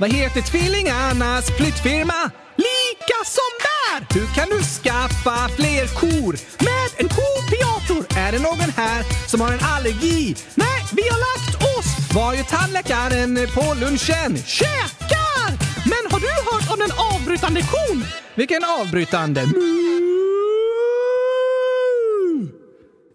Vad 0.00 0.12
heter 0.12 0.40
tvillingarnas 0.40 1.50
flyttfirma? 1.56 2.30
Lika 2.56 3.18
som 3.24 3.50
där! 3.66 4.20
Hur 4.20 4.26
kan 4.34 4.48
du 4.48 4.62
skaffa 4.64 5.48
fler 5.56 5.86
kor? 5.86 6.32
Med 6.64 6.90
en 6.96 7.08
kopiator! 7.08 8.18
Är 8.18 8.32
det 8.32 8.38
någon 8.38 8.70
här 8.76 9.28
som 9.28 9.40
har 9.40 9.52
en 9.52 9.60
allergi? 9.62 10.36
Nej, 10.54 10.84
vi 10.92 11.02
har 11.02 11.18
lagt 11.18 11.62
oss! 11.78 12.14
Var 12.14 12.34
ju 12.34 12.42
tandläkaren 12.42 13.48
på 13.54 13.74
lunchen? 13.74 14.42
Käkar! 14.46 15.13
Har 16.14 16.20
du 16.20 16.26
hört 16.26 16.72
om 16.72 16.78
den 16.78 16.90
avbrytande 17.14 17.60
kon? 17.60 18.04
Vilken 18.34 18.64
avbrytande? 18.64 19.40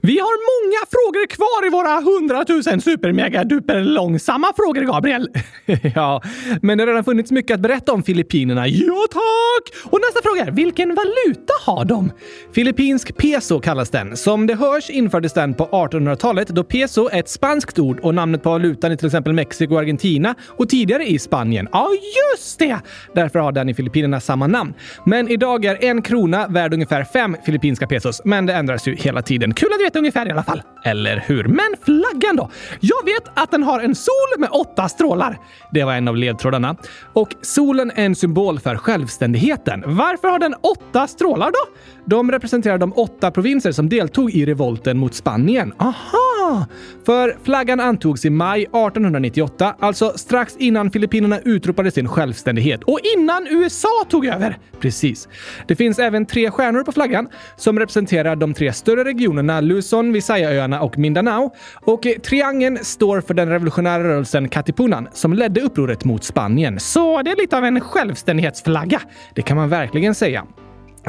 Vi 0.02 0.20
har 0.20 0.36
många 0.52 0.86
frågor 0.92 1.28
kvar 1.28 1.68
i 1.68 1.70
våra 1.70 2.02
hundratusen 2.02 2.82
supermega-duper 2.82 3.82
långsamma 3.84 4.54
frågor, 4.56 4.82
Gabriel. 4.82 5.30
ja, 5.96 6.22
men 6.62 6.78
det 6.78 6.82
har 6.82 6.88
redan 6.88 7.04
funnits 7.04 7.32
mycket 7.32 7.56
att 7.56 7.62
berätta 7.62 7.94
om 7.94 8.04
Filippinerna. 8.04 8.68
Ja, 8.68 9.06
tack! 9.12 9.84
Och 9.92 10.00
nästa 10.02 10.22
fråga 10.24 10.46
är, 10.46 10.52
vilken 10.52 10.96
valuta 10.96 11.54
har 11.66 11.86
de? 11.86 12.12
Filippinsk 12.52 13.18
peso 13.18 13.60
kallas 13.60 13.90
den. 13.90 14.18
Som 14.18 14.48
det 14.48 14.56
hörs 14.56 14.90
infördes 14.90 15.34
den 15.34 15.54
på 15.54 15.66
1800-talet 15.66 16.48
då 16.48 16.64
peso 16.64 17.10
är 17.12 17.20
ett 17.20 17.30
spanskt 17.30 17.80
ord 17.80 18.00
och 18.00 18.16
namnet 18.16 18.44
på 18.44 18.50
valutan 18.50 18.92
i 18.92 18.98
till 18.98 19.06
exempel 19.06 19.34
Mexiko 19.34 19.74
och 19.74 19.80
Argentina 19.80 20.36
och 20.48 20.70
tidigare 20.70 21.06
i 21.06 21.20
Spanien. 21.20 21.68
Ja, 21.72 21.90
just 22.34 22.60
det! 22.60 22.80
Därför 23.16 23.40
har 23.40 23.52
den 23.52 23.70
i 23.70 23.74
Filippinerna 23.74 24.20
samma 24.20 24.48
namn. 24.48 24.74
Men 25.06 25.30
idag 25.30 25.66
är 25.66 25.84
en 25.84 26.02
krona 26.02 26.48
värd 26.48 26.74
ungefär 26.74 27.04
fem 27.04 27.38
filippinska 27.46 27.88
pesos, 27.88 28.22
men 28.26 28.46
det 28.46 28.54
ändras 28.54 28.88
ju 28.88 28.96
hela 28.96 29.22
tiden. 29.22 29.54
Kul 29.54 29.70
att 29.74 29.82
veta 29.86 29.99
ungefär 30.00 30.28
i 30.28 30.32
alla 30.32 30.44
fall. 30.44 30.62
Eller 30.84 31.24
hur? 31.28 31.44
Men 31.44 31.76
flaggan 31.84 32.36
då? 32.36 32.50
Jag 32.80 33.06
vet 33.06 33.24
att 33.34 33.52
den 33.52 33.64
har 33.64 33.80
en 33.80 33.96
sol 33.96 34.14
med 34.38 34.50
åtta 34.52 34.90
strålar. 34.90 35.38
Det 35.72 35.84
var 35.84 35.94
en 35.94 36.08
av 36.08 36.18
ledtrådarna. 36.18 36.76
Och 37.14 37.36
solen 37.42 37.92
är 37.96 38.06
en 38.06 38.16
symbol 38.16 38.60
för 38.60 38.76
självständigheten. 38.76 39.84
Varför 39.86 40.28
har 40.28 40.40
den 40.40 40.56
åtta 40.62 41.08
strålar 41.08 41.52
då? 41.52 41.80
De 42.06 42.32
representerar 42.32 42.78
de 42.78 42.94
åtta 42.94 43.32
provinser 43.32 43.72
som 43.72 43.90
deltog 43.90 44.32
i 44.32 44.46
revolten 44.46 44.98
mot 44.98 45.14
Spanien. 45.14 45.74
Aha! 45.78 46.66
För 47.06 47.38
flaggan 47.44 47.80
antogs 47.80 48.26
i 48.26 48.30
maj 48.30 48.62
1898, 48.62 49.76
alltså 49.80 50.14
strax 50.16 50.58
innan 50.58 50.92
Filippinerna 50.92 51.40
utropade 51.40 51.92
sin 51.92 52.08
självständighet. 52.08 52.84
Och 52.84 53.00
innan 53.18 53.48
USA 53.50 54.06
tog 54.10 54.26
över! 54.26 54.58
Precis. 54.80 55.28
Det 55.68 55.76
finns 55.76 56.00
även 56.00 56.26
tre 56.26 56.52
stjärnor 56.52 56.84
på 56.84 56.92
flaggan 56.92 57.28
som 57.58 57.80
representerar 57.80 58.36
de 58.36 58.54
tre 58.54 58.74
större 58.74 59.04
regionerna 59.04 59.62
Luzon, 59.80 60.14
Visayaöarna 60.14 60.82
och 60.82 60.98
Mindanao. 60.98 61.52
Och 61.74 62.06
eh, 62.06 62.14
triangeln 62.20 62.80
står 62.82 63.22
för 63.22 63.34
den 63.34 63.50
revolutionära 63.50 64.04
rörelsen 64.04 64.50
Katipunan 64.50 65.08
som 65.14 65.34
ledde 65.34 65.62
upproret 65.62 66.06
mot 66.06 66.24
Spanien. 66.24 66.80
Så 66.80 67.22
det 67.22 67.32
är 67.32 67.36
lite 67.36 67.58
av 67.58 67.66
en 67.66 67.82
självständighetsflagga. 67.82 69.02
Det 69.34 69.42
kan 69.42 69.58
man 69.58 69.70
verkligen 69.70 70.16
säga. 70.16 70.46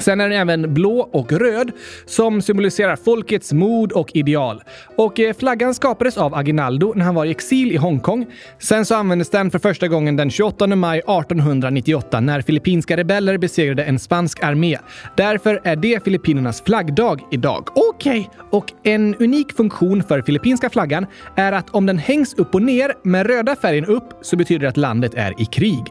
Sen 0.01 0.21
är 0.21 0.29
den 0.29 0.39
även 0.39 0.75
blå 0.75 1.09
och 1.13 1.33
röd 1.33 1.73
som 2.07 2.43
symboliserar 2.43 2.97
folkets 2.97 3.53
mod 3.53 3.93
och 3.93 4.11
ideal. 4.15 4.63
Och 4.97 5.21
eh, 5.21 5.35
flaggan 5.35 5.75
skapades 5.75 6.19
av 6.19 6.35
Aguinaldo 6.35 6.93
när 6.97 7.05
han 7.05 7.15
var 7.15 7.25
i 7.25 7.31
exil 7.31 7.73
i 7.73 7.77
Hongkong. 7.77 8.27
Sen 8.59 8.87
så 8.87 8.95
användes 8.95 9.31
den 9.31 9.51
för 9.51 9.59
första 9.59 9.89
gången 9.89 10.17
den 10.17 10.31
28 10.31 10.67
maj 10.67 10.99
1898 10.99 12.21
när 12.21 12.41
filippinska 12.41 12.97
rebeller 12.97 13.39
besegrade 13.39 13.85
en 13.85 13.99
spansk 13.99 14.43
armé. 14.43 14.79
Därför 15.17 15.61
är 15.65 15.77
det 15.77 16.05
Filippinernas 16.05 16.63
flaggdag 16.63 17.21
idag. 17.31 17.69
Okej! 17.75 18.21
Okay. 18.21 18.41
Och 18.51 18.73
en 18.83 19.15
unik 19.15 19.53
funktion 19.53 20.03
för 20.03 20.23
filippinska 20.23 20.71
flaggan 20.71 21.07
är 21.37 21.53
att 21.53 21.71
om 21.71 21.87
den 21.87 21.99
hängs 21.99 22.35
upp 22.35 22.55
och 22.55 22.63
ner 22.63 22.95
med 23.03 23.27
röda 23.27 23.57
färgen 23.57 23.85
upp 23.85 24.05
så 24.23 24.37
betyder 24.37 24.61
det 24.61 24.69
att 24.69 24.77
landet 24.77 25.15
är 25.15 25.43
i 25.43 25.45
krig. 25.45 25.85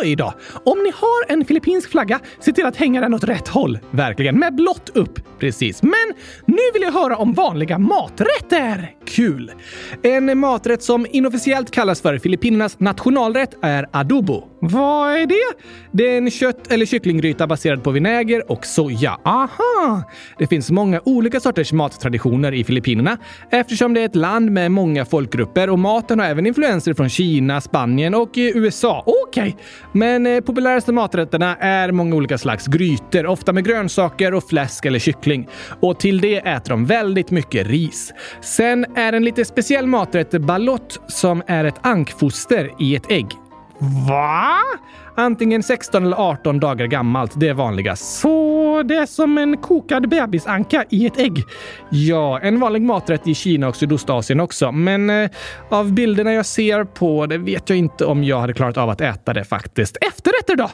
Oj 0.00 0.16
då! 0.16 0.32
Om 0.64 0.78
ni 0.78 0.92
har 0.94 1.32
en 1.32 1.44
filippinsk 1.44 1.90
flagga, 1.90 2.20
se 2.40 2.52
till 2.52 2.66
att 2.66 2.76
hänga 2.76 3.00
den 3.00 3.14
åt 3.14 3.24
rätt 3.24 3.48
håll. 3.48 3.78
Verkligen, 3.90 4.38
med 4.38 4.54
blått 4.54 4.88
upp. 4.94 5.38
Precis. 5.38 5.82
Men 5.82 6.14
nu 6.46 6.62
vill 6.72 6.82
jag 6.82 6.92
höra 6.92 7.16
om 7.16 7.32
vanliga 7.32 7.78
maträtter. 7.78 8.94
Kul! 9.06 9.52
En 10.02 10.38
maträtt 10.38 10.82
som 10.82 11.06
inofficiellt 11.10 11.70
kallas 11.70 12.00
för 12.00 12.18
Filippinernas 12.18 12.80
nationalrätt 12.80 13.54
är 13.62 13.86
adobo. 13.92 14.44
Vad 14.60 15.12
är 15.12 15.26
det? 15.26 15.64
Det 15.92 16.04
är 16.04 16.18
en 16.18 16.30
kött 16.30 16.72
eller 16.72 16.86
kycklinggryta 16.86 17.46
baserad 17.46 17.82
på 17.82 17.90
vinäger 17.90 18.50
och 18.50 18.66
soja. 18.66 19.18
Aha! 19.24 20.02
Det 20.38 20.46
finns 20.46 20.70
många 20.70 21.00
olika 21.04 21.40
sorters 21.40 21.72
mattraditioner 21.72 22.52
i 22.52 22.64
Filippinerna 22.64 23.18
eftersom 23.50 23.94
det 23.94 24.00
är 24.00 24.04
ett 24.04 24.16
land 24.16 24.50
med 24.50 24.72
många 24.72 25.04
folkgrupper 25.04 25.70
och 25.70 25.78
maten 25.78 26.18
har 26.18 26.26
även 26.26 26.46
influenser 26.46 26.94
från 26.94 27.08
Kina, 27.08 27.60
Spanien 27.60 28.14
och 28.14 28.30
USA. 28.34 29.02
Okej, 29.06 29.42
okay. 29.42 29.63
Men 29.92 30.26
eh, 30.26 30.40
populäraste 30.40 30.92
maträtterna 30.92 31.56
är 31.56 31.92
många 31.92 32.16
olika 32.16 32.38
slags 32.38 32.66
grytor, 32.66 33.26
ofta 33.26 33.52
med 33.52 33.64
grönsaker 33.64 34.34
och 34.34 34.48
fläsk 34.48 34.86
eller 34.86 34.98
kyckling. 34.98 35.48
Och 35.80 35.98
till 35.98 36.20
det 36.20 36.36
äter 36.36 36.70
de 36.70 36.86
väldigt 36.86 37.30
mycket 37.30 37.66
ris. 37.66 38.12
Sen 38.40 38.86
är 38.96 39.12
en 39.12 39.24
lite 39.24 39.44
speciell 39.44 39.86
maträtt 39.86 40.30
balott 40.30 41.00
som 41.08 41.42
är 41.46 41.64
ett 41.64 41.86
ankfoster 41.86 42.70
i 42.78 42.96
ett 42.96 43.10
ägg. 43.10 43.26
Va? 44.08 44.58
Antingen 45.16 45.62
16 45.62 46.04
eller 46.04 46.16
18 46.16 46.60
dagar 46.60 46.86
gammalt. 46.86 47.32
Det 47.36 47.48
är 47.48 47.54
vanligast. 47.54 48.20
Så 48.20 48.82
det 48.82 48.94
är 48.94 49.06
som 49.06 49.38
en 49.38 49.56
kokad 49.56 50.08
bebisanka 50.08 50.84
i 50.90 51.06
ett 51.06 51.18
ägg? 51.18 51.44
Ja, 51.90 52.40
en 52.40 52.60
vanlig 52.60 52.82
maträtt 52.82 53.28
i 53.28 53.34
Kina 53.34 53.68
och 53.68 53.76
Sydostasien 53.76 54.40
också. 54.40 54.72
Men 54.72 55.10
eh, 55.10 55.30
av 55.68 55.92
bilderna 55.92 56.32
jag 56.32 56.46
ser 56.46 56.84
på 56.84 57.26
det 57.26 57.38
vet 57.38 57.68
jag 57.68 57.78
inte 57.78 58.04
om 58.04 58.24
jag 58.24 58.40
hade 58.40 58.52
klarat 58.52 58.76
av 58.76 58.90
att 58.90 59.00
äta 59.00 59.32
det 59.32 59.44
faktiskt. 59.44 59.96
Efterrätter 60.00 60.56
då? 60.56 60.70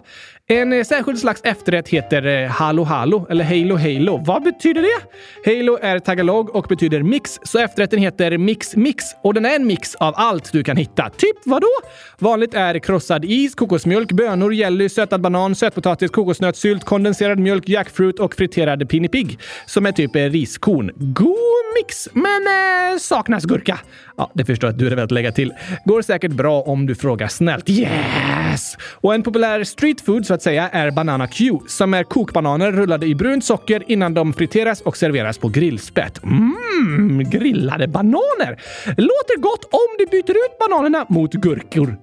En 0.46 0.72
eh, 0.72 0.84
särskild 0.84 1.18
slags 1.18 1.40
efterrätt 1.44 1.88
heter 1.88 2.26
eh, 2.26 2.48
halo 2.48 2.84
halo 2.84 3.26
eller 3.30 3.44
halo 3.44 3.76
halo. 3.76 4.22
Vad 4.26 4.42
betyder 4.42 4.82
det? 4.82 4.98
Halo 5.50 5.78
är 5.82 5.98
tagalog 5.98 6.56
och 6.56 6.66
betyder 6.68 7.02
mix, 7.02 7.38
så 7.42 7.58
efterrätten 7.58 7.98
heter 7.98 8.38
mix 8.38 8.76
mix 8.76 9.04
och 9.22 9.34
den 9.34 9.44
är 9.44 9.56
en 9.56 9.66
mix 9.66 9.94
av 9.94 10.14
allt 10.16 10.52
du 10.52 10.64
kan 10.64 10.76
hitta. 10.76 11.10
Typ 11.10 11.36
vadå? 11.44 11.66
Vanligt 12.18 12.54
är 12.54 12.78
krossad 12.78 13.24
is, 13.24 13.54
kokosmjölk, 13.54 14.12
bönor, 14.12 14.29
jelly, 14.52 14.88
sötad 14.88 15.20
banan, 15.20 15.54
sötpotatis, 15.54 16.10
kokosnöt, 16.10 16.56
sylt, 16.56 16.84
kondenserad 16.84 17.38
mjölk, 17.38 17.68
jackfruit 17.68 18.18
och 18.18 18.34
friterad 18.34 18.88
pinipig 18.88 19.38
som 19.66 19.86
är 19.86 19.92
typ 19.92 20.16
eh, 20.16 20.22
riskorn. 20.22 20.90
God 20.96 21.60
mix, 21.74 22.08
men 22.12 22.46
eh, 22.46 22.98
saknas 22.98 23.44
gurka. 23.44 23.78
Ja, 24.16 24.30
det 24.34 24.44
förstår 24.44 24.68
jag 24.68 24.72
att 24.72 24.78
du 24.78 24.84
hade 24.84 24.96
velat 24.96 25.10
lägga 25.10 25.32
till. 25.32 25.52
Går 25.84 26.02
säkert 26.02 26.32
bra 26.32 26.62
om 26.62 26.86
du 26.86 26.94
frågar 26.94 27.28
snällt. 27.28 27.68
Yes! 27.68 28.76
Och 28.92 29.14
en 29.14 29.22
populär 29.22 29.64
street 29.64 30.00
food 30.00 30.26
så 30.26 30.34
att 30.34 30.42
säga 30.42 30.68
är 30.68 30.90
Banana 30.90 31.26
Q 31.26 31.58
som 31.66 31.94
är 31.94 32.04
kokbananer 32.04 32.72
rullade 32.72 33.06
i 33.06 33.14
brunt 33.14 33.44
socker 33.44 33.84
innan 33.86 34.14
de 34.14 34.32
friteras 34.32 34.80
och 34.80 34.96
serveras 34.96 35.38
på 35.38 35.48
grillspett. 35.48 36.24
Mmm, 36.24 37.30
grillade 37.30 37.88
bananer! 37.88 38.60
Låter 38.86 39.40
gott 39.40 39.64
om 39.64 39.96
du 39.98 40.06
byter 40.06 40.30
ut 40.30 40.58
bananerna 40.58 41.06
mot 41.08 41.32
gurkor. 41.32 41.96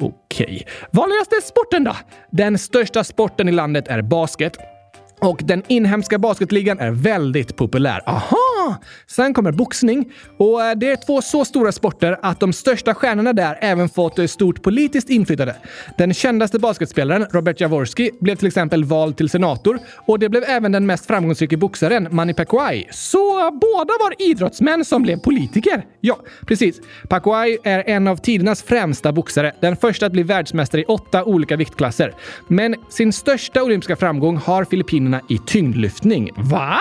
Okej. 0.00 0.44
Okay. 0.44 0.62
Vanligaste 0.90 1.40
sporten 1.42 1.84
då? 1.84 1.96
Den 2.30 2.58
största 2.58 3.04
sporten 3.04 3.48
i 3.48 3.52
landet 3.52 3.88
är 3.88 4.02
basket. 4.02 4.75
Och 5.20 5.40
den 5.44 5.62
inhemska 5.66 6.18
basketligan 6.18 6.78
är 6.78 6.90
väldigt 6.90 7.56
populär. 7.56 8.02
Aha! 8.06 8.76
Sen 9.06 9.34
kommer 9.34 9.52
boxning. 9.52 10.12
Och 10.36 10.64
eh, 10.64 10.76
det 10.76 10.90
är 10.90 10.96
två 11.06 11.22
så 11.22 11.44
stora 11.44 11.72
sporter 11.72 12.18
att 12.22 12.40
de 12.40 12.52
största 12.52 12.94
stjärnorna 12.94 13.32
där 13.32 13.58
även 13.60 13.88
fått 13.88 14.18
eh, 14.18 14.26
stort 14.26 14.62
politiskt 14.62 15.10
inflytande. 15.10 15.56
Den 15.98 16.14
kändaste 16.14 16.58
basketspelaren, 16.58 17.26
Robert 17.30 17.60
Jaworski, 17.60 18.10
blev 18.20 18.36
till 18.36 18.46
exempel 18.46 18.84
vald 18.84 19.16
till 19.16 19.28
senator 19.28 19.78
och 20.06 20.18
det 20.18 20.28
blev 20.28 20.44
även 20.44 20.72
den 20.72 20.86
mest 20.86 21.06
framgångsrika 21.06 21.56
boxaren, 21.56 22.08
Manny 22.10 22.34
Pacquiao. 22.34 22.82
Så 22.90 23.50
båda 23.50 23.92
var 24.00 24.30
idrottsmän 24.30 24.84
som 24.84 25.02
blev 25.02 25.16
politiker? 25.16 25.84
Ja, 26.00 26.18
precis. 26.46 26.80
Pacquiao 27.08 27.56
är 27.64 27.88
en 27.88 28.08
av 28.08 28.16
tidernas 28.16 28.62
främsta 28.62 29.12
boxare, 29.12 29.52
den 29.60 29.76
första 29.76 30.06
att 30.06 30.12
bli 30.12 30.22
världsmästare 30.22 30.80
i 30.80 30.84
åtta 30.84 31.24
olika 31.24 31.56
viktklasser. 31.56 32.14
Men 32.48 32.74
sin 32.88 33.12
största 33.12 33.62
olympiska 33.62 33.96
framgång 33.96 34.36
har 34.36 34.64
Filippinerna 34.64 35.05
Filippinerna 35.06 35.20
i 35.28 35.38
tyngdlyftning. 35.38 36.30
Va? 36.36 36.80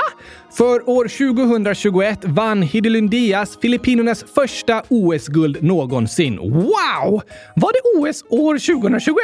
För 0.57 0.89
år 0.89 1.35
2021 1.35 2.19
vann 2.25 2.61
Hidelundias 2.61 3.25
Diaz 3.25 3.57
Filippinernas 3.61 4.25
första 4.35 4.83
OS-guld 4.89 5.63
någonsin. 5.63 6.37
Wow! 6.37 7.21
Var 7.55 7.73
det 7.73 7.99
OS 7.99 8.23
år 8.29 8.53
2021? 8.53 9.15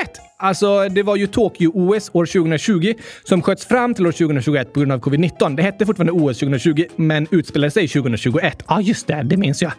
Alltså, 0.41 0.89
det 0.89 1.03
var 1.03 1.15
ju 1.15 1.27
Tokyo-OS 1.27 2.09
år 2.13 2.25
2020 2.25 2.93
som 3.23 3.41
sköts 3.41 3.65
fram 3.65 3.93
till 3.93 4.07
år 4.07 4.11
2021 4.11 4.73
på 4.73 4.79
grund 4.79 4.91
av 4.91 4.99
covid-19. 4.99 5.55
Det 5.55 5.63
hette 5.63 5.85
fortfarande 5.85 6.11
OS 6.11 6.39
2020, 6.39 6.85
men 6.95 7.27
utspelade 7.31 7.71
sig 7.71 7.87
2021. 7.87 8.63
Ja, 8.67 8.81
just 8.81 9.07
det. 9.07 9.21
Det 9.23 9.37
minns 9.37 9.61
jag. 9.61 9.71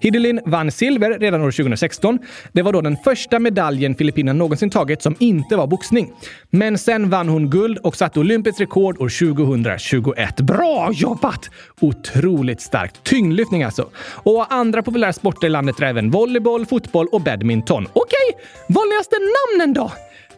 Hidelin 0.00 0.40
vann 0.46 0.70
silver 0.70 1.18
redan 1.18 1.40
år 1.42 1.50
2016. 1.50 2.18
Det 2.52 2.62
var 2.62 2.72
då 2.72 2.80
den 2.80 2.96
första 3.04 3.38
medaljen 3.38 3.94
Filippinerna 3.94 4.38
någonsin 4.38 4.70
tagit 4.70 5.02
som 5.02 5.16
inte 5.18 5.56
var 5.56 5.66
boxning. 5.66 6.12
Men 6.50 6.78
sen 6.78 7.10
vann 7.10 7.28
hon 7.28 7.50
guld 7.50 7.78
och 7.78 7.96
satte 7.96 8.20
olympiskt 8.20 8.60
rekord 8.60 9.00
år 9.00 9.34
2021. 9.34 10.40
Bra 10.40 10.92
jobbat! 11.00 11.50
Otroligt 11.80 12.60
starkt. 12.60 13.04
Tyngdlyftning 13.04 13.62
alltså. 13.62 13.90
Och 14.22 14.52
andra 14.52 14.82
populära 14.82 15.12
sporter 15.12 15.46
i 15.46 15.50
landet 15.50 15.80
är 15.80 15.84
även 15.84 16.10
volleyboll, 16.10 16.66
fotboll 16.66 17.06
och 17.06 17.20
badminton. 17.20 17.86
Okej, 17.92 18.38
vanligaste 18.68 19.16
namnen 19.16 19.74
då? 19.74 19.92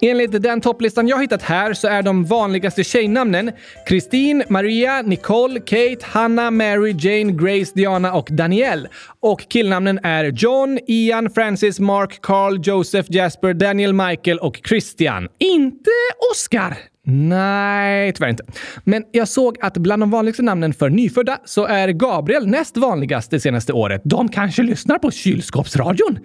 Enligt 0.04 0.42
den 0.42 0.60
topplistan 0.60 1.08
jag 1.08 1.22
hittat 1.22 1.42
här 1.42 1.74
så 1.74 1.88
är 1.88 2.02
de 2.02 2.24
vanligaste 2.24 2.84
tjejnamnen 2.84 3.52
Kristin, 3.86 4.44
Maria, 4.48 5.02
Nicole, 5.02 5.60
Kate, 5.60 5.98
Hanna, 6.02 6.50
Mary, 6.50 6.94
Jane, 6.98 7.32
Grace, 7.32 7.72
Diana 7.74 8.12
och 8.12 8.28
Danielle. 8.30 8.88
Och 9.20 9.40
killnamnen 9.48 10.00
är 10.02 10.24
John, 10.24 10.78
Ian, 10.86 11.30
Francis, 11.30 11.80
Mark, 11.80 12.18
Carl, 12.20 12.60
Joseph, 12.62 13.12
Jasper, 13.12 13.54
Daniel, 13.54 13.92
Michael 13.92 14.38
och 14.38 14.60
Christian. 14.64 15.28
Inte 15.38 15.90
Oscar! 16.32 16.91
Nej, 17.06 18.12
tyvärr 18.12 18.30
inte. 18.30 18.44
Men 18.84 19.04
jag 19.12 19.28
såg 19.28 19.56
att 19.60 19.76
bland 19.78 20.02
de 20.02 20.10
vanligaste 20.10 20.42
namnen 20.42 20.72
för 20.72 20.90
nyfödda 20.90 21.38
så 21.44 21.66
är 21.66 21.88
Gabriel 21.88 22.46
näst 22.46 22.76
vanligast 22.76 23.30
det 23.30 23.40
senaste 23.40 23.72
året. 23.72 24.02
De 24.04 24.28
kanske 24.28 24.62
lyssnar 24.62 24.98
på 24.98 25.10
kylskåpsradion? 25.10 26.18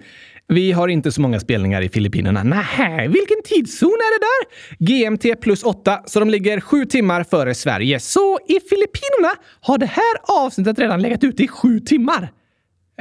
Vi 0.48 0.72
har 0.72 0.88
inte 0.88 1.12
så 1.12 1.20
många 1.20 1.40
spelningar 1.40 1.82
i 1.82 1.88
Filippinerna. 1.88 2.42
Nej, 2.42 3.08
vilken 3.08 3.36
tidszon 3.44 3.88
är 3.88 4.18
det 4.18 4.26
där? 4.26 4.46
GMT 4.86 5.40
plus 5.40 5.62
8, 5.62 6.00
så 6.06 6.20
de 6.20 6.30
ligger 6.30 6.60
sju 6.60 6.84
timmar 6.84 7.24
före 7.24 7.54
Sverige. 7.54 8.00
Så 8.00 8.38
i 8.48 8.60
Filippinerna 8.70 9.34
har 9.60 9.78
det 9.78 9.86
här 9.86 10.44
avsnittet 10.44 10.78
redan 10.78 11.02
legat 11.02 11.24
ute 11.24 11.42
i 11.42 11.48
sju 11.48 11.80
timmar. 11.80 12.30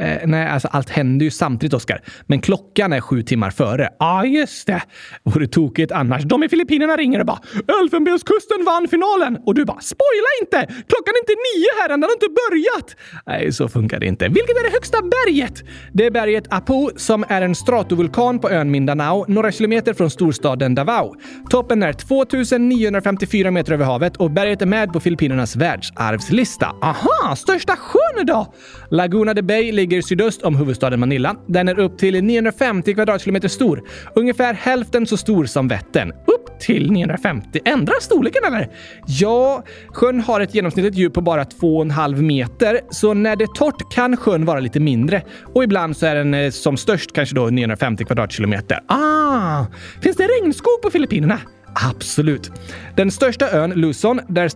Eh, 0.02 0.18
nej, 0.26 0.48
alltså 0.48 0.68
allt 0.68 0.90
händer 0.90 1.24
ju 1.24 1.32
samtidigt, 1.32 1.74
Oskar. 1.74 2.02
Men 2.28 2.42
klockan 2.42 2.94
är 2.94 3.02
sju 3.02 3.22
timmar 3.22 3.50
före. 3.50 3.84
Ja, 3.84 4.06
ah, 4.06 4.24
just 4.24 4.68
det. 4.68 4.82
Vore 5.24 5.48
tokigt 5.48 5.92
annars. 5.92 6.24
De 6.24 6.44
i 6.44 6.50
Filippinerna 6.50 6.96
ringer 6.96 7.20
och 7.20 7.26
bara 7.26 7.40
“Elfenbenskusten 7.82 8.66
vann 8.66 8.88
finalen!” 8.88 9.38
och 9.46 9.56
du 9.56 9.66
bara 9.66 9.80
“Spoila 9.80 10.32
inte! 10.42 10.58
Klockan 10.66 11.14
är 11.16 11.20
inte 11.20 11.34
nio 11.34 11.82
här 11.82 11.90
än, 11.90 12.02
den 12.02 12.10
har 12.10 12.16
inte 12.16 12.28
börjat!” 12.50 12.96
Nej, 13.26 13.52
så 13.52 13.70
funkar 13.70 14.00
det 14.00 14.06
inte. 14.06 14.28
Vilket 14.28 14.58
är 14.58 14.64
det 14.64 14.74
högsta 14.74 14.98
berget? 15.02 15.64
Det 15.94 16.06
är 16.06 16.12
berget 16.12 16.54
Apu 16.54 16.90
som 16.96 17.26
är 17.28 17.42
en 17.42 17.56
stratovulkan 17.56 18.40
på 18.40 18.50
ön 18.50 18.72
Mindanao, 18.72 19.26
några 19.28 19.52
kilometer 19.52 19.94
från 19.94 20.10
storstaden 20.10 20.76
Davao. 20.76 21.16
Toppen 21.50 21.84
är 21.84 21.94
2954 21.94 23.52
meter 23.52 23.74
över 23.74 23.86
havet 23.86 24.18
och 24.18 24.32
berget 24.32 24.62
är 24.62 24.66
med 24.66 24.94
på 24.94 25.00
Filippinernas 25.00 25.56
världsarvslista. 25.56 26.76
Aha, 26.82 27.36
största 27.36 27.76
sjön 27.76 28.26
då? 28.26 28.54
Laguna 28.92 29.34
de 29.34 29.42
Bay 29.42 29.72
ligger 29.88 30.02
sydöst 30.02 30.42
om 30.42 30.56
huvudstaden 30.56 31.00
Manila. 31.00 31.36
Den 31.48 31.68
är 31.68 31.80
upp 31.80 31.98
till 31.98 32.24
950 32.24 32.94
kvadratkilometer 32.94 33.48
stor. 33.48 33.84
Ungefär 34.16 34.54
hälften 34.54 35.08
så 35.08 35.18
stor 35.18 35.46
som 35.46 35.68
Vättern. 35.68 36.12
Upp 36.12 36.60
till 36.60 36.92
950. 36.92 37.60
Ändras 37.66 38.04
storleken 38.04 38.44
eller? 38.44 38.70
Ja, 39.08 39.64
sjön 39.88 40.20
har 40.20 40.42
ett 40.42 40.56
genomsnittligt 40.56 40.98
djup 40.98 41.14
på 41.14 41.22
bara 41.22 41.44
2,5 41.44 42.22
meter, 42.22 42.80
så 42.90 43.14
när 43.14 43.36
det 43.36 43.44
är 43.44 43.56
torrt 43.56 43.94
kan 43.94 44.18
sjön 44.18 44.46
vara 44.46 44.60
lite 44.60 44.80
mindre. 44.80 45.22
Och 45.54 45.64
ibland 45.64 45.98
så 45.98 46.06
är 46.06 46.16
den 46.16 46.34
eh, 46.34 46.52
som 46.52 46.78
störst 46.78 47.14
kanske 47.14 47.36
då 47.36 47.46
950 47.46 48.06
kvadratkilometer. 48.06 48.80
Ah! 48.88 49.66
Finns 50.02 50.18
det 50.18 50.24
regnskog 50.24 50.82
på 50.82 50.90
Filippinerna? 50.90 51.40
Absolut. 51.86 52.52
Den 52.96 53.12
största 53.12 53.50
ön, 53.50 53.70
Luzon, 53.70 54.22
där 54.28 54.48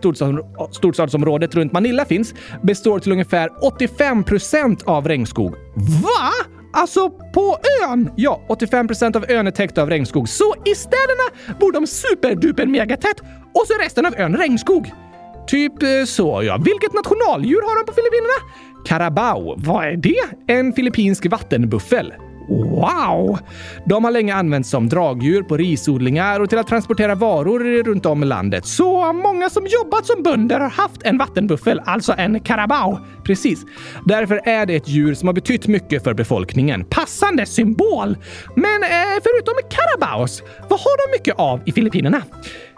storstadsområdet 0.72 1.54
runt 1.54 1.72
Manila 1.72 2.04
finns, 2.04 2.34
består 2.62 2.98
till 2.98 3.12
ungefär 3.12 3.50
85 3.66 4.24
procent 4.24 4.82
av 4.82 5.08
regnskog. 5.08 5.54
Va? 6.02 6.32
Alltså 6.72 7.10
på 7.10 7.58
ön? 7.88 8.10
Ja, 8.16 8.42
85 8.48 8.86
procent 8.86 9.16
av 9.16 9.24
ön 9.28 9.46
är 9.46 9.50
täckt 9.50 9.78
av 9.78 9.90
regnskog. 9.90 10.28
Så 10.28 10.54
i 10.64 10.74
städerna 10.74 11.56
bor 11.60 11.72
de 11.72 11.86
superduper 11.86 12.66
megatätt 12.66 13.20
och 13.54 13.66
så 13.66 13.74
är 13.74 13.78
resten 13.78 14.06
av 14.06 14.14
ön 14.16 14.36
regnskog. 14.36 14.90
Typ 15.46 15.82
eh, 15.82 16.04
så, 16.06 16.42
ja. 16.42 16.56
Vilket 16.64 16.92
nationaldjur 16.92 17.62
har 17.62 17.78
de 17.78 17.86
på 17.86 17.92
Filippinerna? 17.92 18.62
Carabao. 18.86 19.54
Vad 19.58 19.84
är 19.84 19.96
det? 19.96 20.52
En 20.54 20.72
filippinsk 20.72 21.26
vattenbuffel. 21.30 22.12
Wow! 22.48 23.38
De 23.84 24.04
har 24.04 24.10
länge 24.10 24.34
använts 24.34 24.70
som 24.70 24.88
dragdjur 24.88 25.42
på 25.42 25.56
risodlingar 25.56 26.40
och 26.40 26.48
till 26.48 26.58
att 26.58 26.66
transportera 26.66 27.14
varor 27.14 27.82
runt 27.82 28.06
om 28.06 28.22
i 28.22 28.26
landet. 28.26 28.66
Så 28.66 29.12
många 29.12 29.50
som 29.50 29.66
jobbat 29.66 30.06
som 30.06 30.22
bönder 30.22 30.60
har 30.60 30.68
haft 30.68 31.02
en 31.02 31.18
vattenbuffel, 31.18 31.80
alltså 31.84 32.14
en 32.18 32.40
carabao. 32.40 32.98
Precis. 33.24 33.64
Därför 34.04 34.40
är 34.44 34.66
det 34.66 34.74
ett 34.74 34.88
djur 34.88 35.14
som 35.14 35.28
har 35.28 35.34
betytt 35.34 35.66
mycket 35.66 36.04
för 36.04 36.14
befolkningen. 36.14 36.84
Passande 36.84 37.46
symbol! 37.46 38.16
Men 38.56 38.82
eh, 38.82 39.20
förutom 39.22 39.54
carabaos, 39.70 40.42
vad 40.68 40.80
har 40.80 41.06
de 41.06 41.18
mycket 41.18 41.34
av 41.38 41.60
i 41.64 41.72
Filippinerna? 41.72 42.22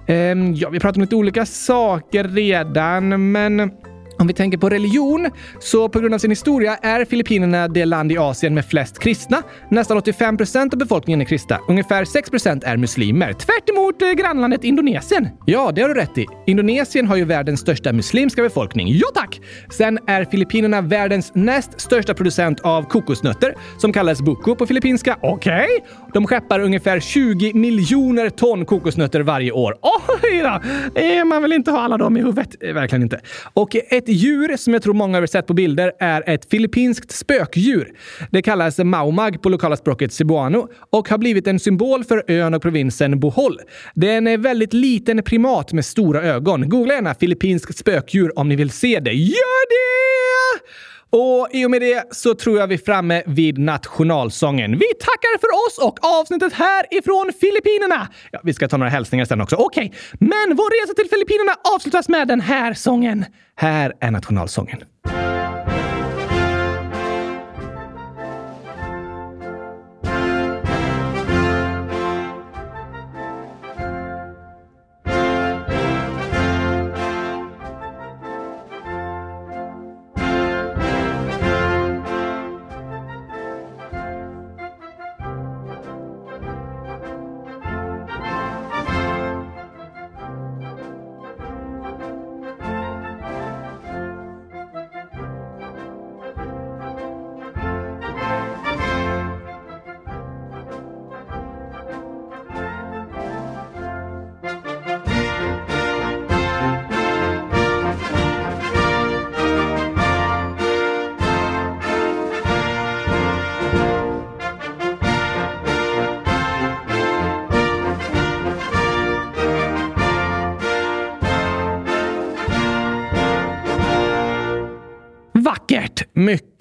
Eh, 0.07 0.15
ja, 0.55 0.69
vi 0.71 0.81
pratar 0.81 0.99
om 0.99 1.03
lite 1.03 1.17
olika 1.17 1.47
saker 1.47 2.25
redan, 2.25 3.33
men 3.33 3.71
om 4.19 4.27
vi 4.27 4.35
tänker 4.35 4.59
på 4.59 4.69
religion, 4.69 5.31
så 5.61 5.89
på 5.89 6.01
grund 6.01 6.15
av 6.15 6.19
sin 6.19 6.31
historia 6.31 6.77
är 6.77 7.05
Filippinerna 7.05 7.69
det 7.69 7.85
land 7.85 8.13
i 8.13 8.19
Asien 8.19 8.55
med 8.55 8.67
flest 8.67 8.99
kristna. 8.99 9.43
Nästan 9.71 9.97
85 9.97 10.37
procent 10.37 10.73
av 10.73 10.79
befolkningen 10.79 11.21
är 11.21 11.25
kristna. 11.25 11.59
Ungefär 11.69 12.05
6 12.05 12.31
procent 12.31 12.65
är 12.65 12.77
muslimer. 12.77 13.33
Tvärt 13.33 13.71
emot 13.71 14.03
eh, 14.03 14.11
grannlandet 14.11 14.65
Indonesien. 14.65 15.29
Ja, 15.47 15.73
det 15.75 15.83
har 15.83 15.89
du 15.89 15.95
rätt 15.95 16.19
i. 16.19 16.27
Indonesien 16.47 17.07
har 17.07 17.17
ju 17.17 17.25
världens 17.25 17.61
största 17.61 17.93
muslimska 17.93 18.43
befolkning. 18.43 18.89
Ja 18.89 19.07
tack! 19.15 19.41
Sen 19.71 19.99
är 20.07 20.25
Filippinerna 20.25 20.81
världens 20.81 21.33
näst 21.35 21.81
största 21.81 22.15
producent 22.15 22.61
av 22.61 22.83
kokosnötter, 22.83 23.55
som 23.79 23.93
kallas 23.93 24.23
buko 24.23 24.55
på 24.55 24.67
filippinska. 24.67 25.19
Okej? 25.23 25.65
Okay. 25.65 25.67
De 26.13 26.27
skeppar 26.27 26.61
ungefär 26.61 27.01
20 27.01 27.55
miljoner 27.55 28.31
ton 28.31 28.67
kokosnötter 28.67 29.21
varje 29.21 29.53
år. 29.53 29.77
Oj 30.23 30.43
då! 30.43 31.25
Man 31.25 31.43
vill 31.43 31.53
inte 31.53 31.71
ha 31.71 31.81
alla 31.81 31.97
dem 31.97 32.17
i 32.17 32.21
huvudet. 32.21 32.49
Eh, 32.61 32.75
verkligen 32.75 33.03
inte. 33.03 33.21
Och 33.55 33.77
ett 33.77 34.04
ett 34.05 34.09
djur 34.09 34.57
som 34.57 34.73
jag 34.73 34.83
tror 34.83 34.95
många 34.95 35.21
har 35.21 35.27
sett 35.27 35.47
på 35.47 35.55
bilder 35.55 35.93
är 35.99 36.29
ett 36.29 36.51
filippinskt 36.51 37.13
spökdjur. 37.13 37.93
Det 38.31 38.43
kallas 38.43 38.79
maumag 38.79 39.43
på 39.43 39.49
lokala 39.49 39.77
språket 39.77 40.13
cebuano 40.13 40.69
och 40.91 41.09
har 41.09 41.19
blivit 41.19 41.47
en 41.47 41.61
symbol 41.61 42.05
för 42.05 42.25
ön 42.29 42.55
och 42.55 42.63
provinsen 42.63 43.21
Bohol. 43.21 43.59
Det 43.95 44.11
är 44.11 44.17
en 44.27 44.43
väldigt 44.43 44.73
liten 44.73 45.23
primat 45.23 45.73
med 45.73 45.85
stora 45.85 46.23
ögon. 46.23 46.69
Googla 46.69 46.95
gärna 46.95 47.15
filippinskt 47.15 47.79
spökdjur 47.79 48.39
om 48.39 48.49
ni 48.49 48.57
vill 48.57 48.71
se 48.71 49.01
det. 49.01 49.13
Gör 49.13 49.69
det! 49.69 50.94
Och 51.17 51.49
i 51.53 51.67
och 51.67 51.71
med 51.71 51.81
det 51.81 52.05
så 52.11 52.35
tror 52.35 52.59
jag 52.59 52.67
vi 52.67 52.75
är 52.75 52.79
framme 52.79 53.23
vid 53.27 53.59
nationalsången. 53.59 54.71
Vi 54.71 54.87
tackar 55.01 55.39
för 55.39 55.49
oss 55.67 55.79
och 55.79 56.21
avsnittet 56.21 56.53
här 56.53 56.87
ifrån 56.91 57.33
Filippinerna. 57.41 58.09
Ja, 58.31 58.41
vi 58.43 58.55
ska 58.55 58.69
ta 58.69 58.77
några 58.77 58.91
hälsningar 58.91 59.25
sen 59.25 59.41
också. 59.41 59.57
Okej, 59.57 59.87
okay. 59.87 59.99
men 60.29 60.57
vår 60.57 60.83
resa 60.83 60.95
till 60.95 61.09
Filippinerna 61.11 61.53
avslutas 61.75 62.09
med 62.09 62.29
den 62.29 62.41
här 62.41 62.75
sången. 62.75 63.25
Här 63.57 63.93
är 64.01 64.11
nationalsången. 64.11 64.79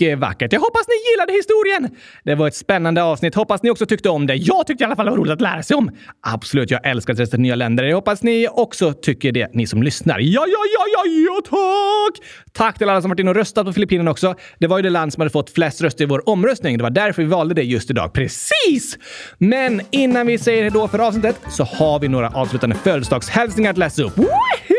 Mycket 0.04 0.20
vackert. 0.20 0.54
Jag 0.54 0.60
hoppas 0.60 0.88
ni 0.88 1.12
gillade 1.12 1.34
historien. 1.34 2.02
Det 2.24 2.36
var 2.36 2.48
ett 2.48 2.56
spännande 2.56 3.04
avsnitt. 3.04 3.36
Hoppas 3.36 3.64
ni 3.64 3.70
också 3.70 3.86
tyckte 3.86 4.10
om 4.10 4.28
det. 4.28 4.36
Jag 4.36 4.68
tyckte 4.68 4.84
i 4.84 4.86
alla 4.86 4.96
fall 4.96 5.06
det 5.06 5.12
var 5.12 5.18
roligt 5.18 5.34
att 5.34 5.42
lära 5.42 5.64
sig 5.64 5.78
om. 5.78 5.92
Absolut, 6.22 6.72
jag 6.72 6.88
älskar 6.88 7.14
att 7.14 7.20
testa 7.20 7.38
nya 7.38 7.56
länder. 7.56 7.84
Jag 7.84 7.96
hoppas 7.96 8.24
ni 8.24 8.48
också 8.52 8.94
tycker 8.94 9.32
det, 9.32 9.50
ni 9.54 9.68
som 9.68 9.84
lyssnar. 9.84 10.20
Ja, 10.20 10.46
ja, 10.48 10.60
ja, 10.74 10.86
ja, 10.94 11.12
ja, 11.12 11.42
tack! 11.50 12.28
Tack 12.54 12.78
till 12.78 12.90
alla 12.90 13.02
som 13.02 13.10
varit 13.10 13.20
inne 13.20 13.30
och 13.30 13.36
röstat 13.36 13.66
på 13.66 13.74
Filippinerna 13.74 14.12
också. 14.12 14.36
Det 14.60 14.68
var 14.68 14.78
ju 14.78 14.82
det 14.82 14.90
land 14.90 15.14
som 15.14 15.22
hade 15.22 15.32
fått 15.32 15.50
flest 15.50 15.82
röster 15.82 16.04
i 16.04 16.08
vår 16.08 16.30
omröstning. 16.30 16.78
Det 16.78 16.84
var 16.84 16.90
därför 16.90 17.22
vi 17.22 17.28
valde 17.28 17.56
det 17.56 17.64
just 17.64 17.90
idag. 17.90 18.14
Precis! 18.14 18.98
Men 19.38 19.82
innan 19.92 20.28
vi 20.28 20.38
säger 20.38 20.70
då 20.70 20.88
för 20.88 21.00
avsnittet 21.00 21.36
så 21.50 21.64
har 21.64 22.00
vi 22.00 22.08
några 22.08 22.30
avslutande 22.30 22.76
födelsedagshälsningar 22.76 23.72
att 23.72 23.78
läsa 23.78 24.04
upp. 24.04 24.18
Woohoo! 24.18 24.73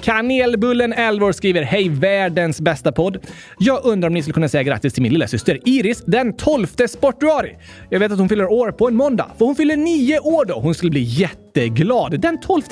Kanelbullen 0.00 0.92
11 0.92 1.26
år 1.26 1.32
skriver 1.32 1.62
Hej 1.62 1.88
världens 1.88 2.60
bästa 2.60 2.92
podd. 2.92 3.18
Jag 3.58 3.84
undrar 3.84 4.08
om 4.08 4.14
ni 4.14 4.22
skulle 4.22 4.34
kunna 4.34 4.48
säga 4.48 4.62
grattis 4.62 4.92
till 4.92 5.02
min 5.02 5.12
lilla 5.12 5.28
syster 5.28 5.58
Iris 5.64 6.02
den 6.06 6.36
12 6.36 6.66
sportuari. 6.66 7.56
Jag 7.90 8.00
vet 8.00 8.12
att 8.12 8.18
hon 8.18 8.28
fyller 8.28 8.52
år 8.52 8.72
på 8.72 8.88
en 8.88 8.94
måndag, 8.94 9.30
för 9.38 9.44
hon 9.44 9.56
fyller 9.56 9.76
nio 9.76 10.18
år 10.18 10.44
då. 10.44 10.54
Hon 10.54 10.74
skulle 10.74 10.90
bli 10.90 11.00
jätteglad. 11.56 12.20
Den 12.20 12.40
12. 12.40 12.62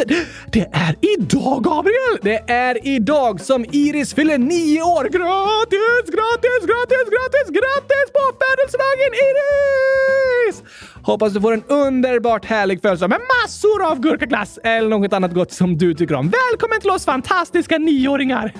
Det 0.53 0.69
är 0.73 0.97
idag, 1.19 1.65
Gabriel! 1.65 2.19
Det 2.23 2.51
är 2.51 2.87
idag 2.87 3.41
som 3.41 3.65
Iris 3.65 4.15
fyller 4.15 4.39
nio 4.39 4.83
år. 4.83 5.05
Grattis, 5.05 6.07
grattis, 6.17 6.67
grattis, 6.67 7.07
grattis, 7.15 7.49
grattis 7.49 8.07
på 8.13 8.23
födelsedagen 8.41 9.13
Iris! 9.27 10.63
Hoppas 11.03 11.33
du 11.33 11.41
får 11.41 11.53
en 11.53 11.63
underbart 11.69 12.45
härlig 12.45 12.83
födelsedag 12.83 13.11
med 13.11 13.21
massor 13.45 13.91
av 13.91 14.01
gurkaglass 14.01 14.59
eller 14.65 14.89
något 14.89 15.13
annat 15.13 15.35
gott 15.35 15.53
som 15.53 15.79
du 15.79 15.95
tycker 15.95 16.15
om. 16.15 16.33
Välkommen 16.51 16.81
till 16.81 16.91
oss 16.91 17.05
fantastiska 17.05 17.79
nioåringar! 17.79 18.53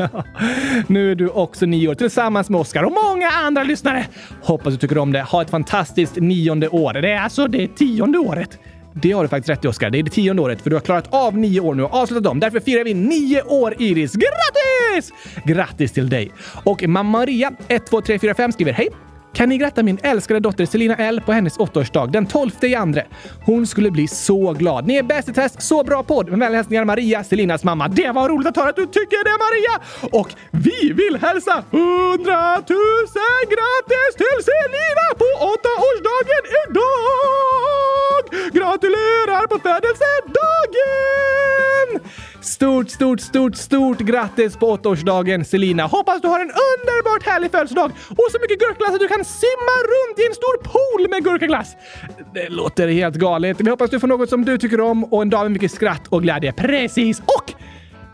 nu 0.93 1.11
är 1.11 1.15
du 1.15 1.29
också 1.29 1.67
nio 1.67 1.89
år 1.89 1.95
tillsammans 1.95 2.51
med 2.51 2.61
Oskar 2.61 2.83
och 2.83 2.93
många 2.93 3.31
andra 3.31 3.63
lyssnare. 3.63 4.07
Hoppas 4.43 4.73
du 4.73 4.79
tycker 4.79 4.99
om 4.99 5.13
det. 5.13 5.23
Ha 5.23 5.43
ett 5.43 5.51
fantastiskt 5.51 6.17
nionde 6.17 6.69
år. 6.69 6.93
Det 6.93 7.11
är 7.11 7.21
alltså 7.21 7.47
det 7.47 7.69
tionde 7.69 8.19
året. 8.19 8.59
Det 9.03 9.13
har 9.13 9.23
du 9.23 9.29
faktiskt 9.29 9.49
rätt 9.49 9.65
i, 9.65 9.69
Oskar. 9.69 9.91
Det 9.91 9.99
är 9.99 10.03
det 10.03 10.11
tionde 10.11 10.43
året, 10.43 10.63
för 10.63 10.71
du 10.71 10.77
har 10.77 10.81
klarat 10.81 11.15
av 11.15 11.39
nio 11.39 11.61
år 11.61 11.75
nu 11.75 11.83
och 11.83 11.95
avslutat 11.95 12.25
dem. 12.25 12.41
Därför 12.41 12.61
firar 12.61 12.85
vi 12.85 12.95
nio 12.95 13.43
år, 13.43 13.75
Iris. 13.79 14.13
Grattis! 14.13 15.13
Grattis 15.45 15.93
till 15.93 16.09
dig! 16.09 16.33
Och 16.65 16.83
mamma 16.83 17.19
Maria, 17.19 17.53
1, 17.69 17.87
2, 17.87 18.01
3, 18.01 18.19
4, 18.19 18.35
5 18.35 18.53
skriver 18.53 18.73
Hej! 18.73 18.89
Kan 19.33 19.49
ni 19.49 19.59
gratta 19.59 19.83
min 19.83 19.99
älskade 20.03 20.41
dotter 20.41 20.67
Selina 20.67 20.97
L 20.97 21.21
på 21.27 21.33
hennes 21.33 21.59
åttaårsdag 21.59 22.07
den 22.07 22.27
12 22.27 22.51
i 22.63 22.75
andra? 22.75 23.03
Hon 23.45 23.67
skulle 23.67 23.91
bli 23.91 24.09
så 24.09 24.53
glad. 24.53 24.87
Ni 24.87 24.97
är 24.97 25.03
bäst 25.03 25.29
i 25.29 25.33
test, 25.33 25.63
så 25.63 25.85
bra 25.85 26.03
podd! 26.03 26.31
Med 26.31 26.39
vänliga 26.39 26.59
hälsningar 26.59 26.85
Maria, 26.85 27.25
Selinas 27.25 27.65
mamma. 27.65 27.89
Det 27.89 28.11
var 28.11 28.29
roligt 28.29 28.47
att 28.47 28.57
höra 28.57 28.69
att 28.69 28.77
du 28.77 28.87
tycker 28.87 29.25
det 29.25 29.37
Maria! 29.47 29.75
Och 30.21 30.29
vi 30.51 30.93
vill 30.93 31.19
hälsa 31.21 31.65
100 31.71 31.83
000 31.83 32.79
grattis 33.55 34.13
till 34.21 34.39
Selina 34.49 35.07
på 35.21 35.29
åttaårsdagen 35.53 36.20
Stort, 43.01 43.21
stort, 43.21 43.57
stort, 43.57 43.99
grattis 43.99 44.57
på 44.57 44.67
åttaårsdagen 44.71 45.45
Selina! 45.45 45.87
Hoppas 45.87 46.21
du 46.23 46.29
har 46.29 46.41
en 46.41 46.51
underbart 46.51 47.23
härlig 47.23 47.51
födelsedag 47.51 47.93
och 48.09 48.29
så 48.33 48.39
mycket 48.41 48.59
gurkaglass 48.59 48.95
att 48.95 49.01
du 49.01 49.09
kan 49.09 49.25
simma 49.25 49.77
runt 49.83 50.19
i 50.19 50.27
en 50.27 50.35
stor 50.35 50.63
pool 50.63 51.11
med 51.11 51.25
gurkaglass! 51.25 51.77
Det 52.35 52.49
låter 52.49 52.89
helt 52.89 53.17
galet. 53.17 53.61
Vi 53.61 53.71
hoppas 53.71 53.91
du 53.91 54.01
får 54.01 54.09
något 54.09 54.29
som 54.29 54.45
du 54.45 54.59
tycker 54.59 54.81
om 54.81 55.05
och 55.05 55.23
en 55.23 55.31
dag 55.31 55.43
med 55.43 55.51
mycket 55.51 55.73
skratt 55.73 56.09
och 56.09 56.23
glädje. 56.23 56.53
Precis! 56.53 57.21
Och 57.21 57.53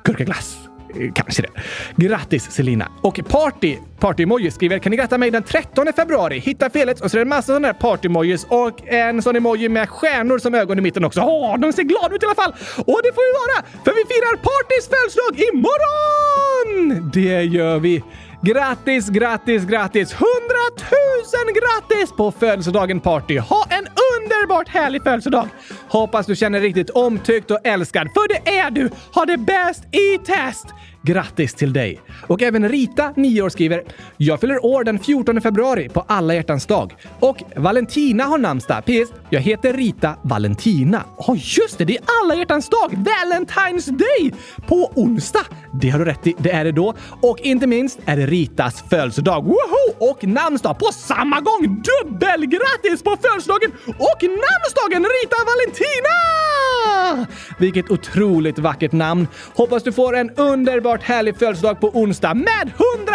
gurkaglass! 0.04 0.65
Kanske 1.14 1.42
det. 1.42 1.48
Grattis 1.96 2.50
Selina! 2.50 2.88
Och 3.02 3.20
Party, 3.28 3.76
Party-emoji 4.00 4.50
skriver 4.50 4.78
“Kan 4.78 4.90
ni 4.90 4.96
gratta 4.96 5.18
mig 5.18 5.30
den 5.30 5.42
13 5.42 5.86
februari? 5.96 6.38
Hitta 6.38 6.70
felet” 6.70 7.00
och 7.00 7.10
så 7.10 7.16
är 7.16 7.18
det 7.18 7.22
en 7.22 7.28
massa 7.28 7.46
sådana 7.46 7.68
där 7.68 7.74
party-emojis 7.74 8.46
och 8.48 8.88
en 8.88 9.22
sån 9.22 9.36
emoji 9.36 9.68
med 9.68 9.88
stjärnor 9.88 10.38
som 10.38 10.54
ögon 10.54 10.78
i 10.78 10.82
mitten 10.82 11.04
också. 11.04 11.20
Åh, 11.20 11.58
de 11.58 11.72
ser 11.72 11.82
glada 11.82 12.14
ut 12.14 12.22
i 12.22 12.26
alla 12.26 12.34
fall! 12.34 12.52
Och 12.76 13.00
det 13.02 13.12
får 13.14 13.24
vi 13.28 13.32
vara, 13.40 13.66
för 13.84 13.92
vi 13.92 14.04
firar 14.14 14.36
Partys 14.36 14.88
födelsedag 14.88 15.48
imorgon! 15.54 17.10
Det 17.14 17.42
gör 17.42 17.78
vi! 17.78 18.02
Grattis, 18.42 19.08
grattis, 19.08 19.64
grattis! 19.64 20.12
Hundratusen 20.12 21.46
grattis 21.54 22.12
på 22.16 22.32
födelsedagen 22.32 23.00
Party! 23.00 23.38
Ha 23.38 23.66
en 23.70 23.86
underbart 24.34 24.68
härlig 24.68 25.02
födelsedag! 25.02 25.48
Hoppas 25.88 26.26
du 26.26 26.36
känner 26.36 26.60
dig 26.60 26.68
riktigt 26.68 26.90
omtyckt 26.90 27.50
och 27.50 27.66
älskad, 27.66 28.08
för 28.14 28.28
det 28.28 28.58
är 28.58 28.70
du! 28.70 28.90
Ha 29.14 29.24
det 29.24 29.36
bäst 29.36 29.84
i 29.94 30.18
test! 30.18 30.66
Grattis 31.06 31.54
till 31.54 31.72
dig! 31.72 32.00
Och 32.26 32.42
även 32.42 32.68
Rita, 32.68 33.12
9 33.16 33.42
år, 33.42 33.48
skriver 33.48 33.82
“Jag 34.16 34.40
fyller 34.40 34.64
år 34.64 34.84
den 34.84 34.98
14 34.98 35.40
februari 35.40 35.88
på 35.88 36.04
alla 36.08 36.34
hjärtans 36.34 36.66
dag. 36.66 36.94
Och 37.20 37.42
Valentina 37.56 38.24
har 38.24 38.38
namnsdag. 38.38 38.84
PS. 38.84 39.12
Jag 39.30 39.40
heter 39.40 39.72
Rita 39.72 40.16
Valentina. 40.22 41.04
Ja, 41.18 41.24
oh, 41.32 41.36
just 41.38 41.78
det! 41.78 41.84
Det 41.84 41.96
är 41.96 42.04
alla 42.22 42.34
hjärtans 42.34 42.68
dag! 42.68 42.90
Valentine's 42.90 43.90
Day! 43.90 44.32
På 44.66 44.92
onsdag! 44.94 45.46
Det 45.80 45.90
har 45.90 45.98
du 45.98 46.04
rätt 46.04 46.26
i. 46.26 46.34
Det 46.38 46.50
är 46.50 46.64
det 46.64 46.72
då. 46.72 46.94
Och 47.22 47.38
inte 47.40 47.66
minst 47.66 47.98
är 48.04 48.16
det 48.16 48.26
Ritas 48.26 48.84
födelsedag. 48.90 49.44
Woho! 49.44 50.10
Och 50.10 50.24
namnsdag 50.24 50.78
på 50.78 50.86
samma 50.92 51.40
gång! 51.40 51.82
Dubbelgrattis 51.82 53.02
på 53.02 53.16
födelsedagen 53.22 53.72
och 53.86 54.22
namnsdagen 54.22 55.06
Rita 55.22 55.36
Valentina! 55.50 56.16
Vilket 57.58 57.90
otroligt 57.90 58.58
vackert 58.58 58.92
namn. 58.92 59.28
Hoppas 59.54 59.82
du 59.82 59.92
får 59.92 60.16
en 60.16 60.30
underbar 60.30 60.95
underbart 60.96 61.02
härlig 61.02 61.36
födelsedag 61.36 61.80
på 61.80 61.88
onsdag 61.88 62.34
med 62.34 62.72
100 62.96 63.14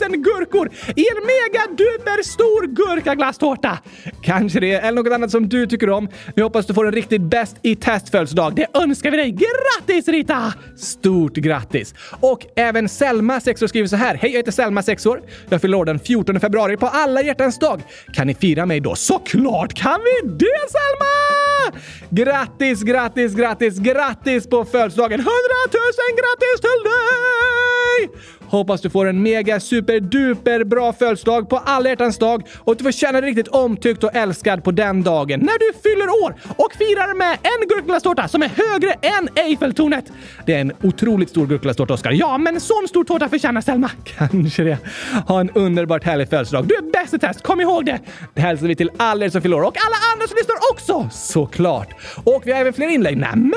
000 0.00 0.16
gurkor 0.16 0.70
i 0.96 1.04
en 1.08 1.26
mega 1.26 1.66
duper 1.70 2.22
stor 2.22 2.66
gurkaglasstårta. 2.66 3.78
Kanske 4.22 4.60
det, 4.60 4.72
eller 4.72 5.02
något 5.02 5.12
annat 5.12 5.30
som 5.30 5.48
du 5.48 5.66
tycker 5.66 5.90
om. 5.90 6.08
Vi 6.36 6.42
hoppas 6.42 6.66
du 6.66 6.74
får 6.74 6.86
en 6.86 6.92
riktigt 6.92 7.22
bäst 7.22 7.56
i 7.62 7.76
test 7.76 8.10
födelsedag. 8.10 8.54
Det 8.54 8.66
önskar 8.74 9.10
vi 9.10 9.16
dig. 9.16 9.30
Grattis 9.30 10.08
Rita! 10.08 10.54
Stort 10.76 11.34
grattis! 11.34 11.94
Och 12.20 12.46
även 12.56 12.88
Selma, 12.88 13.40
6 13.40 13.62
år, 13.62 13.66
skriver 13.66 13.88
så 13.88 13.96
här. 13.96 14.14
Hej, 14.14 14.30
jag 14.30 14.38
heter 14.38 14.52
Selma, 14.52 14.82
6 14.82 15.06
år. 15.06 15.22
Jag 15.48 15.60
fyller 15.60 15.76
år 15.76 15.84
den 15.84 15.98
14 15.98 16.40
februari 16.40 16.76
på 16.76 16.86
alla 16.86 17.22
hjärtans 17.22 17.58
dag. 17.58 17.82
Kan 18.14 18.26
ni 18.26 18.34
fira 18.34 18.66
mig 18.66 18.80
då? 18.80 18.94
Såklart 18.94 19.74
kan 19.74 20.00
vi 20.00 20.28
det 20.28 20.66
Selma! 20.68 21.12
Grattis, 22.10 22.82
grattis, 22.82 23.34
grattis, 23.34 23.78
grattis 23.78 24.46
på 24.46 24.64
födelsedagen! 24.64 25.20
100 25.20 25.30
000 25.72 25.82
grattis 26.20 26.60
till 26.60 26.82
dig! 26.84 27.11
Bye. 27.12 27.81
Hoppas 28.46 28.80
du 28.80 28.90
får 28.90 29.06
en 29.06 29.22
mega 29.22 29.60
super 29.60 30.00
duper 30.00 30.64
bra 30.64 30.92
födelsedag 30.92 31.48
på 31.48 31.56
alla 31.56 31.88
hjärtans 31.88 32.18
dag 32.18 32.42
och 32.58 32.72
att 32.72 32.78
du 32.78 32.84
får 32.84 32.92
känna 32.92 33.20
dig 33.20 33.30
riktigt 33.30 33.48
omtyckt 33.48 34.04
och 34.04 34.14
älskad 34.14 34.64
på 34.64 34.70
den 34.70 35.02
dagen 35.02 35.40
när 35.40 35.58
du 35.58 35.78
fyller 35.78 36.24
år 36.24 36.34
och 36.56 36.72
firar 36.72 37.14
med 37.14 37.32
en 37.32 37.68
gurkaglasstårta 37.68 38.28
som 38.28 38.42
är 38.42 38.48
högre 38.48 38.92
än 38.92 39.28
Eiffeltornet. 39.34 40.04
Det 40.46 40.54
är 40.54 40.60
en 40.60 40.72
otroligt 40.82 41.30
stor 41.30 41.46
gurkaglasstårta, 41.46 41.94
Oskar. 41.94 42.12
Ja, 42.12 42.38
men 42.38 42.60
sån 42.60 42.88
stor 42.88 43.04
tårta 43.04 43.28
förtjänar 43.28 43.60
Selma. 43.60 43.90
Kanske 44.04 44.62
det. 44.62 44.78
Ha 45.28 45.40
en 45.40 45.50
underbart 45.50 46.04
härlig 46.04 46.28
födelsedag. 46.28 46.66
Du 46.66 46.74
är 46.74 46.92
bäst 46.92 47.14
i 47.14 47.18
test, 47.18 47.42
kom 47.42 47.60
ihåg 47.60 47.86
det! 47.86 47.98
Det 48.34 48.40
hälsar 48.40 48.66
vi 48.66 48.76
till 48.76 48.90
alla 48.96 49.24
er 49.24 49.30
som 49.30 49.42
fyller 49.42 49.56
år 49.56 49.62
och 49.62 49.76
alla 49.86 49.96
andra 50.12 50.26
som 50.26 50.36
lyssnar 50.36 50.56
också, 50.72 51.08
såklart. 51.12 51.88
Och 52.24 52.42
vi 52.44 52.52
har 52.52 52.60
även 52.60 52.72
fler 52.72 52.88
inlägg. 52.88 53.16
Nämen! 53.16 53.52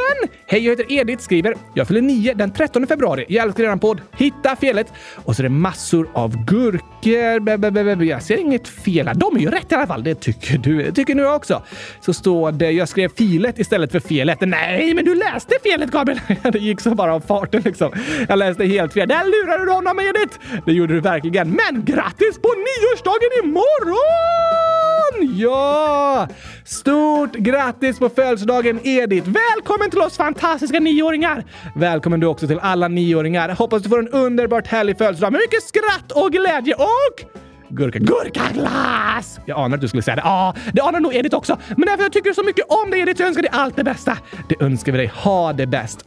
Hej, 0.48 0.66
jag 0.66 0.72
heter 0.72 0.92
Edith, 0.92 1.24
skriver. 1.24 1.56
Jag 1.74 1.88
fyller 1.88 2.02
nio 2.02 2.34
den 2.34 2.52
13 2.54 2.88
februari. 2.88 3.26
Jag 3.30 3.46
älskar 3.46 3.64
eran 3.64 3.80
podd. 3.80 4.02
Hitta 4.26 4.56
felet 4.56 4.94
och 5.16 5.36
så 5.36 5.42
är 5.42 5.44
det 5.44 5.50
massor 5.50 6.10
av 6.14 6.46
gurkor. 6.46 8.04
Jag 8.04 8.24
ser 8.24 8.38
inget 8.38 8.68
fel 8.68 9.08
här. 9.08 9.16
De 9.16 9.36
är 9.36 9.40
ju 9.40 9.50
rätt 9.50 9.72
i 9.72 9.76
alla 9.76 9.88
fall. 9.88 10.04
Det 10.04 10.16
tycker 10.16 10.58
du. 10.58 10.84
Det 10.84 10.92
tycker 10.92 11.16
nu 11.16 11.28
också. 11.28 11.64
Så 12.02 12.14
står 12.14 12.52
det 12.52 12.72
jag 12.72 12.90
skrev 12.90 13.10
filet 13.10 13.60
istället 13.60 13.92
för 13.92 14.00
felet. 14.00 14.42
Nej, 14.42 14.94
men 14.94 15.06
du 15.06 15.16
läste 15.16 15.56
felet 15.64 15.92
Gabriel. 15.92 16.20
det 16.52 16.60
gick 16.60 16.82
så 16.82 16.96
bara 16.96 17.14
av 17.14 17.20
farten 17.20 17.62
liksom. 17.66 17.92
Jag 18.30 18.40
läste 18.40 18.66
helt 18.66 18.94
fel. 18.94 19.08
Där 19.08 19.26
lurade 19.26 19.66
du 19.66 19.72
honom 19.72 20.00
Edith. 20.00 20.38
Det 20.66 20.74
gjorde 20.74 20.94
du 20.94 21.00
verkligen. 21.00 21.50
Men 21.50 21.86
grattis 21.86 22.40
på 22.42 22.48
nioårsdagen 22.48 23.30
imorgon! 23.44 24.75
Ja! 25.22 26.28
Stort 26.66 27.34
grattis 27.34 28.00
på 28.00 28.10
födelsedagen 28.10 28.80
Edith! 28.84 29.30
Välkommen 29.30 29.90
till 29.90 30.00
oss 30.00 30.18
fantastiska 30.18 30.80
nioåringar! 30.80 31.44
Välkommen 31.76 32.20
du 32.20 32.28
också 32.28 32.48
till 32.48 32.60
alla 32.60 32.88
nioåringar. 32.88 33.50
Hoppas 33.50 33.84
du 33.84 33.90
får 33.90 34.00
en 34.00 34.10
underbart 34.10 34.68
härlig 34.68 34.98
födelsedag 34.98 35.32
med 35.32 35.42
mycket 35.42 35.64
skratt 35.64 36.12
och 36.12 36.32
glädje 36.32 36.76
och 36.76 37.36
Gurka, 37.70 38.00
gurkaglass! 38.00 39.40
Jag 39.46 39.60
anar 39.60 39.76
att 39.76 39.82
du 39.82 39.88
skulle 39.88 40.04
säga 40.04 40.16
det. 40.16 40.22
Ja, 40.26 40.56
det 40.74 40.82
anar 40.82 41.00
nog 41.00 41.16
Edith 41.16 41.36
också. 41.36 41.58
Men 41.78 41.88
därför 41.88 42.04
jag 42.04 42.14
tycker 42.14 42.34
så 42.34 42.44
mycket 42.44 42.66
om 42.70 42.92
dig 42.92 43.00
Edith, 43.00 43.18
så 43.18 43.24
jag 43.24 43.28
önskar 43.28 43.42
dig 43.42 43.52
allt 43.54 43.76
det 43.76 43.84
bästa. 43.84 44.18
Det 44.50 44.66
önskar 44.66 44.92
vi 44.92 44.98
dig. 44.98 45.08
Ha 45.08 45.54
det 45.54 45.68
bäst. 45.68 46.06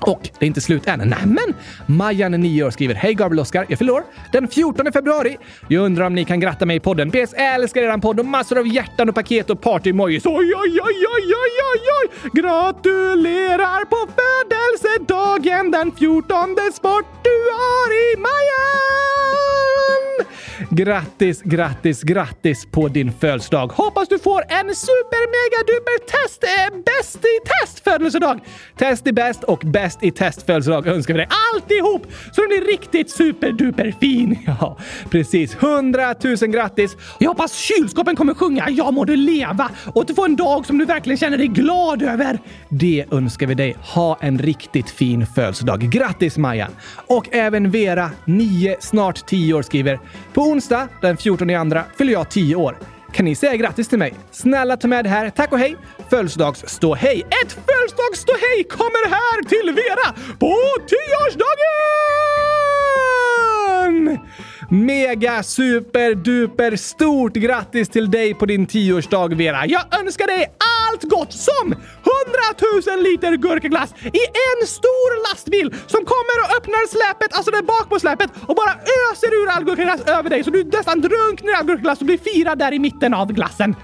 Och 0.00 0.30
det 0.38 0.44
är 0.44 0.46
inte 0.46 0.60
slut 0.60 0.86
än. 0.86 0.98
Nämen! 0.98 1.54
Majan, 1.86 2.32
9 2.32 2.64
år, 2.64 2.70
skriver 2.70 2.94
Hej 2.94 3.14
Gabriel 3.14 3.40
Oskar, 3.40 3.66
jag 3.68 3.78
fyller 3.78 3.92
år 3.92 4.02
den 4.32 4.48
14 4.48 4.92
februari. 4.92 5.36
Jag 5.68 5.84
undrar 5.84 6.06
om 6.06 6.14
ni 6.14 6.24
kan 6.24 6.40
gratta 6.40 6.66
mig 6.66 6.76
i 6.76 6.80
podden. 6.80 7.10
PS 7.10 7.32
älskar 7.32 7.82
eran 7.82 8.00
podd 8.00 8.20
och 8.20 8.26
massor 8.26 8.58
av 8.58 8.66
hjärtan 8.66 9.08
och 9.08 9.14
paket 9.14 9.50
och 9.50 9.60
party-emojis. 9.60 10.26
Oj, 10.26 10.34
oj, 10.34 10.54
oj, 10.56 10.80
oj, 10.82 11.34
oj, 11.42 11.60
oj, 11.72 11.80
oj! 12.02 12.30
Gratulerar 12.42 13.84
på 13.84 14.08
födelsedagen 14.16 15.70
den 15.70 15.92
14 15.92 16.56
sportuari, 16.72 18.16
Majan! 18.16 18.86
Grattis, 20.70 21.42
grattis, 21.42 22.02
grattis 22.02 22.66
på 22.66 22.88
din 22.88 23.12
födelsedag! 23.12 23.72
Hoppas 23.72 24.08
du 24.08 24.18
får 24.18 24.42
en 24.48 24.74
super 24.74 25.22
mega 25.36 25.62
duper 25.66 25.98
test 25.98 26.44
eh, 26.44 26.78
bäst 26.84 27.16
i 27.16 27.48
test 27.48 27.84
födelsedag! 27.84 28.40
Test 28.76 29.06
i 29.06 29.12
bäst 29.12 29.44
och 29.44 29.58
bäst 29.58 29.85
i 30.00 30.10
test 30.10 30.46
födelsedag 30.46 30.86
önskar 30.86 31.14
vi 31.14 31.18
dig 31.18 31.28
alltihop 31.54 32.06
så 32.32 32.40
du 32.42 32.48
blir 32.48 32.72
riktigt 32.72 33.10
superduper 33.10 33.94
fin! 34.00 34.38
Ja, 34.60 34.76
precis. 35.10 35.54
Hundratusen 35.54 36.52
grattis! 36.52 36.96
Jag 37.18 37.28
hoppas 37.28 37.54
kylskåpen 37.54 38.16
kommer 38.16 38.34
sjunga 38.34 38.70
“Jag 38.70 38.94
må 38.94 39.04
du 39.04 39.16
leva” 39.16 39.70
och 39.94 40.00
att 40.00 40.08
du 40.08 40.14
får 40.14 40.24
en 40.24 40.36
dag 40.36 40.66
som 40.66 40.78
du 40.78 40.84
verkligen 40.84 41.18
känner 41.18 41.38
dig 41.38 41.46
glad 41.46 42.02
över. 42.02 42.38
Det 42.68 43.04
önskar 43.10 43.46
vi 43.46 43.54
dig. 43.54 43.76
Ha 43.94 44.18
en 44.20 44.38
riktigt 44.38 44.90
fin 44.90 45.26
födelsedag. 45.26 45.80
Grattis 45.80 46.38
Maja! 46.38 46.68
Och 47.06 47.34
även 47.34 47.70
Vera, 47.70 48.10
9, 48.24 48.76
snart 48.80 49.26
10 49.26 49.54
år, 49.54 49.62
skriver 49.62 50.00
“På 50.32 50.42
onsdag 50.42 50.88
den 51.00 51.16
14 51.16 51.50
andra 51.50 51.84
fyller 51.98 52.12
jag 52.12 52.30
10 52.30 52.56
år. 52.56 52.78
Kan 53.16 53.24
ni 53.24 53.34
säga 53.34 53.56
grattis 53.56 53.88
till 53.88 53.98
mig? 53.98 54.14
Snälla 54.30 54.76
ta 54.76 54.88
med 54.88 55.04
det 55.04 55.08
här. 55.08 55.30
Tack 55.30 55.52
och 55.52 55.58
hej! 55.58 55.76
Födelsedagsståhej! 56.10 57.20
Ett 57.20 57.52
födelsedagsståhej 57.52 58.64
kommer 58.70 59.08
här 59.10 59.42
till 59.42 59.74
Vera 59.74 60.12
på 60.38 60.56
tioårsdagen! 60.86 61.56
Mega 64.70 65.42
super 65.42 66.14
duper 66.14 66.76
stort 66.76 67.32
grattis 67.32 67.88
till 67.88 68.10
dig 68.10 68.34
på 68.34 68.46
din 68.46 68.66
tioårsdag 68.66 69.34
Vera! 69.34 69.66
Jag 69.66 70.00
önskar 70.00 70.26
dig 70.26 70.46
allt 70.86 71.02
gott 71.02 71.32
som 71.32 71.66
100 71.72 71.82
000 72.86 73.02
liter 73.02 73.32
gurkaglass 73.36 73.90
i 74.20 74.24
en 74.46 74.66
stor 74.66 75.10
lastbil 75.28 75.74
som 75.86 76.04
kommer 76.12 76.36
och 76.42 76.50
öppnar 76.56 76.82
släpet, 76.96 77.36
alltså 77.36 77.50
där 77.50 77.62
bak 77.62 77.88
på 77.88 78.00
släpet 78.00 78.30
och 78.48 78.56
bara 78.56 78.72
öser 78.98 79.30
ur 79.38 79.48
all 79.48 79.64
gurkaglass 79.64 80.00
över 80.16 80.30
dig 80.30 80.44
så 80.44 80.50
du 80.50 80.64
nästan 80.64 81.00
drunknar 81.00 81.52
i 81.52 81.54
all 81.54 81.66
gurkaglass 81.66 82.00
och 82.00 82.06
blir 82.06 82.18
firad 82.18 82.58
där 82.58 82.72
i 82.72 82.78
mitten 82.78 83.14
av 83.14 83.32
glassen. 83.32 83.76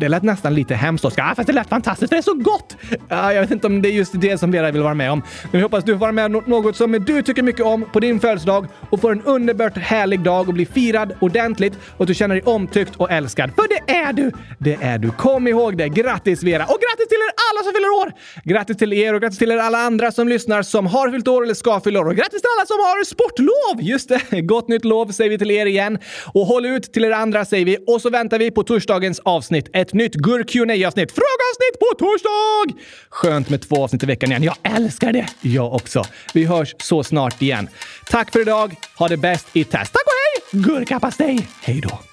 Det 0.00 0.08
lät 0.08 0.22
nästan 0.22 0.54
lite 0.54 0.74
hemskt, 0.74 1.04
Oskar. 1.04 1.30
Ah, 1.30 1.34
fast 1.34 1.46
det 1.46 1.52
lät 1.52 1.68
fantastiskt, 1.68 2.08
för 2.10 2.16
det 2.16 2.20
är 2.20 2.22
så 2.22 2.34
gott! 2.34 2.76
Ja, 3.08 3.32
jag 3.32 3.40
vet 3.40 3.50
inte 3.50 3.66
om 3.66 3.82
det 3.82 3.88
är 3.88 3.92
just 3.92 4.20
det 4.20 4.38
som 4.38 4.50
Vera 4.50 4.70
vill 4.70 4.82
vara 4.82 4.94
med 4.94 5.12
om. 5.12 5.22
Men 5.42 5.52
vi 5.52 5.60
hoppas 5.60 5.84
du 5.84 5.92
får 5.92 5.98
vara 5.98 6.12
med 6.12 6.36
om 6.36 6.42
något 6.46 6.76
som 6.76 6.92
du 6.92 7.22
tycker 7.22 7.42
mycket 7.42 7.66
om 7.66 7.84
på 7.92 8.00
din 8.00 8.20
födelsedag 8.20 8.66
och 8.90 9.00
får 9.00 9.12
en 9.12 9.22
underbart 9.22 9.78
härlig 9.78 10.20
dag 10.20 10.48
och 10.48 10.54
blir 10.54 10.66
firad 10.66 11.12
ordentligt 11.20 11.78
och 11.96 12.00
att 12.00 12.06
du 12.06 12.14
känner 12.14 12.34
dig 12.34 12.44
omtyckt 12.44 12.96
och 12.96 13.10
älskad. 13.10 13.50
För 13.54 13.68
det 13.68 13.92
är 13.92 14.12
du! 14.12 14.32
Det 14.58 14.78
är 14.80 14.98
du. 14.98 15.10
Kom 15.10 15.48
ihåg 15.48 15.76
det. 15.76 15.88
Grattis 15.88 16.42
Vera! 16.42 16.64
Och 16.64 16.78
grattis 16.80 17.08
till 17.08 17.18
er 17.18 17.32
alla 17.50 17.64
som 17.64 17.72
fyller 17.72 17.88
år! 17.88 18.12
Grattis 18.44 18.76
till 18.76 18.92
er 18.92 19.14
och 19.14 19.20
grattis 19.20 19.38
till 19.38 19.50
er 19.50 19.58
alla 19.58 19.78
andra 19.78 20.12
som 20.12 20.28
lyssnar 20.28 20.62
som 20.62 20.86
har 20.86 21.10
fyllt 21.10 21.28
år 21.28 21.42
eller 21.42 21.54
ska 21.54 21.80
fylla 21.80 22.00
år. 22.00 22.06
Och 22.08 22.16
grattis 22.16 22.42
till 22.42 22.50
alla 22.58 22.66
som 22.66 22.76
har 22.76 23.04
sportlov! 23.04 23.82
Just 23.82 24.08
det, 24.08 24.40
gott 24.40 24.68
nytt 24.68 24.84
lov 24.84 25.06
säger 25.12 25.30
vi 25.30 25.38
till 25.38 25.50
er 25.50 25.66
igen. 25.66 25.98
Och 26.34 26.46
håll 26.46 26.66
ut 26.66 26.92
till 26.92 27.04
er 27.04 27.10
andra 27.10 27.44
säger 27.44 27.64
vi. 27.64 27.78
Och 27.86 28.02
så 28.02 28.10
väntar 28.10 28.38
vi 28.38 28.50
på 28.50 28.62
torsdagens 28.62 29.20
avsnitt. 29.24 29.68
Ett 29.90 29.94
nytt 29.94 30.14
gur 30.14 30.42
qa 30.44 30.86
avsnitt 30.86 31.12
Frågeavsnitt 31.12 31.78
på 31.80 31.98
torsdag! 31.98 32.82
Skönt 33.08 33.50
med 33.50 33.60
två 33.60 33.84
avsnitt 33.84 34.02
i 34.02 34.06
veckan 34.06 34.30
igen. 34.30 34.42
Jag 34.42 34.56
älskar 34.62 35.12
det! 35.12 35.26
Jag 35.40 35.74
också. 35.74 36.04
Vi 36.34 36.44
hörs 36.44 36.74
så 36.78 37.04
snart 37.04 37.42
igen. 37.42 37.68
Tack 38.06 38.32
för 38.32 38.40
idag. 38.40 38.74
Ha 38.98 39.08
det 39.08 39.16
bäst 39.16 39.48
i 39.52 39.64
test. 39.64 39.92
Tack 39.92 40.02
och 40.06 40.52
hej! 40.52 40.62
Gurkapastej! 40.62 41.48
Hej 41.62 41.80
då! 41.80 42.09